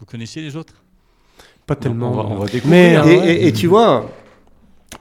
Vous 0.05 0.11
connaissez 0.11 0.39
les 0.41 0.55
autres? 0.55 0.75
Pas 1.65 1.75
tellement. 1.75 2.11
On 2.11 2.15
va, 2.15 2.23
on 2.23 2.39
va 2.39 2.45
Mais. 2.65 2.95
Ah 2.95 3.05
et, 3.07 3.17
ouais. 3.17 3.35
et- 3.37 3.47
et 3.47 3.51
tu 3.53 3.65
vois, 3.65 4.11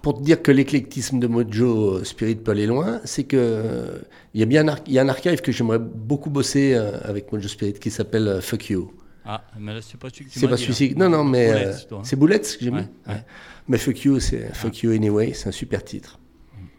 pour 0.01 0.17
te 0.17 0.23
dire 0.23 0.41
que 0.41 0.51
l'éclectisme 0.51 1.19
de 1.19 1.27
Mojo 1.27 2.03
Spirit 2.05 2.37
peut 2.37 2.53
aller 2.53 2.67
loin, 2.67 3.01
c'est 3.05 3.25
que 3.25 3.37
euh, 3.39 3.99
il 4.33 4.41
y 4.41 4.43
a 4.43 4.47
bien 4.47 4.67
un, 4.67 4.77
y 4.89 4.99
a 4.99 5.03
un 5.03 5.09
archive 5.11 5.43
que 5.43 5.53
j'aimerais 5.53 5.79
beaucoup 5.79 6.31
bosser 6.31 6.73
euh, 6.75 6.99
avec 7.05 7.31
Mojo 7.31 7.49
Spirit 7.49 7.75
qui 7.75 7.91
s'appelle 7.91 8.29
euh, 8.29 8.41
Fuck 8.41 8.71
You. 8.71 8.93
Ah, 9.27 9.45
mais 9.59 9.75
là, 9.75 9.81
c'est 9.83 9.99
pas 9.99 10.09
celui 10.09 10.25
que 10.27 10.31
tu 10.31 10.39
C'est 10.39 10.49
pas 10.49 10.57
celui-ci. 10.57 10.93
hein. 10.93 10.99
Non, 10.99 11.11
non, 11.11 11.23
mais 11.25 11.51
euh, 11.51 11.73
c'est 12.03 12.17
Bullets 12.17 12.41
que 12.41 12.47
j'aime 12.63 12.75
Ouais, 12.77 12.89
bien. 13.07 13.15
ouais. 13.15 13.23
Mais 13.69 13.77
Fuck 13.79 14.05
You, 14.05 14.21
c'est 14.21 14.55
Fuck 14.55 14.79
You 14.83 14.93
Anyway, 14.93 15.35
c'est 15.35 15.49
un 15.49 15.53
super 15.53 15.85
titre. 15.85 16.19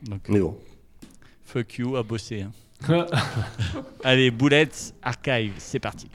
Donc, 0.04 0.22
Mais 0.30 0.40
bon. 0.40 0.58
fuck 1.44 1.78
you 1.78 1.96
à 1.96 2.02
bosser. 2.04 2.42
hein. 2.42 2.52
Allez, 4.04 4.30
Bullets, 4.32 4.70
archive, 5.04 5.54
c'est 5.60 5.80
parti. 5.80 6.08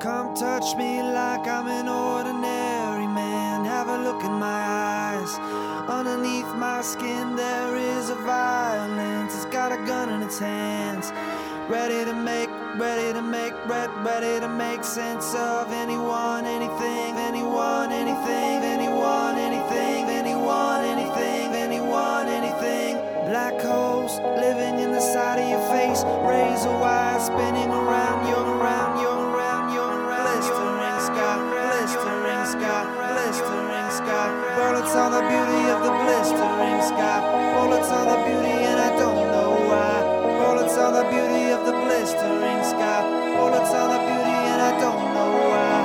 Come 0.00 0.32
touch 0.36 0.76
me 0.76 1.02
like 1.02 1.48
I'm 1.48 1.66
an 1.66 1.88
ordinary 1.88 3.08
man. 3.08 3.64
Have 3.64 3.88
a 3.88 3.98
look 3.98 4.22
in 4.22 4.30
my 4.30 4.46
eyes. 4.46 5.34
Underneath 5.90 6.54
my 6.54 6.82
skin, 6.82 7.34
there 7.34 7.74
is 7.74 8.08
a 8.08 8.14
violence. 8.14 9.34
It's 9.34 9.46
got 9.46 9.72
a 9.72 9.76
gun 9.86 10.08
in 10.10 10.22
its 10.22 10.38
hands. 10.38 11.10
Ready 11.68 12.04
to 12.04 12.14
make, 12.14 12.48
ready 12.76 13.12
to 13.12 13.20
make, 13.20 13.52
red, 13.66 13.90
ready 14.04 14.38
to 14.38 14.48
make 14.48 14.84
sense 14.84 15.34
of 15.34 15.72
anyone, 15.72 16.46
anything, 16.46 17.16
anyone, 17.16 17.90
anything, 17.90 18.62
anyone, 18.62 19.36
anything, 19.36 20.04
anyone, 20.04 20.84
anything, 20.84 21.50
anyone, 21.54 22.28
anything. 22.28 22.94
Black 23.26 23.60
holes 23.60 24.20
living 24.38 24.78
in 24.78 24.92
the 24.92 25.00
side 25.00 25.40
of 25.40 25.48
your 25.50 25.64
face. 25.74 26.04
Razor 26.22 26.70
wire 26.78 27.18
spinning 27.18 27.70
around, 27.70 28.28
you're 28.28 28.58
around. 28.58 28.87
are 34.98 35.10
the 35.10 35.22
beauty 35.30 35.62
of 35.70 35.80
the 35.86 35.94
blistering 36.02 36.82
sky. 36.82 37.18
Bullets 37.54 37.88
are 37.88 38.06
the 38.12 38.18
beauty, 38.26 38.56
and 38.66 38.80
I 38.80 38.90
don't 38.98 39.22
know 39.30 39.50
why. 39.70 39.94
Bullets 40.40 40.76
are 40.76 40.92
the 40.92 41.04
beauty 41.08 41.50
of 41.54 41.64
the 41.66 41.72
blistering 41.72 42.62
sky. 42.66 43.00
Bullets 43.38 43.72
are 43.78 43.88
the 43.94 44.00
beauty, 44.10 44.38
and 44.50 44.60
I 44.60 44.72
don't 44.82 45.04
know 45.14 45.32
why. 45.50 45.77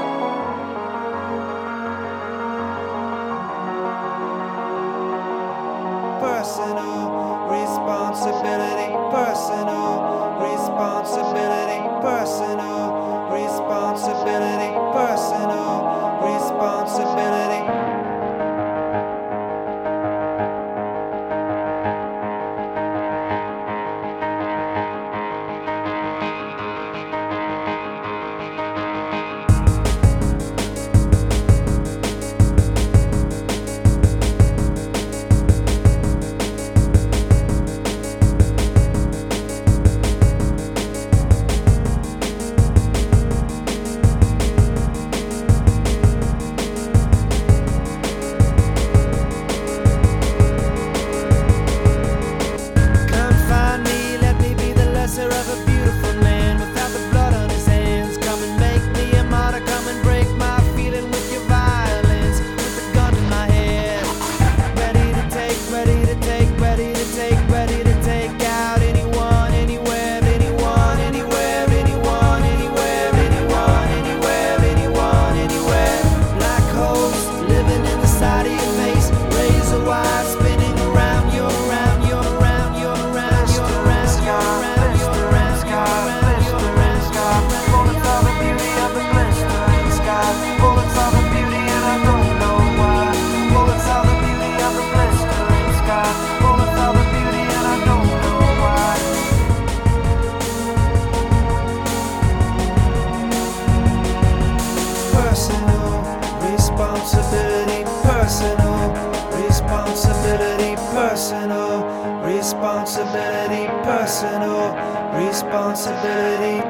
responsibility. 115.54 116.62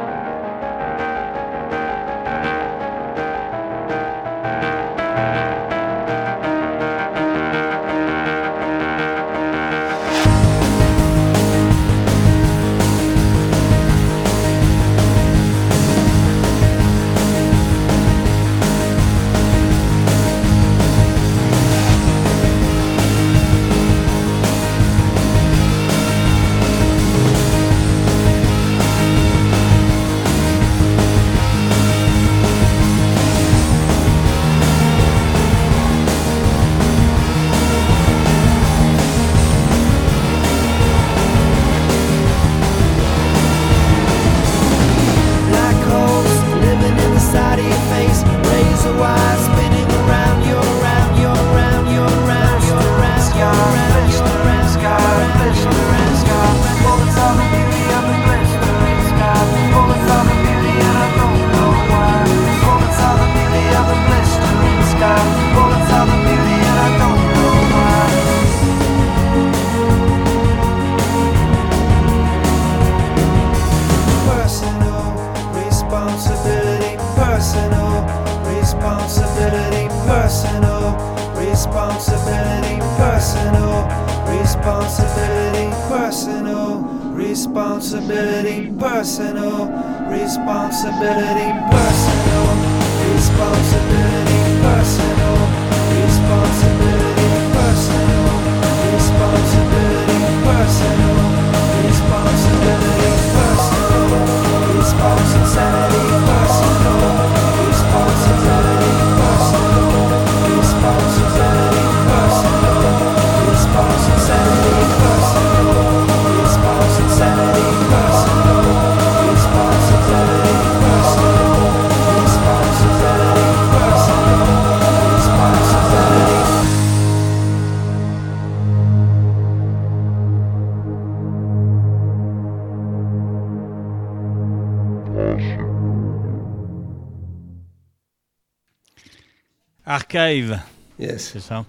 Archive. 139.93 140.59
Yes. 140.97 141.29
C'est 141.33 141.39
ça. 141.39 141.63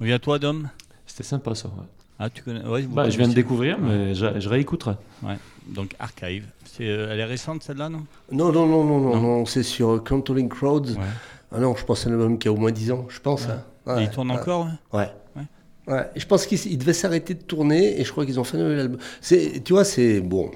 Oui, 0.00 0.12
à 0.12 0.20
toi, 0.20 0.38
Dom? 0.38 0.68
C'était 1.04 1.24
sympa, 1.24 1.56
ça. 1.56 1.68
Ah, 2.16 2.30
tu 2.30 2.44
connais 2.44 2.60
bah, 2.86 3.10
Je 3.10 3.18
viens 3.18 3.26
de 3.26 3.34
découvrir, 3.34 3.76
mais 3.80 4.14
je, 4.14 4.38
je 4.38 4.48
réécouterai. 4.48 4.94
Ouais. 5.24 5.36
Donc, 5.66 5.96
Archive. 5.98 6.44
Est, 6.78 6.84
euh, 6.88 7.08
elle 7.10 7.18
est 7.18 7.24
récente, 7.24 7.64
celle-là, 7.64 7.88
non, 7.88 8.06
non 8.30 8.52
non, 8.52 8.66
non, 8.68 8.84
non, 8.84 9.20
non, 9.20 9.46
c'est 9.46 9.64
sur 9.64 9.90
euh, 9.90 9.98
Controlling 9.98 10.48
Crowds. 10.48 10.96
Ah 11.50 11.58
non, 11.58 11.74
je 11.74 11.84
pense 11.84 12.06
à 12.06 12.10
un 12.10 12.12
album 12.12 12.38
qui 12.38 12.46
a 12.46 12.52
au 12.52 12.56
moins 12.56 12.70
10 12.70 12.92
ans, 12.92 13.06
je 13.08 13.18
pense. 13.18 13.48
Hein. 13.48 13.98
Et 13.98 14.04
il 14.04 14.10
tourne 14.10 14.30
encore 14.30 14.68
Ouais? 14.92 15.10
ouais. 15.88 16.04
je 16.14 16.24
pense 16.24 16.46
qu'ils 16.46 16.78
devaient 16.78 16.92
s'arrêter 16.92 17.34
de 17.34 17.42
tourner 17.42 18.00
et 18.00 18.04
je 18.04 18.12
crois 18.12 18.24
qu'ils 18.24 18.38
ont 18.38 18.44
fait 18.44 18.58
un 18.58 18.62
nouvel 18.62 18.78
album. 18.78 19.00
Tu 19.20 19.72
vois, 19.72 19.84
c'est 19.84 20.20
bon, 20.20 20.52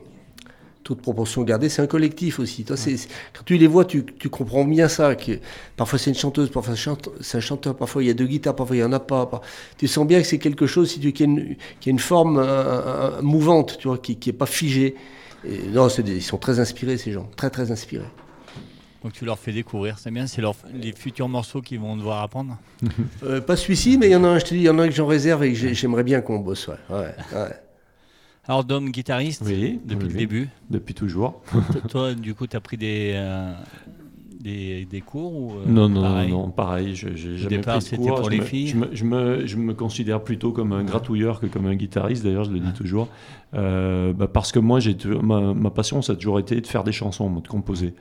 toute 0.85 1.01
proportion 1.01 1.43
gardée, 1.43 1.71
c'est 1.71 1.81
un 1.83 1.87
collectif 1.87 2.39
aussi. 2.39 2.63
Toi, 2.65 2.77
c'est- 2.77 3.09
quand 3.33 3.43
tu 3.45 3.57
les 3.57 3.67
vois, 3.67 3.87
tu, 3.87 4.05
tu 4.05 4.29
comprends 4.29 4.65
bien 4.67 4.87
ça. 4.87 5.15
Que 5.17 5.33
parfois 5.77 5.99
c'est 5.99 6.11
une 6.11 6.17
chanteuse, 6.17 6.51
parfois 6.51 6.75
c'est 7.21 7.37
un 7.39 7.41
chanteur, 7.41 7.75
parfois 7.75 8.03
il 8.03 8.07
y 8.07 8.11
a 8.11 8.15
deux 8.15 8.27
guitares, 8.27 8.55
parfois 8.55 8.77
il 8.77 8.81
n'y 8.81 8.85
en 8.85 8.93
a 8.93 9.01
pas. 9.01 9.41
Tu 9.79 9.89
sens 9.89 10.07
bien 10.07 10.21
que 10.21 10.27
c'est 10.27 10.39
quelque 10.39 10.67
chose 10.67 10.91
si 10.91 11.01
tu, 11.01 11.13
qui, 11.13 11.23
a 11.23 11.27
une, 11.27 11.57
qui 11.81 11.89
a 11.89 11.91
une 11.93 11.99
forme 11.99 12.39
euh, 12.39 13.23
mouvante, 13.23 13.79
tu 13.79 13.89
vois, 13.89 13.97
qui 13.97 14.19
n'est 14.27 14.33
pas 14.35 14.45
figée. 14.47 14.95
Et 15.49 15.69
non, 15.73 15.89
des- 15.89 16.17
ils 16.17 16.23
sont 16.23 16.37
très 16.39 16.61
inspirés 16.61 16.99
ces 16.99 17.13
gens, 17.13 17.29
très 17.35 17.49
très 17.49 17.71
inspirés. 17.73 18.05
Donc, 19.03 19.13
tu 19.13 19.25
leur 19.27 19.39
fais 19.39 19.53
découvrir. 19.53 19.99
C'est 19.99 20.11
bien, 20.11 20.27
c'est 20.27 20.41
leur- 20.43 20.55
les 20.75 20.93
futurs 20.93 21.29
morceaux 21.29 21.61
qu'ils 21.63 21.81
vont 21.81 21.97
devoir 21.97 22.23
apprendre. 22.23 22.59
Euh, 23.23 23.41
pas 23.41 23.57
celui-ci, 23.57 23.97
mais 23.99 24.09
il 24.09 24.13
y 24.13 24.17
en 24.17 24.25
a 24.25 24.29
un, 24.29 24.39
je 24.39 24.45
te 24.45 24.51
dis, 24.55 24.61
il 24.61 24.65
y 24.65 24.69
en 24.71 24.79
a 24.79 24.83
un 24.83 24.89
que 24.89 24.95
j'en 24.95 25.07
réserve 25.07 25.45
et 25.45 25.53
que 25.53 25.59
j'ai- 25.59 25.73
j'aimerais 25.75 26.03
bien 26.05 26.21
qu'on 26.21 26.39
bosse. 26.41 26.69
Ouais, 26.69 26.75
ouais, 26.91 27.15
ouais. 27.35 27.57
Alors, 28.47 28.65
Dom, 28.65 28.91
guitariste 28.91 29.43
Oui, 29.47 29.81
depuis 29.85 30.07
oui, 30.07 30.13
le 30.13 30.19
début. 30.19 30.49
Depuis 30.71 30.95
toujours. 30.95 31.41
Toi- 31.89 32.15
du 32.15 32.35
coup, 32.35 32.47
tu 32.47 32.57
as 32.57 32.61
pris 32.61 32.77
des, 32.77 33.13
euh, 33.15 33.53
des, 34.41 34.85
des 34.85 35.01
cours 35.01 35.33
ou, 35.35 35.53
euh, 35.53 35.65
non, 35.67 35.89
non, 35.89 36.03
pareil 36.03 36.31
non, 36.31 36.51
pareil. 36.51 36.95
Je, 36.95 37.09
j'ai 37.15 37.39
jamais 37.39 37.57
départ, 37.57 37.77
pris 37.77 37.85
de 37.85 37.89
c'était 37.91 37.97
cours. 37.97 38.15
pour 38.17 38.25
Je 38.27 38.31
les 38.31 38.41
me- 38.41 38.45
filles 38.45 38.67
Je 38.69 38.77
me, 38.77 38.89
je, 38.95 39.05
me, 39.05 39.47
je 39.47 39.57
me 39.57 39.73
considère 39.73 40.23
plutôt 40.23 40.53
comme 40.53 40.73
un 40.73 40.85
gratouilleur 40.85 41.41
que 41.41 41.47
comme 41.47 41.65
un 41.67 41.75
guitariste, 41.75 42.23
d'ailleurs, 42.23 42.45
je 42.45 42.53
le 42.53 42.61
dis 42.61 42.73
toujours. 42.75 43.09
Euh, 43.55 44.13
bah, 44.13 44.29
parce 44.29 44.53
que 44.53 44.59
moi, 44.59 44.79
j'ai, 44.79 44.95
ma, 45.23 45.55
ma 45.55 45.71
passion, 45.71 46.03
ça 46.03 46.13
a 46.13 46.17
toujours 46.17 46.39
été 46.39 46.61
de 46.61 46.67
faire 46.67 46.85
des 46.85 46.93
chansons, 46.93 47.31
de 47.31 47.49
composer. 47.49 47.95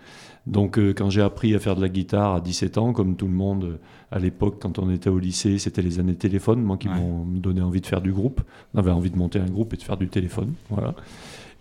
Donc, 0.46 0.78
euh, 0.78 0.94
quand 0.94 1.10
j'ai 1.10 1.22
appris 1.22 1.56
à 1.56 1.60
faire 1.60 1.76
de 1.76 1.82
la 1.82 1.88
guitare 1.90 2.36
à 2.36 2.42
17 2.42 2.78
ans, 2.78 2.92
comme 2.92 3.16
tout 3.16 3.28
le 3.28 3.34
monde 3.34 3.64
euh, 3.64 3.78
à 4.12 4.20
l'époque, 4.20 4.58
quand 4.62 4.78
on 4.78 4.90
était 4.90 5.10
au 5.10 5.18
lycée, 5.18 5.58
c'était 5.58 5.82
les 5.82 6.00
années 6.00 6.16
téléphone, 6.16 6.62
moi, 6.62 6.76
qui 6.78 6.90
Ouais. 6.90 6.96
m'ont 6.96 7.24
donné 7.26 7.62
envie 7.62 7.80
de 7.80 7.86
faire 7.88 8.02
du 8.02 8.12
groupe. 8.12 8.42
On 8.74 8.80
avait 8.80 8.92
envie 8.92 9.10
de 9.10 9.18
monter 9.18 9.40
un 9.40 9.46
groupe 9.50 9.74
et 9.74 9.78
de 9.78 9.84
faire 9.84 9.96
du 9.98 10.10
téléphone. 10.10 10.54
Voilà. 10.70 10.96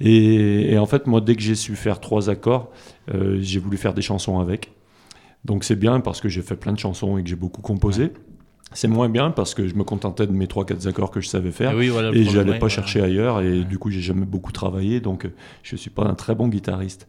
Et, 0.00 0.72
et 0.72 0.78
en 0.78 0.86
fait, 0.86 1.06
moi, 1.06 1.20
dès 1.20 1.36
que 1.36 1.42
j'ai 1.42 1.54
su 1.54 1.76
faire 1.76 2.00
trois 2.00 2.28
accords, 2.28 2.70
euh, 3.14 3.38
j'ai 3.40 3.60
voulu 3.60 3.76
faire 3.76 3.94
des 3.94 4.02
chansons 4.02 4.40
avec. 4.40 4.72
Donc 5.44 5.64
c'est 5.64 5.76
bien 5.76 6.00
parce 6.00 6.20
que 6.20 6.28
j'ai 6.28 6.42
fait 6.42 6.56
plein 6.56 6.72
de 6.72 6.78
chansons 6.78 7.18
et 7.18 7.22
que 7.22 7.28
j'ai 7.28 7.36
beaucoup 7.36 7.62
composé. 7.62 8.10
C'est 8.74 8.88
moins 8.88 9.08
bien 9.08 9.30
parce 9.30 9.54
que 9.54 9.68
je 9.68 9.74
me 9.74 9.84
contentais 9.84 10.26
de 10.26 10.32
mes 10.32 10.46
3-4 10.46 10.88
accords 10.88 11.10
que 11.10 11.20
je 11.20 11.28
savais 11.28 11.50
faire. 11.50 11.72
Et 11.72 11.76
oui, 11.76 11.88
voilà, 11.88 12.10
Et 12.12 12.24
j'allais 12.24 12.52
ouais, 12.52 12.58
pas 12.58 12.68
chercher 12.68 13.02
ailleurs 13.02 13.40
et 13.42 13.58
Ouais. 13.58 13.64
du 13.64 13.78
coup 13.78 13.90
j'ai 13.90 14.00
jamais 14.00 14.24
beaucoup 14.24 14.50
travaillé 14.52 15.00
donc 15.00 15.28
je 15.62 15.76
suis 15.76 15.90
pas 15.90 16.04
un 16.04 16.14
très 16.14 16.34
bon 16.34 16.48
guitariste. 16.48 17.06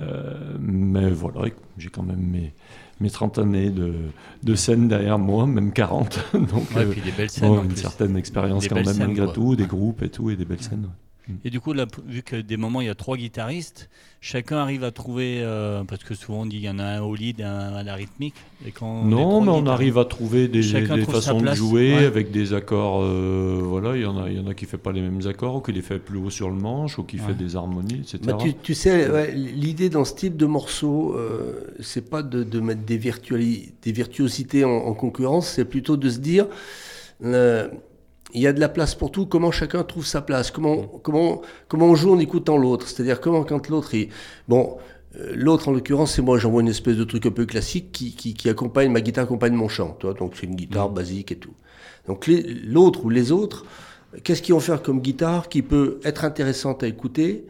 Euh, 0.00 0.56
mais 0.60 1.10
voilà, 1.10 1.50
j'ai 1.78 1.88
quand 1.88 2.02
même 2.02 2.20
mes, 2.20 2.52
mes 3.00 3.10
30 3.10 3.38
années 3.38 3.70
de, 3.70 3.94
de 4.42 4.54
scène 4.54 4.88
derrière 4.88 5.18
moi, 5.18 5.46
même 5.46 5.72
40. 5.72 6.18
donc 6.34 6.70
Ouais, 6.74 6.82
euh, 6.82 6.90
puis 6.90 7.00
des 7.00 7.12
belles 7.12 7.30
scènes. 7.30 7.48
bon, 7.48 7.58
en 7.58 7.62
une 7.62 7.68
plus. 7.68 7.76
certaine 7.80 8.16
expérience 8.16 8.64
Des 8.64 8.68
quand 8.70 8.74
même 8.76 8.84
scènes, 8.86 9.06
malgré 9.06 9.24
quoi. 9.26 9.34
tout, 9.34 9.56
des 9.56 9.66
groupes 9.66 10.02
et 10.02 10.08
tout 10.10 10.30
et 10.30 10.36
des 10.36 10.44
belles 10.44 10.62
scènes. 10.62 10.88
Et 11.44 11.48
du 11.48 11.58
coup, 11.60 11.72
là, 11.72 11.86
vu 12.06 12.22
que 12.22 12.36
des 12.36 12.56
moments 12.58 12.80
il 12.82 12.86
y 12.86 12.90
a 12.90 12.94
trois 12.94 13.16
guitaristes, 13.16 13.88
chacun 14.26 14.56
arrive 14.56 14.84
à 14.84 14.90
trouver, 14.90 15.40
euh, 15.42 15.84
parce 15.84 16.02
que 16.02 16.14
souvent 16.14 16.40
on 16.42 16.46
dit 16.46 16.56
qu'il 16.56 16.64
y 16.64 16.70
en 16.70 16.78
a 16.78 16.84
un 16.84 17.02
au 17.02 17.14
lead, 17.14 17.42
un 17.42 17.74
à 17.74 17.82
la 17.82 17.94
rythmique. 17.94 18.34
Et 18.66 18.70
quand 18.70 19.04
Non, 19.04 19.42
mais 19.42 19.50
on 19.50 19.66
arrive 19.66 19.98
à 19.98 20.06
trouver 20.06 20.48
des, 20.48 20.62
façons 21.04 21.42
de 21.42 21.52
jouer 21.52 21.94
ouais. 21.94 22.04
avec 22.06 22.30
des 22.30 22.54
accords. 22.54 23.02
euh, 23.02 23.60
voilà, 23.62 23.96
il 23.96 24.02
y 24.02 24.06
en 24.06 24.16
a, 24.16 24.30
il 24.30 24.38
y 24.38 24.40
en 24.40 24.46
a 24.46 24.54
qui 24.54 24.64
fait 24.64 24.78
pas 24.78 24.92
les 24.92 25.02
mêmes 25.02 25.20
accords, 25.26 25.56
ou 25.56 25.60
qui 25.60 25.72
les 25.72 25.82
fait 25.82 25.98
plus 25.98 26.16
haut 26.18 26.30
sur 26.30 26.48
le 26.48 26.56
manche, 26.56 26.98
ou 26.98 27.04
qui 27.04 27.16
Ouais. 27.18 27.22
fait 27.28 27.34
des 27.34 27.54
harmonies, 27.54 28.00
etc. 28.00 28.18
Bah, 28.24 28.38
tu, 28.40 28.54
tu 28.54 28.72
sais, 28.74 29.10
ouais, 29.10 29.32
l'idée 29.32 29.90
dans 29.90 30.06
ce 30.06 30.14
type 30.14 30.38
de 30.38 30.46
morceau, 30.46 31.14
euh, 31.14 31.60
c'est 31.80 32.08
pas 32.08 32.22
de, 32.22 32.44
de 32.44 32.60
mettre 32.60 32.80
des, 32.82 32.96
virtuali- 32.96 33.72
des 33.82 33.92
virtuosités 33.92 34.64
en, 34.64 34.70
en 34.70 34.94
concurrence, 34.94 35.48
c'est 35.48 35.66
plutôt 35.66 35.98
de 35.98 36.08
se 36.08 36.18
dire, 36.18 36.46
euh, 37.24 37.68
il 38.34 38.42
y 38.42 38.46
a 38.46 38.52
de 38.52 38.60
la 38.60 38.68
place 38.68 38.94
pour 38.94 39.10
tout, 39.10 39.26
comment 39.26 39.52
chacun 39.52 39.82
trouve 39.84 40.04
sa 40.04 40.20
place, 40.20 40.50
comment, 40.50 40.82
comment, 41.02 41.40
comment 41.68 41.86
on 41.86 41.94
joue 41.94 42.12
en 42.12 42.18
écoutant 42.18 42.58
l'autre, 42.58 42.88
c'est-à-dire 42.88 43.20
comment 43.20 43.44
quand 43.44 43.68
l'autre 43.68 43.94
est... 43.94 44.08
Bon, 44.48 44.76
euh, 45.16 45.32
l'autre 45.34 45.68
en 45.68 45.72
l'occurrence, 45.72 46.14
c'est 46.14 46.22
moi, 46.22 46.38
j'envoie 46.38 46.60
une 46.60 46.68
espèce 46.68 46.96
de 46.96 47.04
truc 47.04 47.26
un 47.26 47.30
peu 47.30 47.46
classique 47.46 47.92
qui, 47.92 48.14
qui, 48.14 48.34
qui 48.34 48.48
accompagne, 48.48 48.90
ma 48.90 49.00
guitare 49.00 49.24
accompagne 49.24 49.54
mon 49.54 49.68
chant, 49.68 49.96
tu 50.00 50.06
vois, 50.06 50.14
donc 50.14 50.32
c'est 50.34 50.46
une 50.46 50.56
guitare 50.56 50.90
basique 50.90 51.30
et 51.32 51.36
tout. 51.36 51.54
Donc 52.06 52.26
l'autre 52.26 53.04
ou 53.04 53.10
les 53.10 53.32
autres, 53.32 53.64
qu'est-ce 54.24 54.42
qu'ils 54.42 54.54
vont 54.54 54.60
faire 54.60 54.82
comme 54.82 55.00
guitare 55.00 55.48
qui 55.48 55.62
peut 55.62 56.00
être 56.04 56.24
intéressante 56.24 56.82
à 56.82 56.88
écouter? 56.88 57.46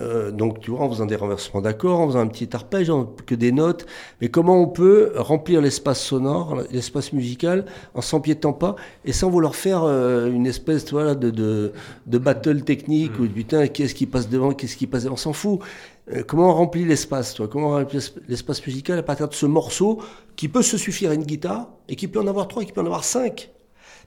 Euh, 0.00 0.32
donc, 0.32 0.60
tu 0.60 0.70
vois, 0.72 0.80
en 0.80 0.90
faisant 0.90 1.06
des 1.06 1.16
renversements 1.16 1.60
d'accords, 1.60 2.00
en 2.00 2.08
faisant 2.08 2.20
un 2.20 2.26
petit 2.26 2.48
arpège, 2.54 2.90
en- 2.90 3.04
que 3.04 3.34
des 3.34 3.52
notes, 3.52 3.86
mais 4.20 4.28
comment 4.28 4.60
on 4.60 4.66
peut 4.66 5.12
remplir 5.16 5.60
l'espace 5.60 6.00
sonore, 6.02 6.62
l'espace 6.72 7.12
musical, 7.12 7.64
en 7.94 8.00
s'empiétant 8.00 8.52
pas, 8.52 8.74
et 9.04 9.12
sans 9.12 9.30
vouloir 9.30 9.54
faire 9.54 9.84
euh, 9.84 10.30
une 10.30 10.46
espèce, 10.46 10.84
de, 10.84 11.14
de, 11.14 11.72
de 12.06 12.18
battle 12.18 12.62
technique, 12.62 13.18
ou 13.20 13.28
putain, 13.28 13.68
qu'est-ce 13.68 13.94
qui 13.94 14.06
passe 14.06 14.28
devant, 14.28 14.52
qu'est-ce 14.52 14.76
qui 14.76 14.86
passe 14.86 15.04
devant, 15.04 15.14
on 15.14 15.16
s'en 15.16 15.32
fout. 15.32 15.60
Euh, 16.12 16.22
comment 16.26 16.50
on 16.50 16.54
remplit 16.54 16.84
l'espace, 16.84 17.34
toi? 17.34 17.48
Comment 17.48 17.68
on 17.68 17.76
remplit 17.76 17.98
l'esp- 17.98 18.20
l'espace 18.28 18.66
musical 18.66 18.98
à 18.98 19.02
partir 19.02 19.28
de 19.28 19.34
ce 19.34 19.46
morceau 19.46 20.02
qui 20.36 20.48
peut 20.48 20.62
se 20.62 20.76
suffire 20.76 21.12
à 21.12 21.14
une 21.14 21.22
guitare, 21.22 21.68
et 21.88 21.96
qui 21.96 22.08
peut 22.08 22.20
en 22.20 22.26
avoir 22.26 22.48
trois, 22.48 22.62
et 22.62 22.66
qui 22.66 22.72
peut 22.72 22.80
en 22.80 22.86
avoir 22.86 23.04
cinq? 23.04 23.50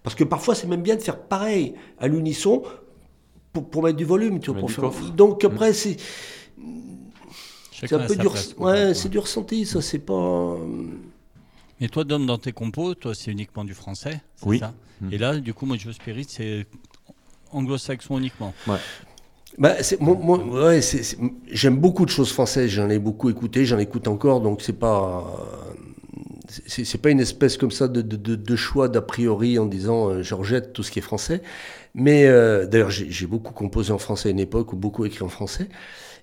Parce 0.04 0.16
que 0.16 0.24
parfois, 0.24 0.54
c'est 0.54 0.68
même 0.68 0.82
bien 0.84 0.96
de 0.96 1.02
faire 1.02 1.18
pareil, 1.18 1.74
à 1.98 2.08
l'unisson, 2.08 2.62
pour, 3.62 3.70
pour 3.70 3.84
mettre 3.84 3.98
du 3.98 4.06
volume, 4.06 4.40
tu 4.40 4.52
vois. 4.52 4.60
Pour 4.60 4.70
du 4.70 4.74
faire... 4.76 4.92
Donc 5.16 5.44
après, 5.44 5.74
c'est 5.74 5.98
c'est 7.72 7.94
un 7.94 8.00
a 8.00 8.08
peu 8.08 8.16
sa 8.16 8.22
du, 8.22 8.30
place, 8.30 8.50
res- 8.50 8.56
quoi. 8.56 8.72
ouais, 8.72 8.86
Ouais. 8.86 8.94
c'est 8.94 9.10
du 9.10 9.20
ressenti, 9.20 9.66
ça, 9.66 9.82
c'est 9.82 10.00
pas. 10.00 10.58
Et 11.80 11.90
toi, 11.90 12.04
Dom, 12.04 12.26
dans 12.26 12.40
tes 12.40 12.52
compos, 12.52 12.96
toi, 12.96 13.14
c'est 13.14 13.32
uniquement 13.32 13.64
du 13.64 13.74
français 13.74 14.22
c'est 14.36 14.46
Oui. 14.48 14.60
ça 14.60 14.74
Mm. 15.00 15.14
Et 15.14 15.18
là, 15.20 15.36
du 15.36 15.54
coup, 15.54 15.68
moi, 15.68 15.78
je 15.80 15.92
Spirit, 15.92 16.26
c'est 16.28 16.66
anglo-saxon 17.52 18.18
uniquement. 18.18 18.52
Bah, 19.60 19.76
c'est, 19.84 20.02
moi, 20.02 20.16
moi, 20.20 20.40
ouais, 20.44 20.82
j'aime 21.52 21.78
beaucoup 21.78 22.04
de 22.04 22.10
choses 22.10 22.32
françaises, 22.32 22.72
j'en 22.72 22.90
ai 22.90 22.98
beaucoup 22.98 23.30
écouté, 23.30 23.64
j'en 23.64 23.78
écoute 23.78 24.08
encore, 24.08 24.42
donc 24.42 24.64
c'est 24.64 24.74
pas. 24.74 25.24
C'est, 26.66 26.98
pas 27.00 27.10
une 27.12 27.20
espèce 27.20 27.58
comme 27.58 27.72
ça 27.72 27.88
de, 27.88 28.02
de, 28.02 28.16
de, 28.16 28.36
de 28.36 28.56
choix 28.56 28.88
d'a 28.88 29.02
priori 29.02 29.60
en 29.60 29.66
disant 29.66 30.10
euh, 30.10 30.24
je 30.24 30.34
rejette 30.34 30.72
tout 30.74 30.82
ce 30.82 30.90
qui 30.92 31.00
est 31.00 31.02
français. 31.02 31.44
Mais 31.98 32.28
euh, 32.28 32.68
d'ailleurs, 32.68 32.92
j'ai, 32.92 33.26
beaucoup 33.26 33.54
composé 33.54 33.92
en 33.92 33.98
français 33.98 34.30
à 34.30 34.32
une 34.32 34.40
époque 34.40 34.72
ou 34.72 34.76
beaucoup 34.76 35.04
écrit 35.04 35.24
en 35.24 35.30
français. 35.30 35.68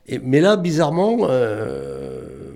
Et, 0.07 0.21
mais 0.21 0.41
là, 0.41 0.57
bizarrement, 0.57 1.19
euh, 1.23 2.53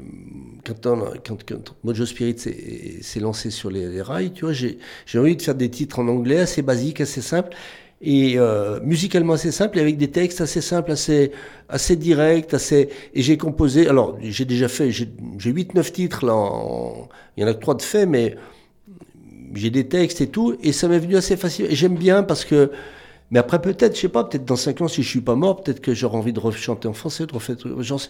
quand, 0.64 0.86
on, 0.86 1.04
quand, 1.26 1.44
quand 1.44 1.74
Mojo 1.82 2.06
Spirit 2.06 2.38
s'est, 2.38 3.20
lancé 3.20 3.50
sur 3.50 3.70
les, 3.70 4.00
rails, 4.00 4.32
tu 4.32 4.44
vois, 4.44 4.54
j'ai, 4.54 4.78
envie 5.16 5.34
de 5.34 5.42
faire 5.42 5.56
des 5.56 5.68
titres 5.68 5.98
en 5.98 6.06
anglais 6.06 6.38
assez 6.38 6.62
basiques, 6.62 7.00
assez 7.00 7.20
simples 7.20 7.56
et 8.00 8.34
euh, 8.38 8.78
musicalement 8.84 9.32
assez 9.32 9.50
simple 9.50 9.78
et 9.78 9.80
avec 9.80 9.96
des 9.96 10.12
textes 10.12 10.40
assez 10.40 10.60
simples, 10.60 10.92
assez 10.92 11.32
assez 11.68 11.96
directs, 11.96 12.54
assez 12.54 12.90
et 13.14 13.22
j'ai 13.22 13.36
composé. 13.36 13.88
Alors 13.88 14.16
j'ai 14.22 14.44
déjà 14.44 14.68
fait, 14.68 14.92
j'ai 14.92 15.08
j'ai 15.38 15.50
huit 15.50 15.74
neuf 15.74 15.92
titres 15.92 16.24
là. 16.24 16.34
il 17.36 17.42
y 17.42 17.44
en 17.44 17.48
a 17.48 17.54
que 17.54 17.60
trois 17.60 17.74
de 17.74 17.82
faits, 17.82 18.08
mais 18.08 18.36
j'ai 19.54 19.70
des 19.70 19.88
textes 19.88 20.20
et 20.20 20.28
tout 20.28 20.56
et 20.62 20.70
ça 20.70 20.86
m'est 20.86 21.00
venu 21.00 21.16
assez 21.16 21.36
facile. 21.36 21.66
J'aime 21.72 21.96
bien 21.96 22.22
parce 22.22 22.44
que 22.44 22.70
mais 23.30 23.38
après 23.38 23.60
peut-être, 23.60 23.94
je 23.94 24.00
sais 24.00 24.08
pas, 24.08 24.24
peut-être 24.24 24.44
dans 24.44 24.56
cinq 24.56 24.80
ans 24.80 24.88
si 24.88 25.02
je 25.02 25.08
suis 25.08 25.20
pas 25.20 25.34
mort, 25.34 25.62
peut-être 25.62 25.80
que 25.80 25.94
j'aurai 25.94 26.16
envie 26.16 26.32
de 26.32 26.40
rechanter 26.40 26.88
en 26.88 26.92
français, 26.92 27.26
de 27.26 27.32
refaire. 27.34 27.56
Genre, 27.80 28.00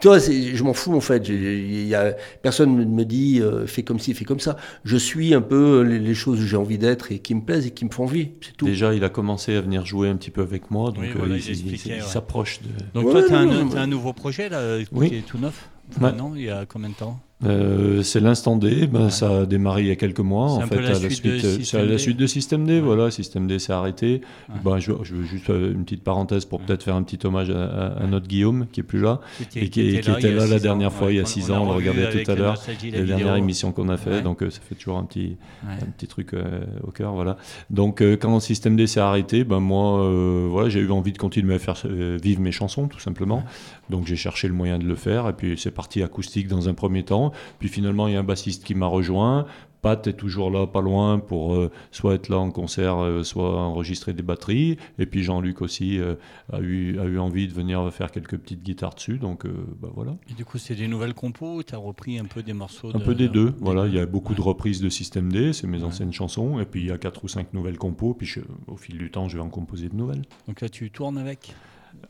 tu 0.00 0.08
vois, 0.08 0.20
c'est- 0.20 0.54
je 0.54 0.62
m'en 0.64 0.74
fous 0.74 0.94
en 0.94 1.00
fait. 1.00 1.28
Y 1.28 1.94
a 1.94 2.14
personne 2.42 2.76
ne 2.76 2.84
me 2.84 3.04
dit 3.04 3.40
euh, 3.40 3.66
fais 3.66 3.82
comme 3.82 3.98
ci, 3.98 4.12
fais 4.14 4.24
comme 4.24 4.40
ça. 4.40 4.56
Je 4.84 4.96
suis 4.96 5.34
un 5.34 5.40
peu 5.40 5.82
les, 5.82 5.98
les 5.98 6.14
choses 6.14 6.40
où 6.40 6.46
j'ai 6.46 6.56
envie 6.56 6.78
d'être 6.78 7.12
et 7.12 7.18
qui 7.18 7.34
me 7.34 7.40
plaisent 7.40 7.66
et 7.66 7.70
qui 7.70 7.84
me 7.84 7.90
font 7.90 8.04
envie. 8.04 8.30
C'est 8.40 8.56
tout. 8.56 8.66
Déjà, 8.66 8.94
il 8.94 9.02
a 9.04 9.08
commencé 9.08 9.54
à 9.56 9.60
venir 9.60 9.86
jouer 9.86 10.08
un 10.08 10.16
petit 10.16 10.30
peu 10.30 10.42
avec 10.42 10.70
moi, 10.70 10.90
donc 10.90 11.04
Oui, 11.04 11.10
euh, 11.10 11.18
voilà, 11.18 11.36
il, 11.36 11.72
ouais. 11.72 12.00
s'approche 12.00 12.60
de. 12.62 12.68
Donc 12.94 13.06
Ouais, 13.06 13.12
toi, 13.12 13.22
tu 13.22 13.32
as, 13.34 13.38
un, 13.80 13.86
nouveau 13.86 14.12
projet 14.12 14.48
là, 14.48 14.58
euh, 14.58 14.84
Oui. 14.92 15.08
qui 15.08 15.16
est 15.16 15.26
tout 15.26 15.38
neuf 15.38 15.68
Ouais. 16.00 16.12
Non, 16.12 16.32
il 16.34 16.42
y 16.42 16.50
a 16.50 16.66
combien 16.66 16.88
de 16.90 16.94
temps? 16.94 17.20
Euh, 17.44 18.02
c'est 18.02 18.20
l'instant 18.20 18.56
D, 18.56 18.86
ben, 18.86 19.04
Ouais. 19.04 19.10
ça 19.10 19.40
a 19.42 19.46
démarré 19.46 19.82
il 19.82 19.88
y 19.88 19.90
a 19.90 19.96
quelques 19.96 20.20
mois. 20.20 20.48
C'est 20.56 20.64
En 20.64 20.66
fait, 20.68 20.80
la 20.80 20.88
à 20.88 20.92
la 20.92 21.10
suite 21.10 21.22
de 21.26 21.76
à 21.76 21.82
la 21.82 21.86
D. 21.92 21.98
suite 21.98 22.16
de 22.16 22.26
Système 22.26 22.64
D, 22.64 22.74
Ouais. 22.76 22.80
voilà, 22.80 23.10
Système 23.10 23.46
D 23.46 23.58
s'est 23.58 23.74
arrêté. 23.74 24.22
Ouais. 24.48 24.54
Ben, 24.64 24.78
je, 24.78 24.90
je 25.02 25.14
veux 25.14 25.24
juste 25.24 25.50
euh, 25.50 25.72
une 25.74 25.84
petite 25.84 26.02
parenthèse 26.02 26.46
pour 26.46 26.60
peut-être 26.62 26.82
faire 26.82 26.94
un 26.94 27.02
petit 27.02 27.18
hommage 27.26 27.50
à, 27.50 27.62
à- 27.64 27.86
à 28.04 28.06
notre 28.06 28.26
Guillaume 28.26 28.66
qui 28.72 28.80
est 28.80 28.84
plus 28.84 29.02
là. 29.02 29.20
Qui 29.50 29.58
Et 29.58 29.62
qui- 29.68 30.00
qui 30.00 30.10
était 30.10 30.32
là 30.32 30.46
la 30.46 30.58
dernière 30.58 30.88
ans, 30.88 30.92
fois, 30.92 31.12
il 31.12 31.16
y 31.18 31.20
a 31.20 31.26
six 31.26 31.50
ans, 31.50 31.62
on 31.64 31.66
le 31.66 31.72
regardait 31.76 32.24
tout 32.24 32.30
à 32.30 32.34
l'heure, 32.34 32.58
la 32.90 33.02
dernière 33.02 33.36
émission 33.36 33.70
qu'on 33.70 33.90
a 33.90 33.98
fait, 33.98 34.22
donc 34.22 34.42
euh, 34.42 34.48
ça 34.48 34.60
fait 34.66 34.74
toujours 34.74 34.96
un 34.96 35.04
petit, 35.04 35.36
un 35.68 35.84
petit 35.94 36.06
truc 36.06 36.32
euh, 36.32 36.60
au 36.84 36.90
cœur, 36.90 37.12
voilà. 37.12 37.36
Donc 37.68 38.02
quand 38.18 38.40
Système 38.40 38.76
D 38.76 38.86
s'est 38.86 39.00
arrêté, 39.00 39.44
ben 39.44 39.60
moi, 39.60 40.10
voilà, 40.48 40.70
j'ai 40.70 40.80
eu 40.80 40.90
envie 40.90 41.12
de 41.12 41.18
continuer 41.18 41.54
à 41.54 41.58
faire 41.58 41.76
vivre 41.86 42.40
mes 42.40 42.52
chansons, 42.52 42.88
tout 42.88 42.98
simplement. 43.00 43.44
Donc 43.90 44.06
j'ai 44.06 44.16
cherché 44.16 44.48
le 44.48 44.54
moyen 44.54 44.78
de 44.78 44.84
le 44.84 44.94
faire, 44.96 45.28
et 45.28 45.34
puis 45.34 45.56
c'est 45.58 45.70
parti 45.70 46.02
acoustique 46.02 46.48
dans 46.48 46.68
un 46.70 46.74
premier 46.74 47.02
temps, 47.04 47.25
Puis 47.58 47.68
finalement, 47.68 48.08
il 48.08 48.14
y 48.14 48.16
a 48.16 48.20
un 48.20 48.24
bassiste 48.24 48.64
qui 48.64 48.74
m'a 48.74 48.86
rejoint. 48.86 49.46
Pat 49.82 50.04
est 50.08 50.14
toujours 50.14 50.50
là, 50.50 50.66
pas 50.66 50.80
loin, 50.80 51.20
pour 51.20 51.54
euh, 51.54 51.70
soit 51.92 52.14
être 52.14 52.28
là 52.28 52.38
en 52.38 52.50
concert, 52.50 52.96
euh, 52.98 53.22
soit 53.22 53.56
enregistrer 53.60 54.14
des 54.14 54.22
batteries. 54.22 54.78
Et 54.98 55.06
puis 55.06 55.22
Jean-Luc 55.22 55.62
aussi 55.62 56.00
euh, 56.00 56.16
a, 56.52 56.58
eu, 56.60 56.98
a 56.98 57.04
eu 57.04 57.18
envie 57.20 57.46
de 57.46 57.52
venir 57.52 57.92
faire 57.92 58.10
quelques 58.10 58.36
petites 58.36 58.62
guitares 58.64 58.94
dessus. 58.94 59.18
Donc 59.18 59.44
bah, 59.80 59.88
voilà. 59.94 60.16
Et 60.28 60.34
du 60.34 60.44
coup, 60.44 60.58
c'est 60.58 60.74
des 60.74 60.88
nouvelles 60.88 61.14
compos 61.14 61.62
tu 61.62 61.74
as 61.74 61.78
repris 61.78 62.18
un 62.18 62.24
peu 62.24 62.42
des 62.42 62.54
morceaux 62.54 62.90
Un 62.94 62.98
de- 62.98 63.04
peu 63.04 63.14
des 63.14 63.28
deux. 63.28 63.50
des 63.50 63.56
Voilà, 63.60 63.86
il 63.86 63.94
y 63.94 64.00
a 64.00 64.06
beaucoup 64.06 64.34
de 64.34 64.40
reprises 64.40 64.80
de 64.80 64.88
Système 64.88 65.30
D, 65.32 65.52
c'est 65.52 65.68
mes 65.68 65.78
Ouais. 65.78 65.84
anciennes 65.84 66.12
chansons. 66.12 66.58
Et 66.58 66.64
puis 66.64 66.80
il 66.80 66.86
y 66.86 66.90
a 66.90 66.98
quatre 66.98 67.22
ou 67.22 67.28
cinq 67.28 67.52
nouvelles 67.54 67.78
compos. 67.78 68.14
Puis 68.14 68.26
je- 68.26 68.40
au 68.66 68.76
fil 68.76 68.98
du 68.98 69.10
temps, 69.12 69.28
je 69.28 69.36
vais 69.36 69.42
en 69.44 69.50
composer 69.50 69.88
de 69.88 69.94
nouvelles. 69.94 70.22
Donc 70.48 70.62
là, 70.62 70.68
tu 70.68 70.90
tournes 70.90 71.18
avec? 71.18 71.54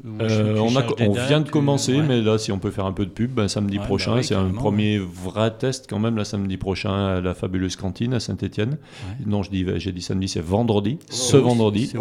Euh, 0.04 0.58
on, 0.58 0.68
a- 0.76 0.80
cherches 0.82 0.96
des 0.96 1.08
on 1.08 1.12
dates, 1.14 1.28
vient 1.28 1.40
de 1.40 1.48
commencer, 1.50 1.96
ouais. 1.96 2.02
mais 2.06 2.20
là, 2.22 2.38
si 2.38 2.52
on 2.52 2.58
peut 2.58 2.70
faire 2.70 2.86
un 2.86 2.92
peu 2.92 3.04
de 3.04 3.10
pub, 3.10 3.32
ben, 3.32 3.48
samedi 3.48 3.78
Ouais, 3.78 3.84
prochain, 3.84 4.12
bah 4.12 4.16
oui, 4.18 4.24
c'est 4.24 4.34
un 4.34 4.50
premier 4.50 4.98
vrai 4.98 5.52
test 5.56 5.86
quand 5.88 5.98
même, 5.98 6.16
la 6.16 6.24
samedi 6.24 6.56
prochain, 6.56 7.16
à 7.16 7.20
la 7.20 7.34
fabuleuse 7.34 7.76
cantine 7.76 8.14
à 8.14 8.20
Saint-Etienne. 8.20 8.70
Ouais. 8.72 9.24
Non, 9.26 9.42
je 9.42 9.50
dis, 9.50 9.66
j'ai 9.76 9.92
dit 9.92 10.02
samedi, 10.02 10.28
c'est 10.28 10.40
vendredi, 10.44 10.98
ce 11.10 11.36
Oui, 11.36 11.42
vendredi. 11.42 11.86
C'est 11.86 11.98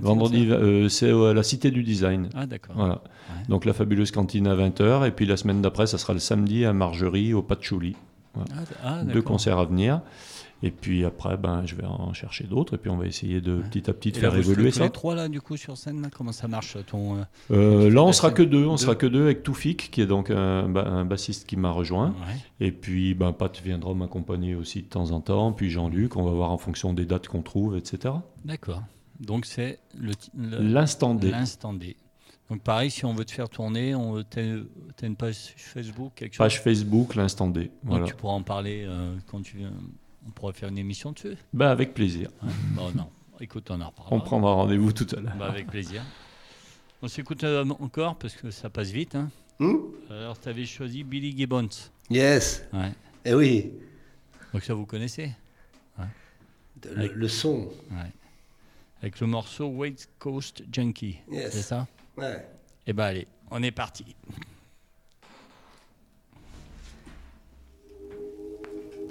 Vendredi, 0.00 0.48
euh, 0.50 0.88
c'est 0.88 1.10
à 1.10 1.32
la 1.32 1.42
Cité 1.42 1.70
du 1.70 1.82
Design. 1.82 2.28
Ah, 2.34 2.46
d'accord. 2.46 2.74
Voilà. 2.76 3.00
Donc 3.48 3.64
la 3.64 3.72
fabuleuse 3.72 4.10
cantine 4.10 4.46
à 4.46 4.54
20h, 4.54 5.06
et 5.06 5.10
puis 5.10 5.26
la 5.26 5.36
semaine 5.36 5.62
d'après, 5.62 5.86
ça 5.86 5.98
sera 5.98 6.12
le 6.12 6.18
samedi 6.18 6.64
à 6.64 6.72
Margerie, 6.72 7.34
au 7.34 7.42
Patchouli. 7.42 7.96
Ah, 8.36 8.40
ah, 8.84 9.02
Deux 9.04 9.22
concerts 9.22 9.58
à 9.58 9.64
venir. 9.64 10.00
Et 10.64 10.70
puis 10.70 11.04
après, 11.04 11.36
ben, 11.36 11.64
je 11.66 11.74
vais 11.74 11.84
en 11.84 12.12
chercher 12.12 12.44
d'autres, 12.44 12.74
et 12.74 12.78
puis 12.78 12.88
on 12.90 12.96
va 12.96 13.06
essayer 13.06 13.40
de 13.40 13.56
Ouais. 13.56 13.62
petit 13.68 13.90
à 13.90 13.92
petit 13.92 14.12
de 14.12 14.20
là, 14.20 14.30
faire 14.30 14.38
évoluer 14.38 14.70
ça. 14.70 14.84
les 14.84 14.90
trois 14.90 15.14
là, 15.14 15.28
du 15.28 15.40
coup, 15.40 15.56
sur 15.56 15.76
scène, 15.76 16.00
là, 16.02 16.08
comment 16.16 16.30
ça 16.32 16.46
marche 16.46 16.76
ton 16.86 17.16
euh, 17.16 17.22
Euh, 17.50 17.90
là, 17.90 18.02
on 18.04 18.12
sera 18.12 18.30
que 18.30 18.42
deux. 18.42 18.64
On 18.66 18.72
Deux. 18.72 18.76
sera 18.76 18.94
que 18.94 19.06
deux 19.06 19.22
avec 19.24 19.42
Toufik, 19.42 19.90
qui 19.90 20.00
est 20.00 20.06
donc 20.06 20.30
un, 20.30 20.68
ba- 20.68 20.86
un 20.86 21.04
bassiste 21.04 21.46
qui 21.48 21.56
m'a 21.56 21.70
rejoint. 21.70 22.10
ouais. 22.10 22.66
Et 22.66 22.70
puis, 22.72 23.14
ben, 23.14 23.32
Pat 23.32 23.60
viendra 23.60 23.92
m'accompagner 23.94 24.54
aussi 24.54 24.82
de 24.82 24.86
temps 24.88 25.10
en 25.10 25.20
temps. 25.20 25.52
Puis 25.52 25.68
Jean-Luc, 25.70 26.16
on 26.16 26.22
va 26.22 26.30
voir 26.30 26.50
en 26.52 26.58
fonction 26.58 26.92
des 26.92 27.06
dates 27.06 27.26
qu'on 27.28 27.42
trouve, 27.42 27.76
etc. 27.76 28.14
D'accord. 28.44 28.82
Donc 29.20 29.46
c'est 29.46 29.78
le, 29.98 30.12
L'instant 30.60 31.14
D. 31.14 31.30
l'instant 31.30 31.72
D. 31.74 31.96
Donc 32.50 32.60
pareil, 32.62 32.90
si 32.90 33.04
on 33.04 33.14
veut 33.14 33.24
te 33.24 33.30
faire 33.30 33.48
tourner, 33.48 33.94
on 33.94 34.22
t'as 34.24 34.42
une 35.06 35.16
page 35.16 35.54
Facebook, 35.56 36.12
quelque 36.16 36.34
chose? 36.34 36.38
Page 36.38 36.60
Facebook, 36.60 37.14
l'instant 37.14 37.48
D. 37.48 37.70
Donc 37.84 38.04
tu 38.06 38.14
pourras 38.14 38.34
en 38.34 38.42
parler 38.42 38.84
euh, 38.86 39.14
quand 39.30 39.40
tu 39.42 39.58
viens. 39.58 39.72
On 40.26 40.30
pourra 40.30 40.52
faire 40.52 40.68
une 40.68 40.78
émission 40.78 41.12
dessus. 41.12 41.36
Ben, 41.52 41.68
avec 41.68 41.94
plaisir. 41.94 42.30
Bon 42.74 42.90
non. 42.94 43.08
Écoute, 43.40 43.70
on 43.70 43.80
en 43.80 43.88
reparlera. 43.88 44.14
On 44.16 44.20
prendra 44.20 44.52
rendez-vous 44.54 44.92
tout 44.92 45.06
à 45.16 45.20
l'heure. 45.20 45.34
Bah, 45.36 45.48
avec 45.48 45.66
plaisir. 45.66 46.02
On 47.02 47.08
s'écoute 47.08 47.42
euh, 47.42 47.64
encore 47.80 48.16
parce 48.16 48.34
que 48.34 48.50
ça 48.52 48.70
passe 48.70 48.90
vite. 48.90 49.16
Hein. 49.16 49.30
Hmm 49.58 49.78
Alors, 50.10 50.38
tu 50.38 50.48
avais 50.48 50.64
choisi 50.64 51.02
Billy 51.02 51.36
Gibbons. 51.36 51.68
Yes. 52.08 52.64
Ouais. 52.72 52.92
Eh 53.24 53.34
oui. 53.34 53.72
Donc, 54.52 54.62
ça 54.62 54.74
vous 54.74 54.86
connaissez? 54.86 55.32
Le, 56.84 57.06
le 57.12 57.28
son. 57.28 57.68
Ouais. 57.92 58.10
Avec 59.00 59.20
le 59.20 59.26
morceau 59.28 59.66
West 59.68 60.08
Coast 60.18 60.64
Junkie. 60.72 61.18
Yes. 61.30 61.52
C'est 61.52 61.62
ça? 61.62 61.86
Ouais. 62.16 62.44
Eh 62.86 62.92
ben, 62.92 63.04
allez, 63.04 63.28
on 63.50 63.62
est 63.62 63.70
parti. 63.70 64.16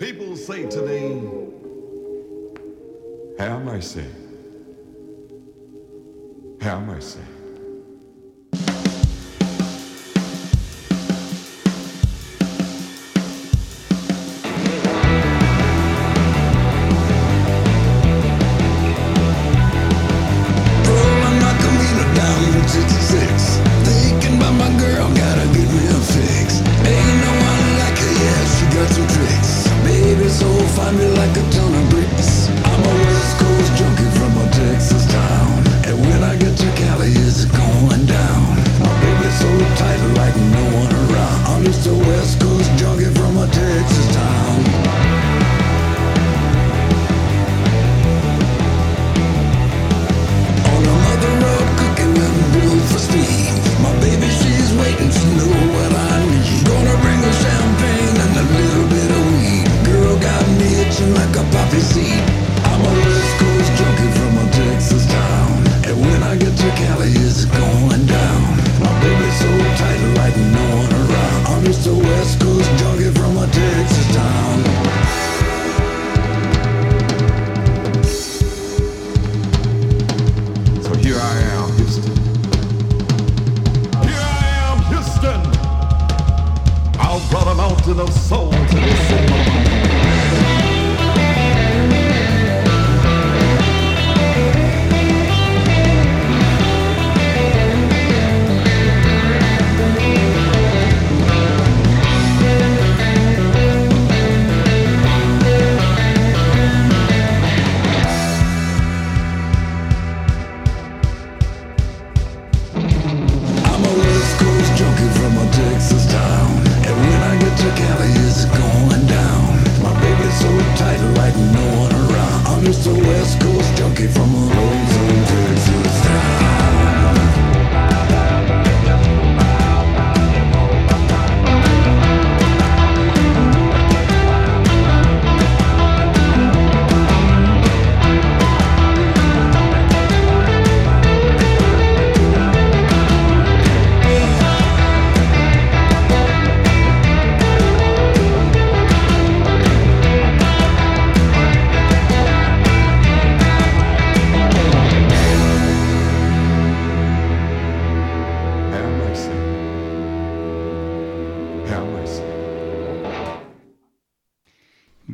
People 0.02 0.36
say 0.36 0.66
to 0.66 0.82
me, 0.82 1.22
Have 3.38 3.62
mercy. 3.64 4.04
Have 6.60 6.88
mercy. 6.88 7.20
Me 30.94 31.06
like 31.06 31.38
a 31.38 31.61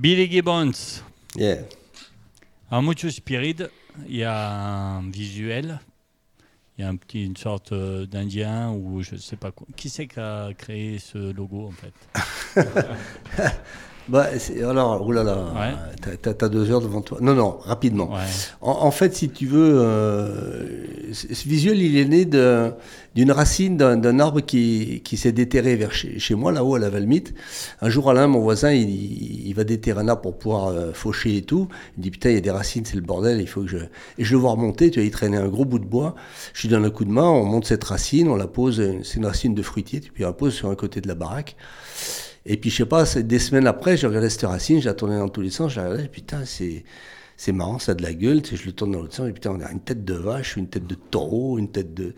Billy 0.08 0.32
Gibbons. 0.32 1.03
Yeah. 1.36 1.64
Alors, 2.72 2.82
Mucho 2.82 3.10
Spirit, 3.10 3.58
il 4.08 4.16
y 4.16 4.24
a 4.24 4.51
un 4.51 5.10
visuel. 5.10 5.82
Il 6.78 6.82
y 6.82 6.86
a 6.86 6.88
un 6.88 6.95
petit, 6.95 7.26
une 7.26 7.36
sorte 7.36 7.74
euh, 7.74 8.05
d'Indien 8.05 8.72
ou 8.72 9.01
je 9.01 9.18
sais 9.18 9.36
pas 9.36 9.51
quoi. 9.51 9.68
Qui 9.76 9.89
c'est 9.89 10.08
qui 10.08 10.18
a 10.22 10.53
créé 10.58 10.97
ce 10.99 11.34
logo 11.34 11.68
en 11.68 11.74
fait? 11.74 11.93
Bah, 14.10 14.28
alors, 14.64 15.05
oulala, 15.05 15.36
Ouais. 15.53 16.16
t'as- 16.22 16.34
t'as 16.34 16.47
deux 16.49 16.72
heures 16.72 16.80
devant 16.82 17.01
toi. 17.01 17.18
Non, 17.22 17.34
non, 17.34 17.58
rapidement. 17.62 18.10
Ouais. 18.14 18.20
En, 18.62 18.72
en 18.72 18.91
fait, 18.91 19.14
si 19.14 19.28
tu 19.30 19.45
veux, 19.47 19.80
euh, 19.82 20.86
ce 21.12 21.47
visuel, 21.47 21.82
il 21.82 21.97
est 21.97 22.05
né 22.05 22.24
de- 22.24 22.72
d'une 23.16 23.32
racine 23.32 23.76
d'un 23.76 23.97
d'un 23.97 24.20
arbre 24.20 24.39
qui, 24.41 25.01
qui 25.03 25.18
s'est 25.18 25.32
déterré 25.34 25.76
vers 25.76 25.91
chez, 25.91 26.20
chez 26.20 26.36
moi, 26.36 26.51
là-haut, 26.53 26.76
à 26.76 26.80
la 26.80 26.89
Valmite. 26.89 27.34
Un 27.82 27.89
jour, 27.89 28.10
Alain, 28.10 28.28
mon 28.28 28.39
voisin, 28.39 28.72
il, 28.72 28.89
il 29.47 29.53
va 29.53 29.64
déterrer 29.66 29.99
un 29.99 30.08
arbre 30.08 30.22
pour 30.22 30.38
pouvoir 30.38 30.68
euh, 30.68 30.93
faucher 30.93 31.36
et 31.38 31.41
tout. 31.41 31.68
Il 31.97 32.03
dit, 32.03 32.12
putain, 32.12 32.30
il 32.30 32.36
y 32.36 32.38
a 32.38 32.41
des 32.41 32.51
racines, 32.51 32.86
c'est 32.86 32.95
le 32.95 33.01
bordel, 33.01 33.41
il 33.41 33.47
faut 33.47 33.62
que 33.62 33.68
je... 33.68 33.78
Et 34.18 34.24
je 34.24 34.32
le 34.34 34.38
vois 34.39 34.51
remonter, 34.51 34.89
tu 34.89 34.99
vois, 34.99 35.05
il 35.05 35.12
traînait 35.12 35.38
un 35.38 35.47
gros 35.49 35.66
bout 35.66 35.80
de 35.80 35.86
bois. 35.86 36.16
Je 36.53 36.62
lui 36.62 36.70
donne 36.70 36.86
un 36.86 36.89
coup 36.91 37.03
de 37.05 37.12
main, 37.12 37.24
on 37.28 37.43
monte 37.43 37.66
cette 37.66 37.84
racine, 37.84 38.30
on 38.30 38.36
la 38.38 38.47
pose, 38.47 38.82
c'est 39.03 39.16
une 39.18 39.26
racine 39.26 39.53
de 39.53 39.62
fruitier, 39.62 39.99
puis 39.99 40.24
on 40.24 40.28
la 40.28 40.34
pose 40.34 40.53
sur 40.53 40.70
un 40.70 40.76
côté 40.76 41.01
de 41.01 41.08
la 41.10 41.16
baraque. 41.16 41.55
Et 42.50 42.56
puis, 42.56 42.70
je 42.70 42.78
sais 42.78 42.86
pas, 42.86 43.04
des 43.04 43.39
semaines 43.39 43.68
après, 43.68 43.98
je 43.98 44.08
regardais 44.08 44.30
cette 44.30 44.43
racine, 44.43 44.80
je 44.80 44.86
la 44.86 44.93
tournais 44.93 45.18
dans 45.18 45.28
tous 45.28 45.41
les 45.41 45.50
sens, 45.50 45.74
je 45.74 45.82
la 45.82 45.89
regardais, 45.89 46.08
putain, 46.08 46.45
c'est, 46.45 46.86
c'est 47.36 47.52
marrant, 47.52 47.78
ça 47.78 47.91
a 47.91 47.95
de 47.95 48.02
la 48.02 48.14
gueule, 48.14 48.41
je 48.45 48.66
le 48.66 48.72
tourne 48.72 48.93
dans 48.93 49.02
l'autre 49.02 49.16
sens, 49.16 49.28
et 49.28 49.34
putain, 49.34 49.52
on 49.52 49.60
a 49.60 49.70
une 49.70 49.82
tête 49.82 50.06
de 50.06 50.14
vache, 50.14 50.56
une 50.56 50.70
tête 50.70 50.88
de 50.88 50.95
taureau, 50.95 51.58
une 51.58 51.70
tête 51.70 51.93
de, 51.93 52.16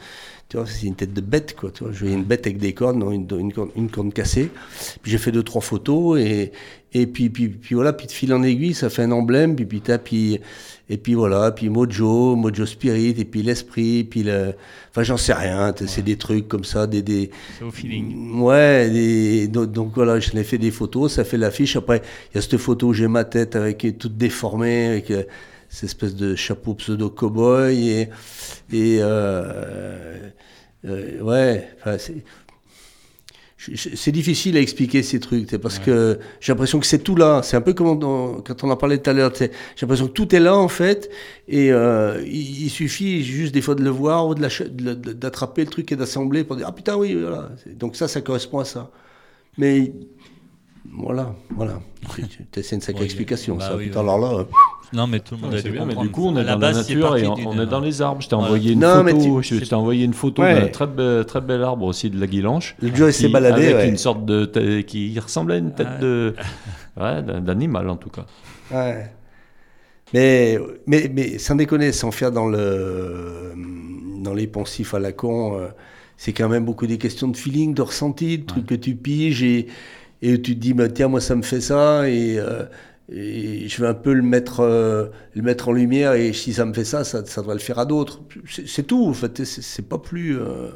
tu 0.48 0.58
vois, 0.58 0.68
c'est 0.68 0.86
une 0.86 0.96
tête 0.96 1.14
de 1.14 1.22
bête, 1.22 1.56
quoi, 1.56 1.72
tu 1.72 1.84
vois, 1.84 1.92
je 1.92 2.02
voyais 2.02 2.14
une 2.14 2.26
bête 2.26 2.46
avec 2.46 2.60
des 2.60 2.74
cornes, 2.74 3.02
une, 3.12 3.28
une, 3.40 3.52
corne, 3.52 3.72
une 3.76 3.90
corne 3.90 4.14
cassée. 4.14 4.52
Puis 5.02 5.12
j'ai 5.12 5.18
fait 5.18 5.32
deux, 5.32 5.42
trois 5.42 5.62
photos, 5.62 6.20
et, 6.20 6.52
et 6.94 7.06
puis, 7.08 7.30
puis, 7.30 7.50
puis 7.50 7.76
voilà, 7.76 7.94
puis 7.94 8.08
de 8.08 8.12
fil 8.12 8.34
en 8.34 8.42
aiguille, 8.44 8.74
ça 8.74 8.90
fait 8.90 9.04
un 9.04 9.12
emblème, 9.12 9.56
puis, 9.56 9.66
puis, 9.66 9.82
t'as, 9.82 9.98
puis, 10.00 10.40
et 10.90 10.98
puis 10.98 11.14
voilà, 11.14 11.52
puis 11.52 11.70
Mojo, 11.70 12.36
Mojo 12.36 12.66
Spirit, 12.66 13.14
et 13.18 13.26
puis 13.26 13.44
l'esprit, 13.44 14.04
puis 14.04 14.24
le, 14.24 14.54
enfin, 14.90 15.04
j'en 15.04 15.18
sais 15.18 15.34
rien, 15.34 15.72
c'est 15.86 16.02
des 16.02 16.18
trucs 16.18 16.48
comme 16.48 16.64
ça, 16.64 16.88
des, 16.88 17.04
des, 17.04 17.30
C'est 17.60 17.64
au 17.66 17.70
feeling. 17.72 18.40
Ouais, 18.42 18.90
des- 18.90 19.48
donc, 19.48 19.72
donc 19.72 19.92
voilà, 19.94 20.20
je 20.20 20.32
l'ai 20.32 20.44
fait 20.44 20.58
des 20.58 20.72
photos, 20.72 21.14
ça 21.14 21.24
fait 21.24 21.38
l'affiche. 21.38 21.76
Après, 21.76 22.02
il 22.34 22.36
y 22.36 22.38
a 22.40 22.42
cette 22.42 22.58
photo 22.58 22.88
où 22.88 22.94
j'ai 22.94 23.08
ma 23.08 23.24
tête 23.24 23.56
avec 23.56 23.86
toute 24.00 24.18
déformée, 24.18 24.88
avec 24.88 25.12
euh, 25.12 25.24
cette 25.70 25.84
espèce 25.90 26.16
de 26.16 26.34
chapeau 26.36 26.74
pseudo 26.74 27.12
cowboy 27.12 27.88
et 27.90 28.10
et 28.74 28.98
euh, 29.02 30.30
euh, 30.86 31.22
ouais, 31.22 31.68
enfin, 31.86 31.98
c'est 33.76 34.12
difficile 34.12 34.56
à 34.56 34.62
expliquer 34.62 35.04
ces 35.04 35.20
trucs, 35.20 35.58
parce 35.58 35.80
que 35.80 36.18
j'ai 36.40 36.54
l'impression 36.54 36.80
que 36.80 36.86
c'est 36.86 37.00
tout 37.00 37.16
là. 37.16 37.42
C'est 37.44 37.58
un 37.58 37.62
peu 37.62 37.74
comme 37.74 38.00
quand 38.44 38.64
on 38.64 38.70
en 38.70 38.78
parlait 38.78 38.98
tout 38.98 39.10
à 39.10 39.14
l'heure. 39.14 39.34
J'ai 39.38 39.52
l'impression 39.82 40.08
que 40.08 40.14
tout 40.14 40.34
est 40.34 40.40
là 40.40 40.56
en 40.56 40.70
fait, 40.70 41.10
et 41.48 41.72
euh, 41.72 42.22
il, 42.26 42.64
il 42.64 42.70
suffit 42.70 43.22
juste 43.22 43.54
des 43.54 43.62
fois 43.62 43.76
de 43.76 43.84
le 43.84 43.90
voir 43.90 44.28
ou 44.28 44.36
d'attraper 44.36 45.66
le 45.66 45.70
truc 45.70 45.92
et 45.92 45.98
d'assembler 45.98 46.46
pour 46.46 46.56
dire 46.56 46.68
ah 46.70 46.72
putain 46.72 46.96
oui 46.96 47.16
voilà. 47.16 47.50
Donc 47.76 47.98
ça, 47.98 48.08
ça 48.08 48.22
correspond 48.22 48.60
à 48.60 48.66
ça. 48.66 48.92
Mais 49.58 49.92
voilà, 50.92 51.34
voilà. 51.56 51.80
C'est 52.54 52.76
une 52.76 52.82
sacrée 52.82 53.02
Oui, 53.02 53.06
explication. 53.06 53.56
bah 53.56 53.68
ça. 53.70 53.76
oui, 53.78 53.86
Putain, 53.86 54.02
oui. 54.04 54.10
alors 54.10 54.20
là. 54.20 54.40
euh, 54.40 54.44
Non, 54.94 55.08
mais 55.08 55.20
tout 55.20 55.36
le 55.36 55.42
monde 55.42 55.54
a 55.54 55.62
dû 55.62 55.70
bien, 55.72 55.82
mais 55.86 55.94
comprendre. 55.94 56.02
du 56.02 56.10
coup, 56.12 56.26
on 56.28 56.32
est 56.38 56.44
la 56.44 56.56
dans 56.56 56.60
la 56.60 56.74
base, 56.74 56.88
c'est 56.88 56.94
nature 56.96 57.18
et 57.18 57.28
on, 57.28 57.34
on 57.48 57.60
est 57.62 57.66
dans 57.68 57.80
les 57.80 58.02
arbres. 58.02 58.22
Je 58.22 58.28
t'ai 58.30 58.36
Ouais. 58.36 58.42
envoyé 58.44 58.72
une 58.74 58.80
Non, 58.80 59.04
mais 59.04 59.12
photo. 59.12 59.42
tu- 59.42 59.60
t'ai 59.62 59.76
envoyé 59.76 60.06
une 60.06 60.14
photo 60.14 60.42
Ouais. 60.42 60.60
d'un 60.62 60.68
très 60.68 60.88
bel, 60.88 61.26
très 61.26 61.42
bel 61.42 61.62
arbre 61.64 61.86
aussi 61.86 62.10
de 62.10 62.20
la 62.20 62.28
guilanche. 62.28 62.76
Le 62.82 62.94
Joe 62.96 63.14
s'est 63.14 63.30
baladé, 63.30 63.66
avec 63.68 63.76
ouais. 63.78 63.90
une 63.90 63.98
sorte 63.98 64.26
de 64.26 64.46
tête- 64.46 64.86
qui 64.86 65.18
ressemblait 65.20 65.56
à 65.56 65.58
une 65.58 65.74
tête 65.74 65.88
Ouais. 66.02 67.22
de 67.22 67.40
d'animal 67.40 67.90
en 67.90 67.96
tout 67.98 68.10
cas. 68.10 68.26
Ouais. 68.72 69.12
Mais, 70.14 70.58
mais, 70.88 71.12
mais 71.14 71.38
sans 71.38 71.56
déconner, 71.56 71.92
sans 71.92 72.10
faire 72.12 72.32
dans, 72.32 72.48
le, 72.48 73.54
dans 74.24 74.34
les 74.34 74.48
poncifs 74.48 74.94
à 74.96 75.00
la 75.00 75.12
con, 75.12 75.56
euh, 75.60 75.68
c'est 76.18 76.34
quand 76.34 76.50
même 76.50 76.66
beaucoup 76.66 76.88
des 76.88 76.98
questions 76.98 77.28
de 77.28 77.38
feeling, 77.38 77.76
de 77.76 77.84
ressenti, 77.84 78.40
de 78.40 78.46
trucs 78.46 78.66
que 78.66 78.74
tu 78.76 78.96
piges 78.96 79.44
et, 79.44 79.68
et 80.22 80.42
tu 80.42 80.56
te 80.56 80.60
dis, 80.60 80.74
bah, 80.74 80.90
tiens, 80.90 81.08
moi 81.08 81.22
ça 81.22 81.36
me 81.36 81.42
fait 81.42 81.62
ça 81.62 82.10
et, 82.10 82.38
euh, 82.40 82.64
et 83.12 83.68
je 83.68 83.82
vais 83.82 83.88
un 83.88 83.94
peu 83.94 84.14
le 84.14 84.22
mettre, 84.22 84.60
euh, 84.62 85.08
le 85.34 85.42
mettre 85.42 85.70
en 85.70 85.72
lumière 85.72 86.14
et 86.14 86.34
si 86.34 86.54
ça 86.54 86.66
me 86.66 86.74
fait 86.74 86.86
ça, 86.86 87.04
ça, 87.04 87.26
ça 87.26 87.42
doit 87.42 87.54
le 87.54 87.60
faire 87.60 87.80
à 87.80 87.86
d'autres. 87.86 88.22
C'est 88.68 88.86
tout, 88.86 89.08
en 89.08 89.14
fait, 89.14 89.44
c'est 89.46 89.88
pas 89.88 89.98
plus... 89.98 90.38
euh, 90.40 90.70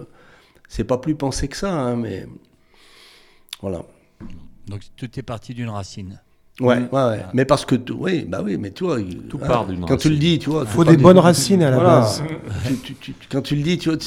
c'est 0.70 0.86
pas 0.86 0.98
plus 0.98 1.14
pensé 1.16 1.48
que 1.48 1.58
ça, 1.58 1.72
hein, 1.72 1.96
mais 1.96 2.26
voilà. 3.62 3.84
Donc 4.68 4.82
tout 4.96 5.20
est 5.20 5.22
parti 5.24 5.54
d'une 5.54 5.70
racine. 5.70 6.20
Ouais, 6.60 6.78
ouais, 6.91 7.04
ouais. 7.06 7.26
Mais 7.34 7.46
parce 7.46 7.66
que, 7.66 7.76
oui, 7.91 8.26
bah 8.28 8.41
oui, 8.44 8.58
mais 8.58 8.72
tu 8.72 8.84
vois, 8.84 8.98
Tout 9.30 9.39
hein, 9.44 9.48
part 9.48 9.68
d'une 9.68 9.86
Quand 9.86 9.98
tu 9.98 10.10
le 10.10 10.16
racine. 10.16 10.30
dis, 10.30 10.39
tu 10.39 10.50
vois. 10.50 10.62
Il 10.64 10.68
faut 10.68 10.84
des 10.84 10.98
bonnes 10.98 11.18
racines 11.20 11.62
à 11.64 11.70
la 11.72 11.76
Voilà. 11.78 12.00
base. 12.00 12.24
Tu- 12.84 12.96
tu- 12.96 13.14
tu- 13.14 13.28
quand 13.30 13.41
tu 13.41 13.56
le 13.56 13.64
dis, 13.64 13.78
tu 13.78 13.89
vois, 13.89 13.98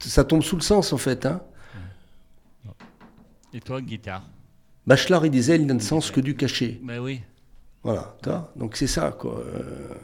ça 0.00 0.24
tombe 0.24 0.42
sous 0.42 0.56
le 0.56 0.62
sens 0.62 0.92
en 0.92 0.98
fait. 0.98 1.26
Hein. 1.26 1.40
Et 3.52 3.60
toi, 3.60 3.80
guitare? 3.80 4.22
Bachelard, 4.86 5.26
il 5.26 5.30
disait, 5.30 5.56
il 5.56 5.66
n'a 5.66 5.74
de 5.74 5.82
sens 5.82 6.10
que 6.10 6.20
du 6.20 6.36
cachet. 6.36 6.80
Ben 6.82 7.00
oui. 7.00 7.20
Voilà, 7.82 8.16
tu 8.22 8.28
vois. 8.28 8.52
donc 8.56 8.76
c'est 8.76 8.86
ça. 8.86 9.10
Quoi. 9.12 9.38
Euh, 9.54 9.94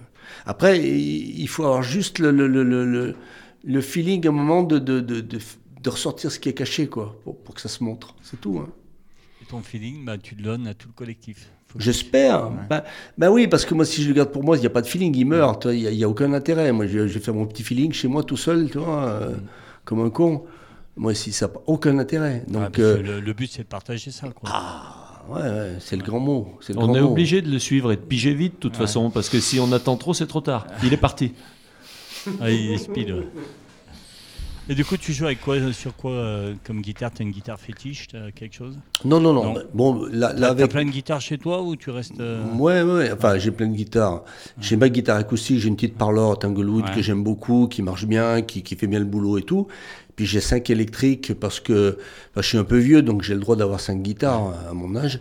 Après, 0.47 0.81
il 0.81 1.47
faut 1.49 1.65
avoir 1.65 1.83
juste 1.83 2.19
le, 2.19 2.31
le, 2.31 2.47
le, 2.47 2.63
le, 2.65 2.85
le- 2.85 3.15
le 3.65 3.81
feeling 3.81 4.27
à 4.27 4.31
un 4.31 4.33
moment 4.33 4.63
de, 4.65 4.79
de, 4.81 4.99
de, 5.01 5.21
de, 5.21 5.39
de 5.83 5.91
ressortir 5.91 6.33
ce 6.33 6.39
qui 6.41 6.49
est 6.49 6.53
caché, 6.55 6.89
quoi, 6.89 7.17
pour, 7.23 7.39
pour 7.39 7.55
que 7.55 7.61
ça 7.61 7.69
se 7.69 7.85
montre. 7.85 8.15
C'est 8.23 8.41
tout. 8.41 8.59
Hein. 8.59 8.69
Et 9.41 9.45
ton 9.45 9.61
feeling, 9.63 10.05
bah, 10.05 10.19
tu 10.19 10.35
le 10.35 10.43
donnes 10.43 10.67
à 10.67 10.75
tout 10.75 10.89
le 10.89 10.95
collectif. 10.95 11.49
J'espère. 11.79 12.51
Ouais. 12.51 12.57
Bah, 12.69 12.85
bah 13.17 13.31
oui, 13.31 13.47
parce 13.47 13.65
que 13.65 13.75
moi, 13.75 13.85
si 13.85 14.03
je 14.03 14.09
le 14.09 14.15
garde 14.15 14.31
pour 14.31 14.43
moi, 14.45 14.57
il 14.57 14.61
n'y 14.61 14.67
a 14.67 14.71
pas 14.71 14.83
de 14.83 14.87
feeling, 14.87 15.15
il 15.17 15.25
meurt. 15.27 15.65
Il 15.67 15.89
n'y 15.97 16.05
a, 16.05 16.09
aucun 16.09 16.33
intérêt. 16.33 16.73
Moi, 16.73 16.87
je, 16.87 17.07
je 17.07 17.15
vais 17.15 17.21
faire 17.21 17.35
mon 17.35 17.47
petit 17.47 17.63
feeling 17.63 17.93
chez 17.93 18.09
moi 18.09 18.25
tout 18.25 18.37
seul, 18.37 18.69
tu 18.71 18.79
vois, 18.79 19.05
euh, 19.05 19.37
comme 19.85 20.01
un 20.01 20.11
con. 20.11 20.45
Moi, 20.97 21.15
si 21.15 21.33
ça 21.33 21.47
n'a 21.47 21.53
aucun 21.67 21.99
intérêt. 21.99 22.45
Ah, 22.49 22.53
Donc, 22.53 22.79
euh, 22.79 23.03
le, 23.03 23.21
le 23.21 23.33
but, 23.33 23.51
c'est 23.51 23.63
de 23.63 23.69
partager 23.69 24.11
ça. 24.11 24.29
Quoi. 24.29 24.51
ah, 24.53 25.23
ouais, 25.31 25.41
ouais, 25.41 25.77
c'est 25.81 25.97
le 25.97 26.03
grand 26.03 26.21
mot. 26.21 26.59
le 26.69 26.77
On 26.79 26.87
grand 26.87 26.95
est 26.97 27.01
mot. 27.01 27.11
obligé 27.11 27.41
de 27.41 27.51
le 27.51 27.59
suivre 27.59 27.93
et 27.93 27.97
de 27.97 28.03
piger 28.03 28.35
vite 28.35 28.55
de 28.55 28.59
toute 28.59 28.77
façon 28.77 29.11
parce 29.11 29.29
que 29.29 29.41
si 29.41 29.59
on 29.59 29.73
attend 29.73 29.97
trop, 29.97 30.13
c'est 30.15 30.27
trop 30.27 30.41
tard. 30.43 30.67
Il 30.85 30.93
est 30.93 30.97
parti. 30.99 31.33
Ah, 32.41 32.51
il 32.51 32.73
est 32.73 32.79
speed. 32.79 33.11
ouais. 33.11 33.27
Et 34.69 34.77
du 34.77 34.85
coup, 34.85 34.97
tu 34.97 35.13
joues 35.13 35.25
avec 35.25 35.41
quoi, 35.41 35.57
sur 35.73 35.95
quoi 35.97 36.13
euh, 36.13 36.55
comme 36.65 36.83
guitare? 36.83 37.11
T'as 37.13 37.25
une 37.25 37.33
guitare 37.33 37.59
fétiche 37.59 38.07
T'as 38.07 38.31
quelque 38.31 38.55
chose? 38.55 38.79
Non, 39.05 39.19
non, 39.19 39.33
non. 39.33 39.43
Non. 39.47 39.55
bah, 39.55 39.63
bon, 39.75 40.07
là, 40.13 40.55
plein 40.69 40.85
de 40.85 40.91
guitares 40.91 41.21
chez 41.21 41.37
toi 41.37 41.61
ou 41.63 41.75
tu 41.75 41.91
restes 41.91 42.13
euh, 42.21 42.45
Ouais, 42.55 42.81
ouais. 42.83 43.11
Enfin, 43.11 43.39
j'ai 43.39 43.51
plein 43.51 43.67
de 43.67 43.75
guitares. 43.75 44.23
J'ai 44.61 44.77
ma 44.77 44.89
guitare 44.89 45.17
acoustique, 45.17 45.59
j'ai 45.59 45.67
une 45.67 45.75
petite 45.75 45.99
Parlor 45.99 46.39
Tanglewood 46.39 46.85
Ouais. 46.85 46.95
que 46.95 47.03
j'aime 47.03 47.25
beaucoup, 47.25 47.67
qui 47.67 47.83
marche 47.83 48.07
bien, 48.07 48.41
qui, 48.43 48.63
qui 48.63 48.77
fait 48.77 48.87
bien 48.87 49.01
le 49.01 49.05
boulot 49.05 49.37
et 49.37 49.43
tout. 49.43 49.67
Puis 50.17 50.27
j'ai 50.27 50.41
cinq 50.41 50.69
électriques 50.71 51.33
parce 51.35 51.61
que 51.61 51.99
bah, 52.35 52.43
je 52.43 52.49
suis 52.49 52.59
un 52.59 52.65
peu 52.65 52.79
vieux, 52.79 53.03
donc 53.03 53.23
j'ai 53.23 53.35
le 53.35 53.41
droit 53.41 53.57
d'avoir 53.57 53.81
cinq 53.81 54.03
guitares 54.03 54.53
à 54.71 54.75
mon 54.75 54.95
âge. 54.97 55.21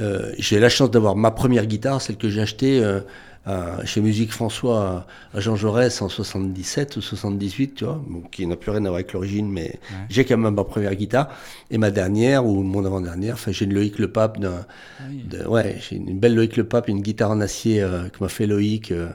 Euh, 0.00 0.32
j'ai 0.38 0.58
la 0.58 0.68
chance 0.68 0.90
d'avoir 0.90 1.14
ma 1.16 1.30
première 1.30 1.66
guitare, 1.66 2.00
celle 2.02 2.16
que 2.16 2.28
j'ai 2.28 2.40
achetée 2.40 2.82
euh, 2.82 3.00
à- 3.46 3.84
chez 3.84 4.00
Musique 4.00 4.32
François 4.32 5.06
à, 5.32 5.36
à 5.38 5.40
Jean 5.40 5.54
Jaurès 5.54 6.02
en 6.02 6.08
77 6.08 6.96
ou 6.96 7.00
78, 7.00 7.74
tu 7.76 7.84
vois, 7.84 8.02
donc, 8.10 8.30
qui 8.30 8.44
n'a 8.46 8.56
plus 8.56 8.70
rien 8.72 8.80
à 8.80 8.88
voir 8.88 8.94
avec 8.94 9.12
l'origine, 9.12 9.48
mais 9.50 9.78
j'ai 10.08 10.24
quand 10.24 10.36
même 10.36 10.54
ma 10.54 10.64
première 10.64 10.94
guitare. 10.96 11.28
Et 11.70 11.78
ma 11.78 11.90
dernière, 11.92 12.44
ou 12.44 12.62
mon 12.64 12.84
avant-dernière, 12.84 13.34
enfin, 13.34 13.52
j'ai 13.52 13.66
une 13.66 13.74
Loïc 13.74 13.98
Le 14.00 14.08
Pape 14.10 14.40
d'un, 14.40 14.64
Ah 14.98 15.02
oui. 15.08 15.24
ouais, 15.46 15.76
j'ai 15.88 15.96
une 15.96 16.18
belle 16.18 16.34
Loïc 16.34 16.56
Le 16.56 16.64
Pape, 16.64 16.88
une 16.88 17.00
guitare 17.02 17.30
en 17.30 17.40
acier 17.40 17.80
euh, 17.82 18.08
que 18.08 18.18
m'a 18.22 18.28
fait 18.28 18.46
Loïc, 18.48 18.90
euh, 18.90 19.08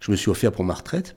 que 0.00 0.06
je 0.06 0.10
me 0.10 0.16
suis 0.16 0.30
offert 0.30 0.50
pour 0.50 0.64
ma 0.64 0.74
retraite. 0.74 1.14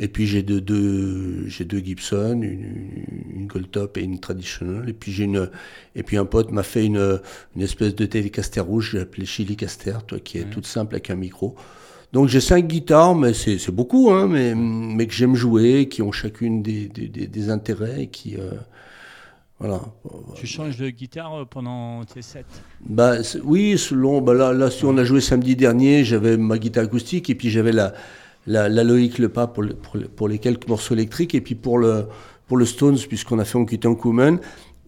Et 0.00 0.08
puis 0.08 0.26
j'ai 0.26 0.42
deux, 0.42 0.60
deux, 0.60 1.48
j'ai 1.48 1.64
deux 1.64 1.80
Gibson, 1.80 2.40
une, 2.42 3.04
une 3.34 3.46
Gold 3.46 3.70
Top 3.70 3.96
et 3.96 4.02
une 4.02 4.20
traditionnelle. 4.20 4.88
Et 4.88 4.92
puis 4.92 5.10
j'ai 5.10 5.24
une, 5.24 5.50
et 5.96 6.02
puis 6.04 6.16
un 6.16 6.24
pote 6.24 6.52
m'a 6.52 6.62
fait 6.62 6.84
une, 6.84 7.20
une 7.56 7.62
espèce 7.62 7.94
de 7.94 8.06
Telecaster 8.06 8.60
rouge, 8.60 8.90
j'ai 8.92 9.00
appelé 9.00 9.26
Chili 9.26 9.56
Caster, 9.56 9.96
toi, 10.06 10.20
qui 10.20 10.38
est 10.38 10.50
toute 10.50 10.66
simple 10.66 10.94
avec 10.94 11.10
un 11.10 11.16
micro. 11.16 11.56
Donc 12.12 12.28
j'ai 12.28 12.40
cinq 12.40 12.68
guitares, 12.68 13.14
mais 13.14 13.34
c'est, 13.34 13.58
c'est 13.58 13.72
beaucoup, 13.72 14.10
hein, 14.10 14.28
mais, 14.28 14.54
mais 14.54 15.06
que 15.06 15.12
j'aime 15.12 15.34
jouer, 15.34 15.88
qui 15.88 16.00
ont 16.00 16.12
chacune 16.12 16.62
des, 16.62 16.88
des, 16.88 17.08
des, 17.08 17.26
des 17.26 17.50
intérêts, 17.50 18.06
qui, 18.06 18.36
euh, 18.36 18.52
voilà. 19.58 19.80
Tu 20.36 20.46
changes 20.46 20.76
de 20.76 20.88
guitare 20.88 21.40
euh, 21.40 21.44
pendant 21.44 22.04
tes 22.04 22.22
sets? 22.22 22.44
Bah, 22.80 23.16
oui, 23.42 23.76
selon. 23.76 24.22
Bah 24.22 24.32
là, 24.32 24.52
là, 24.52 24.70
si 24.70 24.84
on 24.84 24.96
a 24.96 25.02
joué 25.02 25.20
samedi 25.20 25.56
dernier, 25.56 26.04
j'avais 26.04 26.36
ma 26.36 26.58
guitare 26.58 26.84
acoustique 26.84 27.28
et 27.28 27.34
puis 27.34 27.50
j'avais 27.50 27.72
la, 27.72 27.92
la, 28.48 28.68
la 28.68 28.82
Loïc 28.82 29.18
Le 29.18 29.28
Pas 29.28 29.46
pour, 29.46 29.62
le- 29.62 29.74
pour, 29.74 29.96
le- 29.96 30.08
pour 30.08 30.26
les 30.28 30.38
quelques 30.40 30.66
morceaux 30.66 30.94
électriques 30.94 31.34
et 31.36 31.40
puis 31.40 31.54
pour 31.54 31.78
le, 31.78 32.06
pour 32.48 32.56
le 32.56 32.64
Stones, 32.64 32.98
puisqu'on 33.08 33.38
a 33.38 33.44
fait 33.44 33.58
en 33.58 33.64
quittant 33.64 33.94
Kuman, 33.94 34.38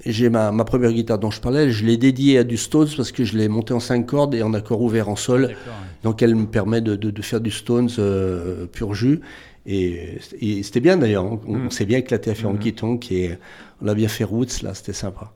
j'ai 0.06 0.30
ma, 0.30 0.50
ma 0.50 0.64
première 0.64 0.92
guitare 0.92 1.18
dont 1.18 1.30
je 1.30 1.40
parlais, 1.42 1.70
je 1.70 1.84
l'ai 1.84 1.98
dédiée 1.98 2.38
à 2.38 2.44
du 2.44 2.56
Stones 2.56 2.88
parce 2.96 3.12
que 3.12 3.22
je 3.22 3.36
l'ai 3.36 3.48
montée 3.48 3.74
en 3.74 3.80
cinq 3.80 4.06
cordes 4.06 4.34
et 4.34 4.42
en 4.42 4.54
accord 4.54 4.80
ouvert 4.80 5.08
en 5.10 5.16
sol. 5.16 5.42
Ouais. 5.44 5.56
Donc 6.02 6.22
elle 6.22 6.34
me 6.34 6.46
permet 6.46 6.80
de, 6.80 6.96
de, 6.96 7.10
de 7.10 7.22
faire 7.22 7.40
du 7.42 7.50
Stones 7.50 7.90
euh, 7.98 8.64
pur 8.66 8.94
jus. 8.94 9.20
Et, 9.66 10.16
et 10.40 10.62
c'était 10.62 10.80
bien 10.80 10.96
d'ailleurs, 10.96 11.26
on, 11.26 11.38
on 11.46 11.70
s'est 11.70 11.84
bien 11.84 11.98
éclaté 11.98 12.30
à 12.30 12.34
faire 12.34 12.48
en 12.48 12.54
quitonk 12.56 13.12
et 13.12 13.36
on 13.82 13.88
a 13.88 13.94
bien 13.94 14.08
fait 14.08 14.24
Roots, 14.24 14.62
là, 14.62 14.72
c'était 14.72 14.94
sympa. 14.94 15.34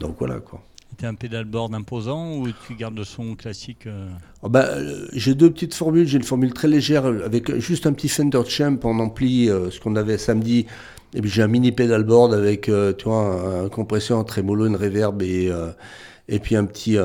Donc 0.00 0.14
voilà 0.20 0.38
quoi. 0.38 0.62
T'as 1.02 1.08
un 1.08 1.16
pédalboard 1.16 1.74
imposant 1.74 2.36
ou 2.36 2.46
tu 2.64 2.76
gardes 2.76 2.96
le 2.96 3.02
son 3.02 3.34
classique 3.34 3.88
euh, 3.88 5.08
j'ai 5.12 5.34
deux 5.34 5.50
petites 5.50 5.74
formules. 5.74 6.06
J'ai 6.06 6.18
une 6.18 6.22
formule 6.22 6.52
très 6.52 6.68
légère 6.68 7.06
avec 7.06 7.58
juste 7.58 7.88
un 7.88 7.92
petit 7.92 8.08
Fender 8.08 8.42
Champ 8.46 8.78
en 8.84 9.00
ampli, 9.00 9.50
euh, 9.50 9.68
ce 9.72 9.80
qu'on 9.80 9.96
avait 9.96 10.16
samedi. 10.16 10.66
Et 11.12 11.20
puis 11.20 11.28
j'ai 11.28 11.42
un 11.42 11.48
mini 11.48 11.72
pedalboard 11.72 12.32
avec, 12.32 12.70
tu 12.98 13.04
vois, 13.04 13.64
un, 13.64 13.68
compresseur, 13.68 14.16
un 14.16 14.22
trémolo, 14.22 14.66
une 14.66 14.76
reverb 14.76 15.20
et, 15.22 15.50
et 16.28 16.38
puis 16.38 16.54
un 16.54 16.66
petit, 16.66 16.96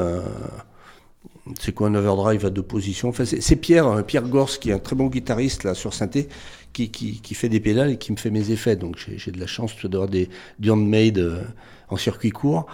c'est 1.60 1.72
quoi 1.74 1.88
un 1.88 1.96
overdrive 1.96 2.46
à 2.46 2.52
deux 2.52 2.62
positions 2.62 3.10
Enfin, 3.10 3.26
c'est 3.26 3.56
Pierre, 3.56 3.88
hein, 3.88 4.04
Pierre 4.04 4.30
Gors, 4.30 4.60
qui 4.60 4.70
est 4.70 4.74
un 4.74 4.80
très 4.80 4.96
bon 4.96 5.08
guitariste 5.08 5.64
là 5.64 5.74
sur 5.74 5.96
synthé, 5.96 6.30
qui, 6.72 6.92
qui, 6.92 7.20
qui 7.20 7.34
fait 7.34 7.50
des 7.50 7.60
pédales 7.60 7.90
et 7.90 7.98
qui 7.98 8.12
me 8.12 8.18
fait 8.18 8.30
mes 8.30 8.52
effets. 8.52 8.76
Donc 8.76 8.96
j'ai 8.98 9.32
de 9.32 9.40
la 9.40 9.48
chance 9.48 9.74
d'avoir 9.84 10.08
des 10.08 10.30
handmade 10.64 11.48
en 11.90 11.98
circuit 11.98 12.32
court. 12.32 12.66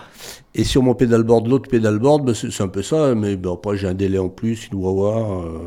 Et 0.55 0.63
sur 0.63 0.83
mon 0.83 0.95
pedalboard, 0.95 1.47
l'autre 1.47 1.69
pedalboard, 1.69 2.25
bah, 2.25 2.33
c'est 2.33 2.61
un 2.61 2.67
peu 2.67 2.81
ça, 2.81 3.15
mais 3.15 3.35
bah, 3.35 3.51
après 3.53 3.77
j'ai 3.77 3.87
un 3.87 3.93
délai 3.93 4.17
en 4.17 4.29
plus, 4.29 4.67
une 4.67 4.79
wah 4.79 5.43
euh, 5.45 5.59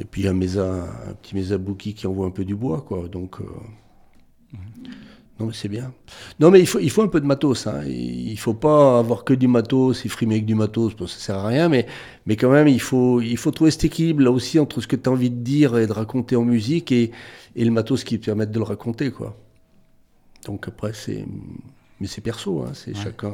et 0.00 0.04
puis 0.04 0.28
un 0.28 0.34
Mesa, 0.34 0.86
un 1.08 1.14
petit 1.14 1.94
qui 1.94 2.06
envoie 2.06 2.26
un 2.26 2.30
peu 2.30 2.44
du 2.44 2.54
bois, 2.54 2.82
quoi. 2.82 3.08
Donc 3.08 3.40
euh, 3.40 3.44
non 5.40 5.46
mais 5.46 5.52
c'est 5.52 5.68
bien. 5.68 5.92
Non 6.40 6.50
mais 6.50 6.60
il 6.60 6.66
faut, 6.66 6.80
il 6.80 6.90
faut 6.90 7.02
un 7.02 7.08
peu 7.08 7.20
de 7.20 7.26
matos. 7.26 7.66
Hein. 7.66 7.84
Il 7.86 8.38
faut 8.38 8.54
pas 8.54 8.98
avoir 8.98 9.24
que 9.24 9.34
du 9.34 9.46
matos 9.48 10.04
et 10.04 10.08
frimer 10.08 10.36
avec 10.36 10.46
du 10.46 10.54
matos, 10.54 10.94
parce 10.94 11.14
que 11.14 11.20
ça 11.20 11.26
sert 11.26 11.36
à 11.36 11.46
rien. 11.46 11.68
Mais, 11.68 11.86
mais 12.26 12.36
quand 12.36 12.50
même, 12.50 12.68
il 12.68 12.80
faut, 12.80 13.20
il 13.20 13.36
faut 13.36 13.50
trouver 13.50 13.70
cet 13.70 13.84
équilibre 13.84 14.22
là 14.22 14.30
aussi 14.30 14.58
entre 14.58 14.80
ce 14.80 14.86
que 14.86 14.96
tu 14.96 15.08
as 15.08 15.12
envie 15.12 15.30
de 15.30 15.42
dire 15.42 15.78
et 15.78 15.86
de 15.86 15.92
raconter 15.92 16.36
en 16.36 16.44
musique 16.44 16.92
et, 16.92 17.12
et 17.56 17.64
le 17.64 17.70
matos 17.70 18.04
qui 18.04 18.18
te 18.18 18.26
permettent 18.26 18.52
de 18.52 18.58
le 18.58 18.64
raconter. 18.64 19.10
quoi. 19.10 19.36
Donc 20.46 20.66
après, 20.68 20.92
c'est... 20.92 21.24
Mais 22.00 22.06
c'est 22.06 22.20
perso, 22.20 22.62
hein. 22.62 22.72
c'est 22.74 22.96
Ouais. 22.96 23.02
chacun... 23.02 23.32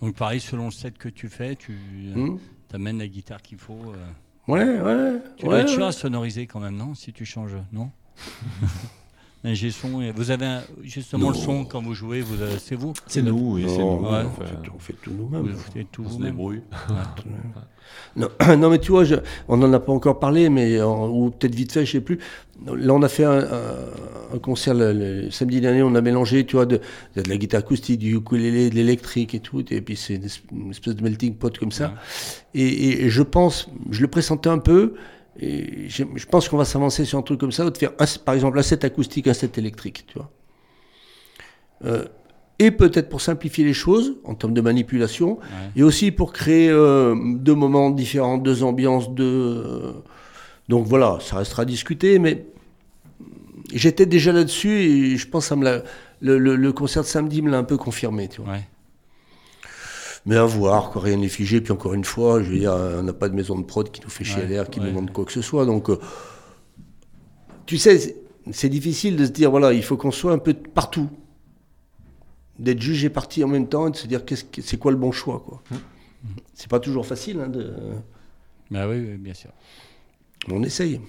Donc 0.00 0.14
pareil, 0.14 0.40
selon 0.40 0.66
le 0.66 0.70
set 0.70 0.96
que 0.98 1.08
tu 1.08 1.28
fais, 1.28 1.56
tu 1.56 1.72
Hmm 2.14 2.36
amènes 2.72 2.98
la 2.98 3.08
guitare 3.08 3.42
qu'il 3.42 3.58
faut. 3.58 3.92
euh. 3.94 4.06
Ouais, 4.46 4.80
ouais. 4.80 5.20
Tu 5.36 5.44
ouais, 5.44 5.48
dois 5.50 5.58
être 5.60 5.68
ouais. 5.86 5.92
sonoriser 5.92 6.46
quand 6.46 6.60
même, 6.60 6.76
non 6.76 6.94
Si 6.94 7.12
tu 7.12 7.24
changes, 7.24 7.56
non? 7.72 7.90
G-son, 9.44 10.02
et 10.02 10.12
vous 10.12 10.30
avez 10.30 10.44
un- 10.46 10.62
justement 10.82 11.30
le 11.30 11.34
son 11.34 11.64
quand 11.64 11.80
vous 11.80 11.94
jouez, 11.94 12.20
vous 12.20 12.42
avez- 12.42 12.58
c'est 12.58 12.74
vous 12.74 12.92
C'est 13.06 13.22
nous, 13.22 13.54
oui, 13.54 13.64
c'est 13.66 13.78
nous. 13.78 13.84
Ouais. 14.02 14.22
on, 14.26 14.30
fait, 14.44 14.54
tout- 14.62 14.72
on 14.76 14.78
fait 14.78 14.92
tout 15.02 15.10
Vous 15.12 15.28
nous-mêmes. 15.38 15.56
faites 15.56 15.90
tout 15.90 16.04
On 16.06 16.10
se 16.10 16.22
débrouille. 16.22 16.60
Non, 18.16 18.28
non, 18.58 18.70
mais 18.70 18.78
tu 18.78 18.92
vois, 18.92 19.04
je- 19.04 19.14
on 19.48 19.56
n'en 19.56 19.72
a 19.72 19.80
pas 19.80 19.92
encore 19.92 20.18
parlé, 20.18 20.48
mais 20.48 20.80
en- 20.82 21.08
ou 21.08 21.30
peut-être 21.30 21.54
vite 21.54 21.72
fait, 21.72 21.86
je 21.86 21.92
sais 21.92 22.00
plus. 22.00 22.18
Là, 22.66 22.92
on 22.92 23.02
a 23.02 23.08
fait 23.08 23.24
un, 23.24 23.42
concert 24.42 24.74
le, 24.74 24.92
le 24.92 25.30
samedi 25.30 25.60
dernier. 25.60 25.82
On 25.82 25.94
a 25.94 26.00
mélangé, 26.02 26.44
tu 26.44 26.56
vois, 26.56 26.66
de, 26.66 26.80
de 27.16 27.22
la 27.28 27.36
guitare 27.36 27.60
acoustique, 27.60 27.98
du 27.98 28.14
ukulélé, 28.16 28.68
de 28.70 28.74
l'électrique 28.74 29.34
et 29.34 29.40
tout. 29.40 29.64
Et 29.72 29.80
puis 29.80 29.96
c'est 29.96 30.16
une 30.16 30.24
es- 30.24 30.42
une 30.52 30.70
espèce 30.70 30.94
de 30.94 31.02
melting 31.02 31.34
pot 31.34 31.56
comme 31.58 31.72
ça. 31.72 31.94
Et, 32.54 32.62
et- 32.66 33.04
et 33.06 33.10
je 33.10 33.22
pense, 33.22 33.68
je 33.90 34.02
le 34.02 34.08
pressentais 34.08 34.50
un 34.50 34.58
peu. 34.58 34.94
Et 35.42 35.88
je, 35.88 36.04
je 36.16 36.26
pense 36.26 36.48
qu'on 36.48 36.58
va 36.58 36.64
s'avancer 36.66 37.04
sur 37.06 37.18
un 37.18 37.22
truc 37.22 37.40
comme 37.40 37.52
ça, 37.52 37.64
ou 37.64 37.70
de 37.70 37.78
faire, 37.78 37.92
un- 37.98 38.04
par 38.24 38.34
exemple, 38.34 38.58
un 38.58 38.62
set 38.62 38.84
acoustique, 38.84 39.26
un 39.26 39.32
set 39.34 39.56
électrique, 39.58 40.04
tu 40.06 40.18
vois. 40.18 40.30
Euh, 41.84 42.04
et 42.58 42.70
peut-être 42.70 43.08
pour 43.08 43.22
simplifier 43.22 43.64
les 43.64 43.72
choses 43.72 44.16
en 44.24 44.34
termes 44.34 44.52
de 44.52 44.60
manipulation, 44.60 45.38
et 45.76 45.82
aussi 45.82 46.10
pour 46.10 46.32
créer 46.34 46.68
euh, 46.68 47.14
deux 47.36 47.54
moments 47.54 47.90
différents, 47.90 48.36
deux 48.36 48.62
ambiances, 48.62 49.10
deux. 49.10 49.24
euh, 49.24 49.92
donc 50.68 50.86
voilà, 50.86 51.18
ça 51.22 51.36
restera 51.36 51.62
à 51.62 51.64
discuter, 51.64 52.18
mais 52.18 52.44
j'étais 53.72 54.04
déjà 54.04 54.32
là-dessus 54.32 54.68
et 54.82 55.16
je 55.16 55.26
pense 55.26 55.44
que 55.44 55.48
ça 55.48 55.56
me 55.56 55.64
l'a- 55.64 55.82
le, 56.20 56.36
le- 56.38 56.54
le 56.56 56.72
concert 56.72 57.02
de 57.02 57.08
samedi 57.08 57.40
me 57.40 57.50
l'a 57.50 57.56
un 57.58 57.64
peu 57.64 57.78
confirmé, 57.78 58.28
tu 58.28 58.42
vois. 58.42 58.52
Ouais. 58.52 58.68
Mais 60.26 60.36
à 60.36 60.44
voir, 60.44 60.90
quoi, 60.90 61.02
rien 61.02 61.16
n'est 61.16 61.28
figé. 61.28 61.60
Puis 61.60 61.72
encore 61.72 61.94
une 61.94 62.04
fois, 62.04 62.42
je 62.42 62.50
veux 62.50 62.58
dire, 62.58 62.72
on 62.74 63.02
n'a 63.02 63.12
pas 63.12 63.28
de 63.28 63.34
maison 63.34 63.58
de 63.58 63.64
prod 63.64 63.90
qui 63.90 64.00
nous 64.02 64.10
fait 64.10 64.24
chier 64.24 64.42
à 64.42 64.46
l'air, 64.46 64.68
qui 64.70 64.78
nous 64.80 64.86
demande 64.86 65.12
quoi 65.12 65.24
que 65.24 65.32
ce 65.32 65.40
soit. 65.42 65.64
Donc, 65.66 65.88
euh, 65.90 65.98
tu 67.66 67.78
sais, 67.78 67.98
c'est- 67.98 68.16
c'est 68.52 68.68
difficile 68.68 69.16
de 69.16 69.24
se 69.26 69.30
dire, 69.30 69.50
voilà, 69.50 69.72
il 69.72 69.82
faut 69.82 69.96
qu'on 69.96 70.10
soit 70.10 70.32
un 70.32 70.38
peu 70.38 70.52
partout. 70.54 71.08
D'être 72.58 72.80
jugé 72.82 73.08
parti 73.08 73.42
en 73.42 73.48
même 73.48 73.68
temps 73.68 73.88
et 73.88 73.90
de 73.92 73.96
se 73.96 74.06
dire, 74.06 74.24
qu'est-ce 74.26 74.44
que- 74.44 74.60
c'est 74.60 74.76
quoi 74.76 74.90
le 74.92 74.98
bon 74.98 75.12
choix, 75.12 75.40
quoi. 75.40 75.62
Mmh. 75.70 75.76
C'est 76.52 76.68
pas 76.68 76.80
toujours 76.80 77.06
facile, 77.06 77.40
hein, 77.40 77.48
de... 77.48 77.72
Bah 78.70 78.86
oui, 78.86 78.96
oui, 79.00 79.16
bien 79.16 79.32
sûr. 79.34 79.50
on 80.50 80.62
essaye. 80.62 81.00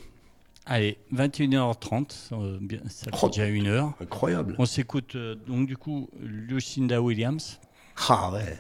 Allez, 0.66 0.98
21h30, 1.12 2.30
euh, 2.32 2.58
bien- 2.62 2.80
ça 2.88 3.06
fait 3.12 3.18
Oh. 3.22 3.28
déjà 3.28 3.48
une 3.48 3.68
heure. 3.68 3.94
Incroyable. 4.02 4.56
On 4.60 4.66
s'écoute 4.66 5.16
euh, 5.16 5.36
donc 5.48 5.68
du 5.68 5.76
coup 5.76 6.10
Lucinda 6.22 7.02
Williams. 7.02 7.60
Ah 8.10 8.32
ouais. 8.32 8.58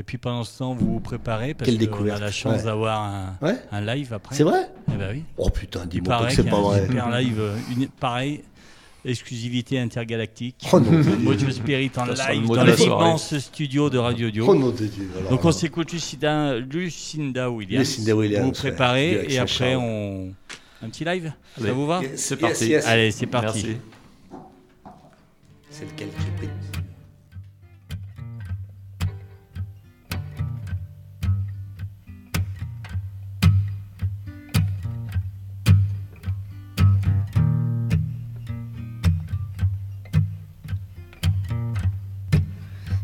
Et 0.00 0.02
puis 0.02 0.16
pendant 0.16 0.44
ce 0.44 0.56
temps, 0.56 0.72
vous 0.74 0.94
vous 0.94 1.00
préparez 1.00 1.52
parce 1.52 1.70
Quelle 1.70 1.90
qu'on 1.90 2.08
a 2.08 2.18
la 2.18 2.30
chance 2.30 2.56
ouais. 2.60 2.64
d'avoir 2.64 3.02
un, 3.02 3.36
Ouais 3.42 3.56
un 3.70 3.82
live 3.82 4.14
après. 4.14 4.34
C'est 4.34 4.44
vrai 4.44 4.70
Eh 4.90 4.96
ben 4.96 5.10
oui. 5.12 5.24
Oh 5.36 5.50
putain, 5.50 5.84
dis-moi 5.84 6.16
pas 6.16 6.26
que 6.26 6.32
c'est 6.32 6.42
pas 6.48 6.56
un 6.56 6.60
vrai. 6.62 6.86
super 6.86 7.10
live, 7.10 7.38
euh, 7.38 7.54
une, 7.70 7.86
pareil, 7.88 8.40
exclusivité 9.04 9.78
intergalactique. 9.78 10.66
Oh 10.72 10.80
non, 10.80 10.90
Mojo 11.20 11.50
Spirit 11.50 11.90
en 11.98 12.16
Ça 12.16 12.32
live 12.32 12.46
dans 12.48 12.62
de 12.64 12.70
la 12.70 12.76
soirée. 12.78 13.04
l'immense 13.04 13.38
studio 13.40 13.90
de 13.90 13.98
Radio 13.98 14.30
Dio. 14.30 14.46
oh 14.48 14.54
non, 14.54 14.70
Dieu. 14.70 14.90
Alors, 15.18 15.30
Donc 15.32 15.44
on 15.44 15.52
s'écoute 15.52 15.92
Lucinda, 15.92 16.56
Lucinda 16.56 17.50
Williams. 17.50 17.80
Lucinda 17.86 18.16
Williams, 18.16 18.42
Vous 18.46 18.52
ouais, 18.52 18.70
préparez 18.70 19.18
avec 19.18 19.32
et 19.32 19.38
après 19.38 19.74
on 19.76 20.30
un 20.82 20.88
petit 20.88 21.04
live. 21.04 21.30
Ça 21.58 21.62
Allez. 21.64 21.72
vous 21.72 21.86
va 21.86 22.00
Yes, 22.00 22.12
C'est 22.24 22.36
parti. 22.38 22.68
yes. 22.68 22.86
Allez, 22.86 23.10
c'est 23.10 23.26
parti. 23.26 23.76
C'est 25.68 25.84
lequel 25.84 26.08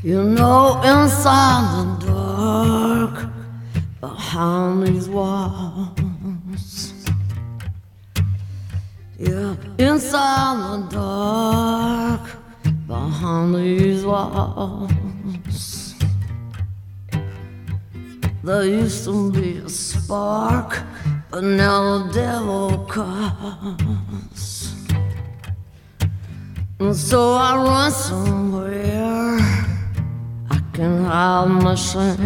You 0.06 0.22
know, 0.22 0.80
inside 0.84 1.98
the 1.98 2.06
dark, 2.06 3.26
behind 4.00 4.86
these 4.86 5.08
walls. 5.08 6.94
Yeah, 9.18 9.56
inside 9.78 10.58
the 10.62 10.86
dark, 10.94 12.24
behind 12.86 13.56
these 13.56 14.04
walls. 14.04 15.96
There 18.44 18.64
used 18.64 19.04
to 19.06 19.32
be 19.32 19.56
a 19.56 19.68
spark, 19.68 20.84
but 21.32 21.42
now 21.42 22.06
the 22.06 22.12
devil 22.12 22.86
calls. 22.86 24.72
And 26.78 26.94
so 26.94 27.32
I 27.32 27.56
run 27.56 27.90
somewhere 27.90 29.45
can 30.76 31.02
my 31.62 31.74
shame. 31.74 32.22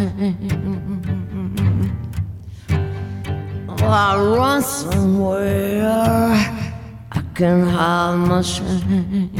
Oh, 3.68 3.86
I 3.86 4.16
run 4.18 4.60
somewhere 4.60 5.86
I 7.12 7.22
can 7.32 7.68
hide 7.68 8.16
my 8.16 8.42
shame. 8.42 9.30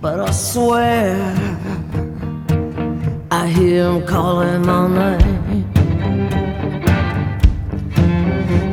But 0.00 0.18
I 0.18 0.32
swear 0.32 1.14
I 3.30 3.46
hear 3.46 3.84
him 3.92 4.04
calling 4.04 4.66
my 4.66 4.88
name. 4.88 5.64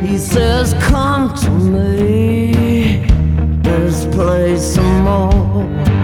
He 0.02 0.18
says, 0.18 0.74
Come 0.90 1.36
to 1.36 1.52
me. 1.52 3.06
Let's 3.64 4.06
play 4.06 4.58
some 4.58 5.04
more. 5.04 5.97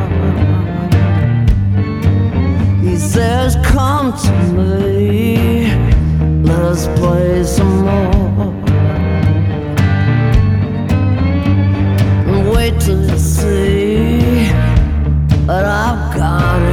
Says, 3.14 3.56
Come 3.64 4.12
to 4.12 4.32
me. 4.58 5.68
Let's 6.42 6.88
play 7.00 7.44
some 7.44 7.82
more. 7.86 8.52
Wait 12.56 12.80
till 12.82 13.02
you 13.08 13.18
see 13.20 14.48
what 15.46 15.64
I've 15.64 16.18
got 16.18 16.60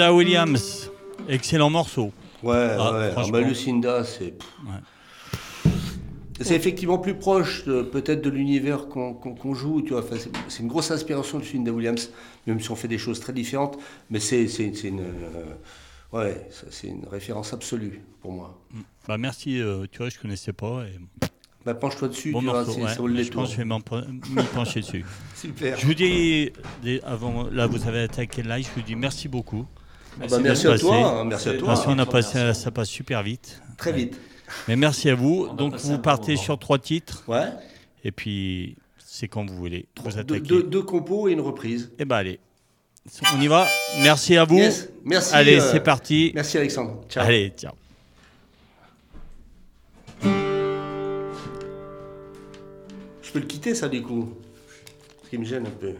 Lucinda 0.00 0.14
Williams, 0.14 0.90
excellent 1.28 1.68
morceau. 1.68 2.10
Ouais, 2.42 2.54
Ah, 2.78 2.92
ouais. 2.98 3.12
Ah 3.16 3.24
bah, 3.30 3.40
Lucinda, 3.42 4.02
c'est. 4.02 4.32
C'est 6.42 6.54
effectivement 6.56 6.96
plus 6.96 7.14
proche 7.16 7.66
de- 7.66 7.82
peut-être 7.82 8.22
de 8.22 8.30
l'univers 8.30 8.88
qu'on 8.88 9.54
joue, 9.54 9.82
tu 9.82 9.90
vois. 9.92 10.00
Enfin, 10.02 10.16
c'est- 10.48 10.62
une 10.62 10.68
grosse 10.68 10.90
inspiration 10.90 11.36
de 11.38 11.42
Lucinda 11.42 11.70
Williams, 11.70 12.10
même 12.46 12.58
si 12.60 12.70
on 12.70 12.76
fait 12.76 12.88
des 12.88 12.96
choses 12.96 13.20
très 13.20 13.34
différentes. 13.34 13.78
Mais 14.08 14.20
c'est 14.20 14.44
une, 14.84 15.00
euh, 15.00 15.54
ouais, 16.14 16.48
c'est 16.70 16.86
une 16.88 17.04
référence 17.10 17.52
absolue 17.52 18.00
pour 18.22 18.32
moi. 18.32 18.58
Bah 19.06 19.18
merci, 19.18 19.60
euh, 19.60 19.84
tu 19.92 19.98
vois, 19.98 20.08
je 20.08 20.18
connaissais 20.18 20.54
pas. 20.54 20.84
Et... 20.86 21.28
Bah, 21.66 21.74
penche-toi 21.74 22.08
dessus, 22.08 22.32
Bon 22.32 22.38
tu 22.40 22.46
vois, 22.46 22.64
morceau, 22.64 22.80
ouais. 22.80 22.88
ça 22.88 22.94
je 23.22 23.30
pense 23.32 23.50
que 23.50 23.56
je 23.56 23.62
vais 23.62 23.64
m'y 23.66 24.42
pencher 24.54 24.80
dessus. 24.80 25.04
Super. 25.34 25.78
Je 25.78 25.84
vous 25.84 25.92
dis, 25.92 26.50
avant, 27.02 27.50
là 27.50 27.66
vous 27.66 27.86
avez 27.86 28.00
attaqué 28.00 28.42
le 28.42 28.48
live, 28.48 28.66
je 28.74 28.80
vous 28.80 28.86
dis 28.86 28.96
merci 28.96 29.28
beaucoup. 29.28 29.66
Ah 30.22 30.26
bah, 30.28 30.38
merci 30.40 30.64
d'être 30.64 30.74
à 30.74 30.78
toi, 30.78 31.24
merci 31.24 31.48
à 31.48 31.54
toi. 31.54 31.74
façon, 31.76 31.90
on 31.90 31.92
a 31.92 31.96
Merci. 31.96 32.10
passé, 32.12 32.54
ça 32.54 32.70
passe 32.70 32.88
super 32.88 33.22
vite. 33.22 33.60
Très 33.78 33.92
vite. 33.92 34.18
Mais 34.68 34.76
merci 34.76 35.08
à 35.08 35.14
vous. 35.14 35.46
On 35.50 35.54
Donc 35.54 35.76
vous 35.76 35.98
partez 35.98 36.36
sur 36.36 36.58
trois 36.58 36.78
titres 36.78 37.22
Ouais. 37.28 37.46
et 38.04 38.12
puis 38.12 38.76
c'est 38.98 39.28
quand 39.28 39.48
vous 39.48 39.56
voulez. 39.56 39.86
Vous 40.02 40.22
Deux, 40.22 40.40
deux- 40.40 40.62
deux 40.62 40.82
compos 40.82 41.28
et 41.28 41.32
une 41.32 41.40
reprise. 41.40 41.90
Et 41.98 42.04
ben 42.04 42.16
allez, 42.16 42.40
on 43.34 43.40
y 43.40 43.46
va. 43.48 43.66
Merci 44.02 44.36
à 44.36 44.44
vous. 44.44 44.58
Yes. 44.58 44.88
Merci. 45.04 45.34
Allez, 45.34 45.60
euh, 45.60 45.68
c'est 45.72 45.80
parti. 45.80 46.32
Merci 46.34 46.58
Alexandre. 46.58 47.02
Ciao. 47.08 47.24
Allez, 47.24 47.52
ciao. 47.56 47.72
Je 53.22 53.32
peux 53.32 53.38
le 53.38 53.46
quitter 53.46 53.74
ça 53.74 53.88
du 53.88 54.02
coup. 54.02 54.34
Ce 55.24 55.30
qui 55.30 55.38
me 55.38 55.44
gêne 55.44 55.66
un 55.66 55.70
peu. 55.70 55.94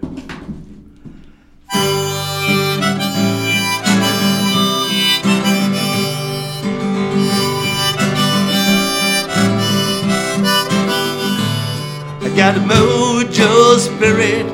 I 12.30 12.36
got 12.36 12.56
a 12.56 12.60
mojo 12.60 13.76
spirit, 13.78 14.46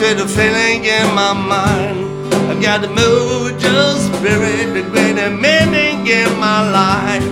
with 0.00 0.20
a 0.20 0.26
feeling 0.26 0.84
in 0.84 1.14
my 1.14 1.32
mind. 1.32 2.34
I've 2.50 2.60
got 2.60 2.82
a 2.82 2.88
mojo 2.88 3.94
spirit, 3.98 4.74
the 4.74 4.82
great 4.90 5.14
meaning 5.14 6.08
in 6.08 6.38
my 6.40 6.68
life. 6.68 7.22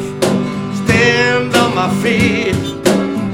Stand 0.84 1.54
on 1.56 1.74
my 1.74 1.92
feet, 2.00 2.54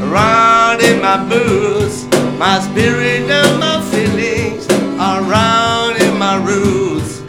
around 0.01 0.81
in 0.81 1.03
my 1.03 1.23
boots. 1.29 2.07
My 2.39 2.59
spirit 2.61 3.31
and 3.31 3.61
my 3.61 3.83
feelings 3.91 4.67
are 4.99 5.21
round 5.23 6.01
in 6.01 6.17
my 6.19 6.37
roots. 6.43 7.21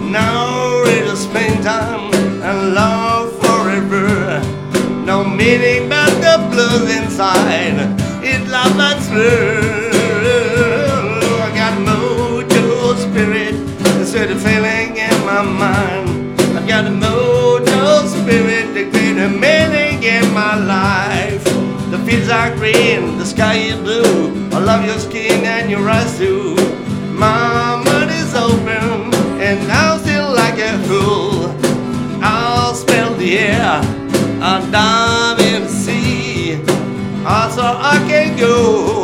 Now 0.00 0.82
it's 0.86 1.20
springtime 1.20 2.10
and 2.42 2.74
love 2.74 3.38
forever. 3.38 4.40
No 5.04 5.24
meaning 5.24 5.90
but 5.90 6.10
the 6.22 6.48
blues 6.50 6.90
inside. 6.96 8.07
It 8.22 8.48
love 8.48 8.76
that's 8.76 9.08
true. 9.08 9.90
I 11.40 11.50
got 11.54 11.78
mojo 11.86 12.96
spirit, 12.96 13.54
it's 14.00 14.14
a 14.14 14.34
feeling 14.36 14.96
in 14.96 15.24
my 15.24 15.42
mind. 15.42 16.40
I've 16.56 16.66
got 16.66 16.86
a 16.86 16.90
mojo 16.90 18.06
spirit, 18.06 18.74
the 18.74 18.90
greater 18.90 19.28
meaning 19.28 20.02
in 20.02 20.32
my 20.34 20.56
life. 20.56 21.44
The 21.90 21.98
fields 22.06 22.28
are 22.28 22.54
green, 22.56 23.18
the 23.18 23.24
sky 23.24 23.54
is 23.54 23.76
blue. 23.76 24.50
I 24.52 24.58
love 24.58 24.84
your 24.84 24.98
skin 24.98 25.44
and 25.44 25.70
your 25.70 25.88
eyes 25.88 26.18
too. 26.18 26.47
I 37.30 37.50
saw 37.50 37.78
I 37.78 37.98
can't 38.08 38.38
go 38.38 38.97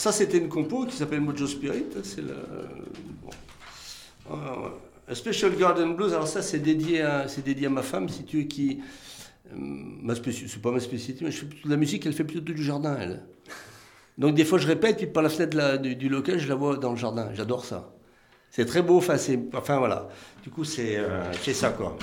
ça, 0.00 0.12
c'était 0.12 0.38
une 0.38 0.48
compo 0.48 0.86
qui 0.86 0.96
s'appelle 0.96 1.20
Mojo 1.20 1.46
Spirit. 1.46 1.84
C'est 2.02 2.22
le. 2.22 2.34
Euh, 4.30 4.68
A 5.06 5.14
Special 5.14 5.54
Garden 5.56 5.94
Blues. 5.94 6.14
Alors, 6.14 6.26
ça, 6.26 6.40
c'est 6.40 6.58
dédié, 6.58 7.02
à, 7.02 7.26
dédié 7.44 7.66
à 7.66 7.70
ma 7.70 7.82
femme, 7.82 8.08
si 8.08 8.24
tu 8.24 8.38
veux, 8.38 8.42
qui. 8.44 8.80
euh, 9.52 10.14
c'est 10.14 10.62
pas 10.62 10.70
ma 10.70 10.80
spécialité, 10.80 11.22
mais 11.22 11.30
je 11.30 11.40
fais 11.40 11.46
plutôt 11.46 11.68
de 11.68 11.74
la 11.74 11.76
musique, 11.76 12.06
elle 12.06 12.14
fait 12.14 12.24
plutôt 12.24 12.40
du 12.40 12.62
jardin, 12.64 12.96
elle. 12.98 13.22
Donc, 14.16 14.34
des 14.36 14.46
fois, 14.46 14.58
je 14.58 14.66
répète, 14.66 14.96
puis 14.96 15.06
par 15.06 15.22
la 15.22 15.28
fenêtre 15.28 15.76
du, 15.82 16.08
local, 16.08 16.38
je 16.38 16.48
la 16.48 16.54
vois 16.54 16.78
dans 16.78 16.92
le 16.92 16.96
jardin. 16.96 17.28
J'adore 17.34 17.66
ça. 17.66 17.92
C'est 18.50 18.64
très 18.64 18.80
beau, 18.80 18.96
enfin, 18.96 19.76
voilà. 19.76 20.08
Du 20.42 20.48
coup, 20.48 20.64
c'est, 20.64 20.96
euh, 20.96 21.30
c'est 21.42 21.52
ça, 21.52 21.72
quoi. 21.72 21.98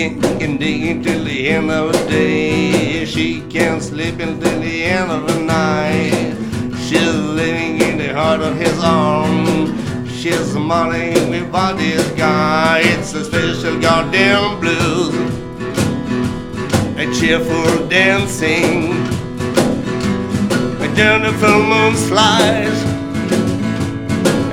And 0.00 0.60
digging 0.60 1.02
till 1.02 1.24
the 1.24 1.48
end 1.48 1.72
of 1.72 1.92
the 1.92 1.98
day. 2.08 3.04
She 3.04 3.40
can't 3.50 3.82
sleep 3.82 4.20
until 4.20 4.60
the 4.60 4.84
end 4.84 5.10
of 5.10 5.26
the 5.26 5.40
night. 5.40 6.36
She's 6.78 7.16
living 7.16 7.80
in 7.82 7.98
the 7.98 8.14
heart 8.14 8.40
of 8.40 8.56
his 8.56 8.78
arm. 8.78 9.76
She's 10.06 10.54
without 11.30 11.78
this 11.78 12.08
guy. 12.12 12.82
It's 12.84 13.12
a 13.14 13.24
special 13.24 13.80
goddamn 13.80 14.60
blues. 14.60 15.16
A 16.96 17.12
cheerful 17.18 17.88
dancing. 17.88 18.92
A 20.80 20.88
full 21.40 21.64
moon 21.64 21.96
slides. 21.96 22.84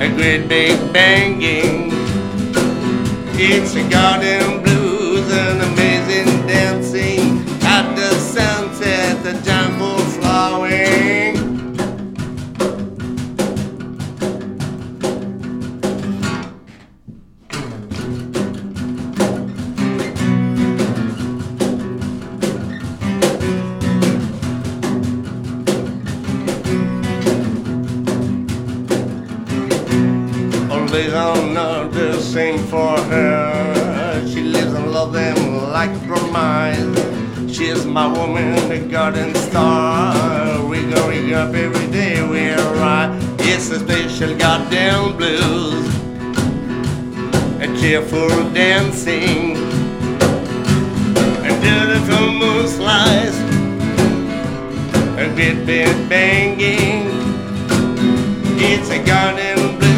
A 0.00 0.08
great 0.16 0.48
big 0.48 0.92
banging. 0.92 1.92
It's 3.38 3.76
a 3.76 3.88
garden 3.88 4.62
blues 4.62 4.65
my 37.96 38.06
woman, 38.06 38.54
the 38.68 38.78
garden 38.78 39.34
star. 39.34 40.62
We 40.66 40.82
go 40.82 41.08
ring 41.08 41.32
up 41.32 41.54
every 41.54 41.90
day 41.90 42.20
we 42.28 42.50
ride. 42.78 43.18
It's 43.38 43.70
a 43.70 43.78
special 43.78 44.36
goddamn 44.36 45.16
blues. 45.16 45.86
A 47.64 47.68
cheerful 47.80 48.28
dancing. 48.52 49.56
A 51.48 51.52
beautiful 51.64 52.32
moon 52.40 52.68
slice. 52.68 53.38
A 55.16 55.32
great 55.34 55.64
big 55.64 55.88
banging. 56.10 57.08
It's 58.60 58.90
a 58.90 59.02
garden 59.02 59.78
blues 59.78 59.95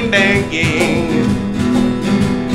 great 0.00 0.10
big. 0.10 0.44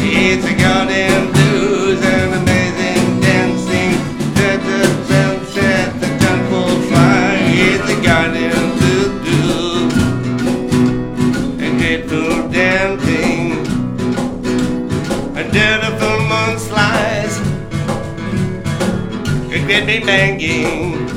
It's 0.03 0.45
a 0.45 0.53
goddamn 0.53 1.31
blues 1.31 2.01
and 2.03 2.33
amazing 2.35 3.19
dancing. 3.21 3.93
The, 4.35 4.57
the 4.67 4.79
sunset, 5.05 5.99
the 5.99 6.07
temple 6.19 6.69
fly. 6.89 7.37
It's 7.49 7.89
a 7.89 8.01
goddamn 8.03 8.77
blues, 8.77 9.13
blues. 9.23 9.93
And 11.61 11.79
grateful 11.79 12.49
dancing. 12.49 13.51
A 15.35 15.43
beautiful 15.49 16.17
moon 16.29 16.59
slice. 16.59 17.39
A 19.51 19.59
great 19.65 19.85
big 19.85 20.05
banging. 20.05 21.07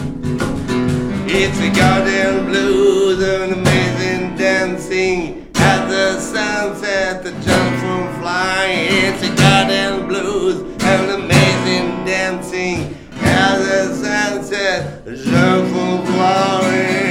It's 1.26 1.58
a 1.58 1.70
goddamn 1.78 2.46
blues 2.46 3.22
and 3.22 3.63
It's 8.46 9.22
a 9.22 9.28
goddamn 9.36 10.08
blues 10.08 10.60
and 10.82 11.10
amazing 11.22 12.04
dancing. 12.04 12.94
At 13.22 13.58
the 13.58 13.94
sunset, 13.94 15.04
jump 15.06 15.68
from 15.72 16.04
flying. 16.06 17.04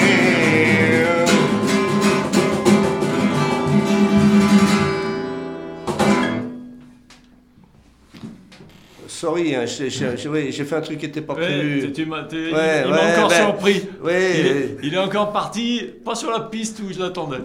Sorry, 9.07 9.53
hein, 9.55 9.65
j'ai 9.65 9.89
fait 9.89 10.76
un 10.76 10.81
truc 10.81 10.97
qui 10.99 11.05
n'était 11.05 11.22
pas 11.22 11.34
Ouais, 11.34 11.41
prévu. 11.41 11.91
tu- 11.93 12.03
tu 12.03 12.10
Ouais, 12.10 12.18
il 12.39 12.51
m'a 12.89 12.95
ouais, 12.95 13.11
encore 13.18 13.30
ben, 13.30 13.35
surpris. 13.35 13.88
il, 14.03 14.10
est, 14.10 14.77
il 14.84 14.93
est 14.93 14.97
encore 14.97 15.31
parti, 15.34 15.81
pas 16.05 16.15
sur 16.15 16.31
la 16.31 16.39
piste 16.41 16.80
où 16.80 16.91
je 16.91 16.99
l'attendais. 16.99 17.38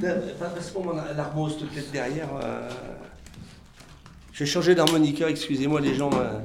Passe-moi 0.00 0.84
mon 0.84 1.16
l'armose 1.16 1.56
peut-être 1.58 1.90
derrière. 1.92 2.28
euh. 2.42 2.68
J'ai 4.38 4.44
changé 4.44 4.74
d'harmonica, 4.74 5.30
excusez-moi 5.30 5.80
les 5.80 5.94
gens. 5.94 6.10
euh. 6.12 6.38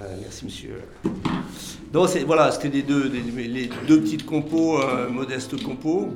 Euh, 0.00 0.16
merci 0.22 0.44
monsieur. 0.44 0.80
Donc 1.92 2.08
voilà, 2.26 2.50
c'était 2.50 2.68
les 2.68 2.82
deux, 2.82 3.08
les, 3.08 3.46
les 3.46 3.70
deux 3.86 4.00
petites 4.00 4.26
compos, 4.26 4.82
euh, 4.82 5.08
modestes 5.08 5.62
compos. 5.62 6.08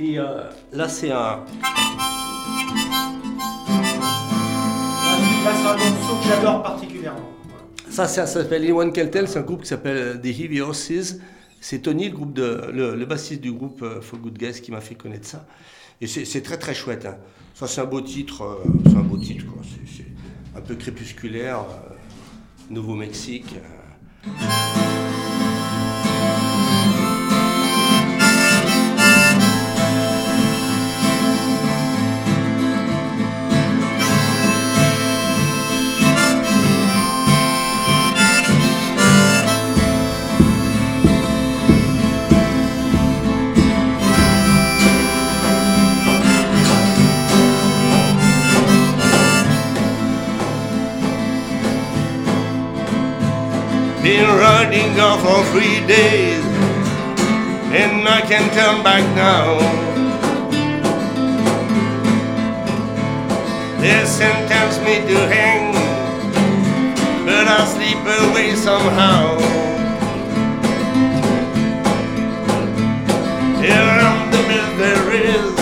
Et 0.00 0.18
euh, 0.18 0.50
là 0.72 0.88
c'est 0.88 1.12
un. 1.12 1.44
Là, 5.44 5.52
c'est 5.54 5.68
un 5.68 5.76
morceau 5.76 6.16
que 6.22 6.28
j'adore 6.28 6.62
particulièrement. 6.64 7.28
Ça, 7.88 8.08
ça 8.08 8.26
s'appelle 8.26 8.72
One 8.72 8.92
Keltel, 8.92 9.28
c'est 9.28 9.38
un 9.38 9.42
groupe 9.42 9.62
qui 9.62 9.68
s'appelle 9.68 10.20
The 10.20 10.26
Heavy 10.26 10.60
Horses. 10.60 11.18
C'est 11.60 11.80
Tony, 11.80 12.08
le, 12.08 12.14
groupe 12.16 12.32
de, 12.32 12.62
le, 12.72 12.96
le 12.96 13.06
bassiste 13.06 13.40
du 13.42 13.52
groupe 13.52 13.84
For 14.00 14.18
Good 14.18 14.38
Guys, 14.38 14.60
qui 14.60 14.72
m'a 14.72 14.80
fait 14.80 14.96
connaître 14.96 15.28
ça. 15.28 15.46
Et 16.00 16.08
c'est 16.08 16.24
c'est 16.24 16.40
très 16.42 16.58
très 16.58 16.74
chouette. 16.74 17.06
hein. 17.06 17.16
Ça, 17.54 17.66
c'est 17.66 17.80
un 17.80 17.84
beau 17.86 18.00
titre. 18.00 18.42
euh, 18.42 18.56
c'est 18.86 18.96
un 18.96 19.02
beau 19.02 19.16
titre, 19.18 19.46
quoi. 19.46 19.62
C'est- 19.64 20.02
un 20.54 20.60
peu 20.60 20.74
crépusculaire. 20.74 21.60
euh, 21.60 21.94
Nouveau-Mexique. 22.70 23.54
Riding 54.92 55.00
off 55.00 55.20
for 55.20 55.44
three 55.52 55.86
days, 55.86 56.44
and 57.72 58.06
I 58.08 58.20
can 58.22 58.50
turn 58.54 58.82
back 58.82 59.02
now. 59.16 59.58
They 63.80 64.04
sentence 64.04 64.78
me 64.78 64.96
to 65.08 65.18
hang, 65.28 65.74
but 67.24 67.48
I 67.48 67.64
sleep 67.66 67.98
away 67.98 68.54
somehow. 68.54 69.38
Here 73.60 74.00
on 74.10 74.30
the 74.30 74.42
mill 74.48 74.76
there 74.78 75.12
is, 75.12 75.58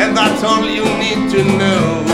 and 0.00 0.16
that's 0.16 0.42
all 0.42 0.68
you 0.68 0.84
need 0.84 1.30
to 1.32 1.44
know. 1.58 2.13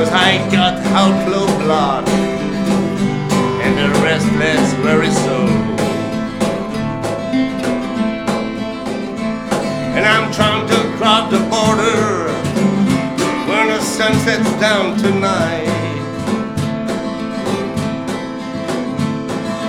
Cause 0.00 0.12
I 0.12 0.38
got 0.50 0.78
outlaw 0.96 1.44
blood 1.58 2.08
And 2.08 3.78
a 3.78 3.90
restless, 4.00 4.72
weary 4.82 5.10
soul. 5.10 5.50
And 9.92 10.06
I'm 10.06 10.32
trying 10.32 10.66
to 10.68 10.96
cross 10.96 11.30
the 11.30 11.40
border 11.52 12.32
when 13.46 13.66
the 13.68 13.80
sun 13.82 14.14
sets 14.20 14.50
down 14.58 14.96
tonight. 14.96 15.68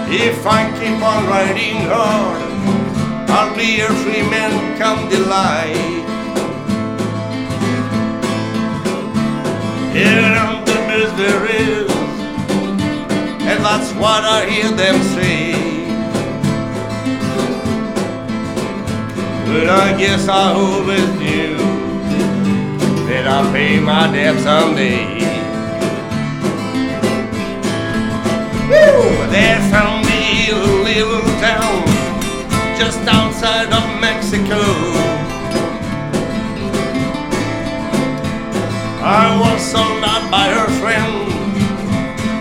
If 0.08 0.48
I 0.48 0.72
keep 0.80 1.04
on 1.04 1.28
riding 1.28 1.76
hard, 1.92 2.42
I'll 3.30 3.54
be 3.58 3.82
a 3.82 3.90
free 3.90 4.24
man 4.30 4.78
come 4.78 5.10
delight. 5.10 6.01
Here 9.94 10.38
on 10.40 10.64
the 10.64 10.72
is, 11.50 11.92
and 13.42 13.60
that's 13.66 13.92
what 13.96 14.24
I 14.24 14.50
hear 14.50 14.72
them 14.72 15.02
say. 15.16 15.52
But 19.48 19.68
I 19.68 19.98
guess 20.00 20.30
I 20.30 20.54
always 20.54 21.10
knew 21.20 21.58
that 23.08 23.28
I'll 23.28 23.52
pay 23.52 23.82
my 23.82 24.10
debt 24.14 24.40
someday. 24.40 25.20
Woo! 28.70 29.28
They 29.28 29.60
found 29.70 30.06
me 30.06 30.52
a 30.52 30.64
little 30.88 31.20
town 31.42 31.84
just 32.80 33.00
outside 33.10 33.74
of 33.74 34.00
Mexico. 34.00 35.11
I 39.14 39.38
was 39.42 39.62
sold 39.62 40.04
out 40.06 40.32
by 40.32 40.48
her 40.56 40.70
friend 40.80 41.28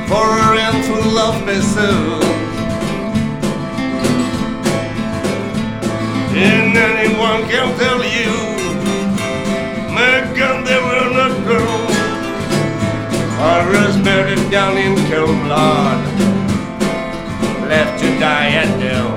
for 0.06 0.22
a 0.22 0.54
handful 0.54 1.18
of 1.18 1.44
pesos. 1.44 2.22
And 6.30 6.76
anyone 6.78 7.42
can 7.50 7.76
tell 7.76 8.00
you, 8.16 8.30
my 9.98 10.22
gun 10.38 10.62
they 10.62 10.78
will 10.78 11.10
not 11.12 11.34
grow. 11.44 11.74
I 13.42 13.66
was 13.66 13.96
buried 14.04 14.48
down 14.48 14.78
in 14.78 14.94
cold 15.10 15.42
blood, 15.42 15.98
left 17.68 18.00
to 18.00 18.08
die 18.20 18.50
at 18.62 18.70
dawn. 18.78 19.09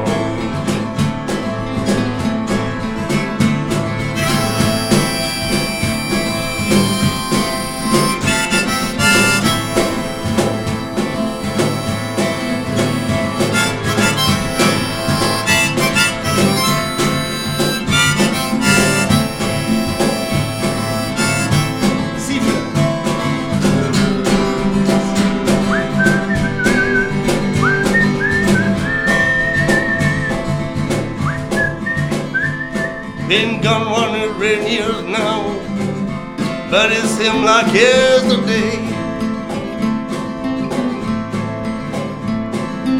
Been 33.34 33.60
gone 33.62 33.90
one 33.90 34.12
hundred 34.12 34.62
years 34.70 35.02
now, 35.06 35.42
but 36.70 36.92
it 36.92 37.04
seems 37.16 37.44
like 37.44 37.74
yesterday. 37.74 38.78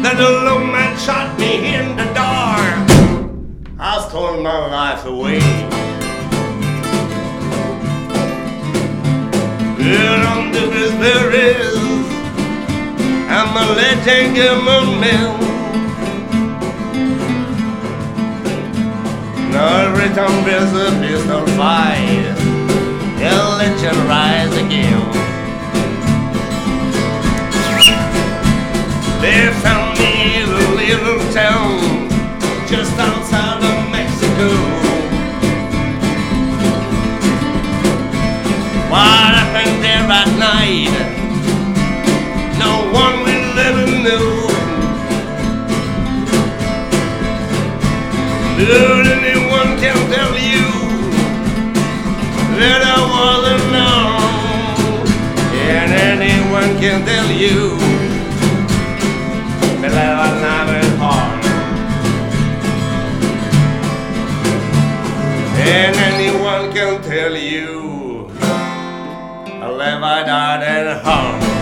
That 0.02 0.18
old 0.18 0.66
man 0.72 0.98
shot 0.98 1.38
me 1.38 1.76
in 1.76 1.94
the 1.94 2.06
dark. 2.14 2.74
I 3.78 4.04
stole 4.08 4.42
my 4.42 4.58
life 4.74 5.04
away. 5.06 5.38
But 9.78 10.20
on 10.32 10.50
the 10.50 10.64
is, 11.32 11.76
I'm 13.30 13.54
a 13.56 13.66
legend 13.76 14.36
among 14.36 15.00
men. 15.00 15.44
No 20.04 20.10
return 20.10 20.44
is 20.44 20.72
a 20.74 21.00
pistol 21.00 21.46
fight. 21.56 22.36
Hell, 23.16 23.56
let 23.56 23.80
you 23.80 23.88
rise 24.06 24.54
again. 24.58 25.00
They 29.22 29.50
found 29.62 29.98
me 29.98 30.42
in 30.42 30.48
a 30.50 30.64
little 30.76 31.32
town 31.32 32.10
just 32.68 32.92
outside 32.98 33.64
of 33.64 33.90
Mexico. 33.90 34.50
What 38.90 39.32
happened 39.40 39.82
there 39.82 40.06
at 40.20 40.28
night? 40.38 40.92
No 42.58 42.92
one 42.92 43.24
will 43.24 43.58
ever 43.58 43.86
know. 44.04 44.43
But 48.56 49.06
anyone 49.08 49.76
can 49.80 49.98
tell 50.14 50.34
you 50.38 50.68
that 52.58 52.82
I 52.86 52.98
wasn't 53.14 53.64
known. 53.74 55.02
And 55.74 55.90
anyone 56.12 56.78
can 56.80 57.04
tell 57.04 57.30
you 57.32 57.76
that 59.82 59.92
I 59.92 60.10
was 60.20 60.34
not 60.40 60.68
at 60.70 60.90
home. 61.02 61.40
And 65.66 65.96
anyone 66.12 66.72
can 66.72 67.02
tell 67.02 67.36
you 67.36 68.30
I 69.64 69.68
live, 69.68 70.02
I 70.02 70.22
died 70.22 70.62
at 70.62 71.02
home. 71.02 71.53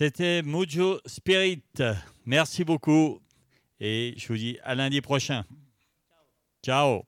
C'était 0.00 0.40
Mojo 0.40 0.98
Spirit. 1.04 1.62
Merci 2.24 2.64
beaucoup. 2.64 3.20
Et 3.80 4.14
je 4.16 4.28
vous 4.28 4.38
dis 4.38 4.58
à 4.62 4.74
lundi 4.74 5.02
prochain. 5.02 5.44
Ciao. 6.64 7.02